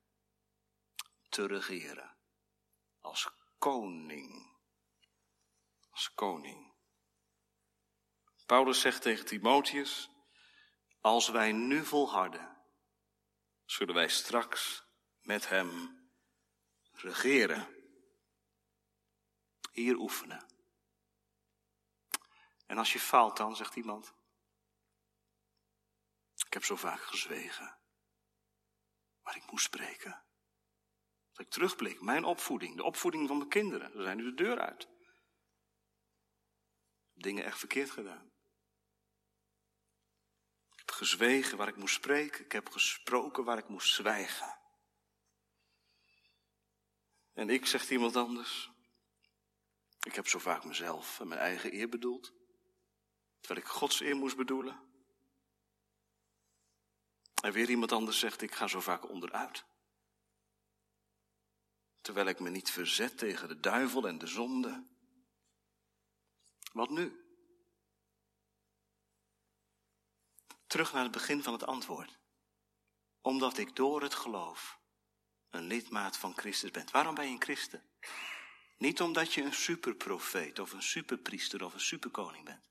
te 1.30 1.48
regeren. 1.48 2.18
Als 3.00 3.30
koning. 3.58 4.58
Als 5.90 6.14
koning. 6.14 6.74
Paulus 8.46 8.82
zegt 8.82 9.02
tegen 9.02 9.26
Timotheus, 9.26 10.09
als 11.02 11.30
wij 11.30 11.52
nu 11.52 11.86
volharden, 11.86 12.58
zullen 13.66 13.96
wij 13.96 14.08
straks 14.08 14.84
met 15.22 15.50
hem 15.50 15.98
regeren. 16.92 17.78
Hier 19.72 19.96
oefenen. 19.96 20.46
En 22.66 22.78
als 22.78 22.94
je 22.94 23.00
faalt 23.00 23.38
dan, 23.38 23.56
zegt 23.56 23.76
iemand, 23.76 24.14
ik 26.46 26.54
heb 26.54 26.64
zo 26.64 26.76
vaak 26.76 27.02
gezwegen 27.02 27.80
waar 29.22 29.36
ik 29.36 29.52
moest 29.52 29.66
spreken. 29.66 30.24
Als 31.30 31.38
ik 31.38 31.50
terugblik, 31.50 32.02
mijn 32.02 32.24
opvoeding, 32.24 32.76
de 32.76 32.84
opvoeding 32.84 33.28
van 33.28 33.38
mijn 33.38 33.50
kinderen, 33.50 33.92
ze 33.92 34.02
zijn 34.02 34.18
nu 34.18 34.24
de 34.24 34.44
deur 34.44 34.60
uit. 34.60 34.88
Dingen 37.14 37.44
echt 37.44 37.60
verkeerd 37.60 37.92
gedaan. 37.92 38.29
Gezwegen 41.00 41.58
waar 41.58 41.68
ik 41.68 41.76
moest 41.76 41.96
spreken, 41.96 42.46
ik 42.46 42.52
heb 42.52 42.70
gesproken 42.70 43.44
waar 43.44 43.58
ik 43.58 43.68
moest 43.68 43.94
zwijgen. 43.94 44.58
En 47.34 47.50
ik, 47.50 47.66
zegt 47.66 47.90
iemand 47.90 48.16
anders, 48.16 48.72
ik 50.02 50.16
heb 50.16 50.28
zo 50.28 50.40
vaak 50.40 50.64
mezelf 50.66 51.20
en 51.20 51.28
mijn 51.28 51.40
eigen 51.40 51.74
eer 51.74 51.90
bedoeld, 51.90 52.34
terwijl 53.40 53.66
ik 53.66 53.72
Gods 53.72 54.00
eer 54.00 54.16
moest 54.16 54.36
bedoelen. 54.36 54.80
En 57.42 57.52
weer 57.52 57.70
iemand 57.70 57.92
anders 57.92 58.20
zegt, 58.20 58.42
ik 58.42 58.54
ga 58.54 58.68
zo 58.68 58.80
vaak 58.80 59.10
onderuit. 59.10 59.66
Terwijl 62.02 62.28
ik 62.28 62.40
me 62.40 62.50
niet 62.50 62.72
verzet 62.72 63.18
tegen 63.18 63.48
de 63.48 63.60
duivel 63.60 64.08
en 64.08 64.18
de 64.18 64.28
zonde. 64.28 64.88
Wat 66.72 66.90
nu? 66.90 67.29
Terug 70.70 70.94
naar 70.94 71.04
het 71.04 71.12
begin 71.12 71.44
van 71.44 71.54
het 71.54 71.64
antwoord. 71.64 72.20
Omdat 73.22 73.58
ik 73.58 73.76
door 73.76 74.02
het 74.02 74.14
geloof 74.14 74.80
een 75.50 75.64
lidmaat 75.64 76.18
van 76.18 76.38
Christus 76.38 76.72
ben. 76.72 76.92
Waarom 76.92 77.16
ben 77.16 77.26
je 77.26 77.32
een 77.32 77.42
christen? 77.42 77.90
Niet 78.78 79.02
omdat 79.02 79.34
je 79.34 79.42
een 79.42 79.54
superprofeet 79.54 80.60
of 80.60 80.72
een 80.72 80.84
superpriester 80.84 81.64
of 81.64 81.74
een 81.74 81.80
superkoning 81.80 82.46
bent. 82.46 82.70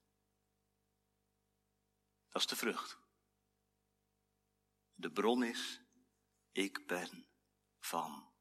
Dat 2.28 2.42
is 2.42 2.46
de 2.46 2.56
vrucht. 2.56 2.98
De 4.94 5.10
bron 5.10 5.42
is, 5.42 5.80
ik 6.52 6.86
ben 6.86 7.28
van 7.78 8.32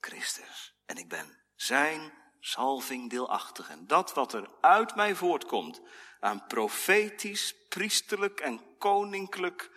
Christus. 0.00 0.74
En 0.84 0.96
ik 0.96 1.08
ben 1.08 1.44
zijn 1.54 2.12
salving 2.44 3.10
deelachtig. 3.10 3.70
En 3.70 3.86
dat 3.86 4.14
wat 4.14 4.32
er 4.32 4.50
uit 4.60 4.94
mij 4.94 5.14
voortkomt 5.14 5.80
aan 6.20 6.46
profetisch, 6.46 7.54
priesterlijk 7.68 8.40
en 8.40 8.76
koninklijk 8.78 9.70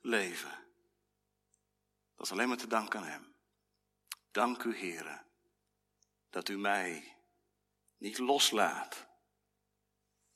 leven. 0.00 0.58
Dat 2.16 2.26
is 2.26 2.32
alleen 2.32 2.48
maar 2.48 2.56
te 2.56 2.66
danken 2.66 3.00
aan 3.00 3.06
hem. 3.06 3.34
Dank 4.30 4.62
u, 4.62 4.76
heren, 4.76 5.26
dat 6.30 6.48
u 6.48 6.58
mij 6.58 7.16
niet 7.96 8.18
loslaat, 8.18 9.06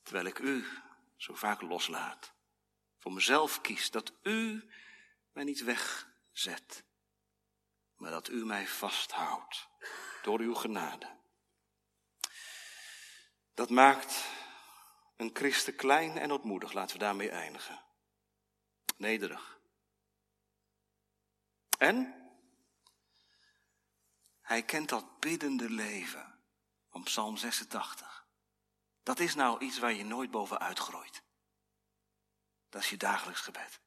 terwijl 0.03 0.27
ik 0.27 0.39
u 0.39 0.67
zo 1.17 1.35
vaak 1.35 1.61
loslaat. 1.63 2.33
Voor 2.99 3.13
mezelf 3.13 3.61
kies, 3.61 3.91
dat 3.91 4.13
u 4.23 4.71
mij 5.33 5.45
niet 5.45 5.63
wegzet, 5.63 6.85
maar 7.97 8.11
dat 8.11 8.29
u 8.29 8.45
mij 8.45 8.67
vasthoudt 8.67 9.69
door 10.23 10.41
uw 10.41 10.55
genade. 10.55 11.23
Dat 13.55 13.71
maakt 13.71 14.25
een 15.17 15.31
christen 15.33 15.77
klein 15.77 16.19
en 16.19 16.31
ontmoedig. 16.31 16.73
Laten 16.73 16.97
we 16.97 17.03
daarmee 17.03 17.31
eindigen. 17.31 17.83
Nederig. 18.97 19.59
En 21.79 22.15
hij 24.41 24.63
kent 24.63 24.89
dat 24.89 25.21
biddende 25.21 25.71
leven 25.71 26.39
van 26.91 27.03
Psalm 27.03 27.37
86. 27.37 28.27
Dat 29.03 29.19
is 29.19 29.35
nou 29.35 29.65
iets 29.65 29.79
waar 29.79 29.93
je 29.93 30.05
nooit 30.05 30.31
bovenuit 30.31 30.79
groeit. 30.79 31.23
Dat 32.69 32.83
is 32.83 32.91
je 32.91 32.97
dagelijks 32.97 33.41
gebed. 33.41 33.81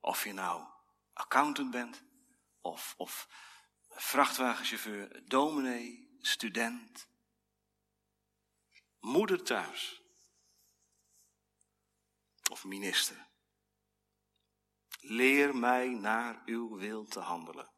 Of 0.00 0.24
je 0.24 0.32
nou 0.32 0.66
accountant 1.12 1.70
bent, 1.70 2.02
of, 2.60 2.94
of 2.96 3.28
vrachtwagenchauffeur, 3.88 5.28
dominee, 5.28 6.16
student, 6.20 7.08
moeder 9.04 9.42
thuis 9.42 10.02
of 12.50 12.64
minister. 12.64 13.26
Leer 15.00 15.56
mij 15.56 15.88
naar 15.88 16.42
uw 16.44 16.76
wil 16.76 17.04
te 17.04 17.20
handelen. 17.20 17.72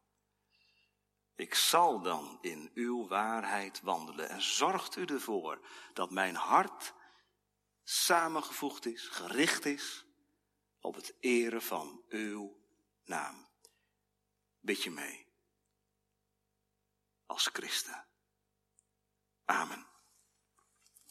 Ik 1.35 1.55
zal 1.55 2.01
dan 2.03 2.39
in 2.41 2.71
uw 2.75 3.07
waarheid 3.07 3.81
wandelen 3.81 4.29
en 4.29 4.43
zorgt 4.43 4.97
u 4.97 5.05
ervoor 5.05 5.69
dat 5.93 6.11
mijn 6.11 6.35
hart 6.35 6.95
samengevoegd 7.83 8.87
is, 8.87 9.09
gericht 9.09 9.65
is 9.65 10.07
op 10.81 10.95
het 10.95 11.15
eren 11.21 11.63
van 11.63 12.05
uw 12.09 12.57
naam. 13.05 13.49
Bid 14.61 14.83
je 14.83 14.91
mee 14.91 15.27
als 17.27 17.47
christen. 17.47 18.07
Amen. 19.45 19.96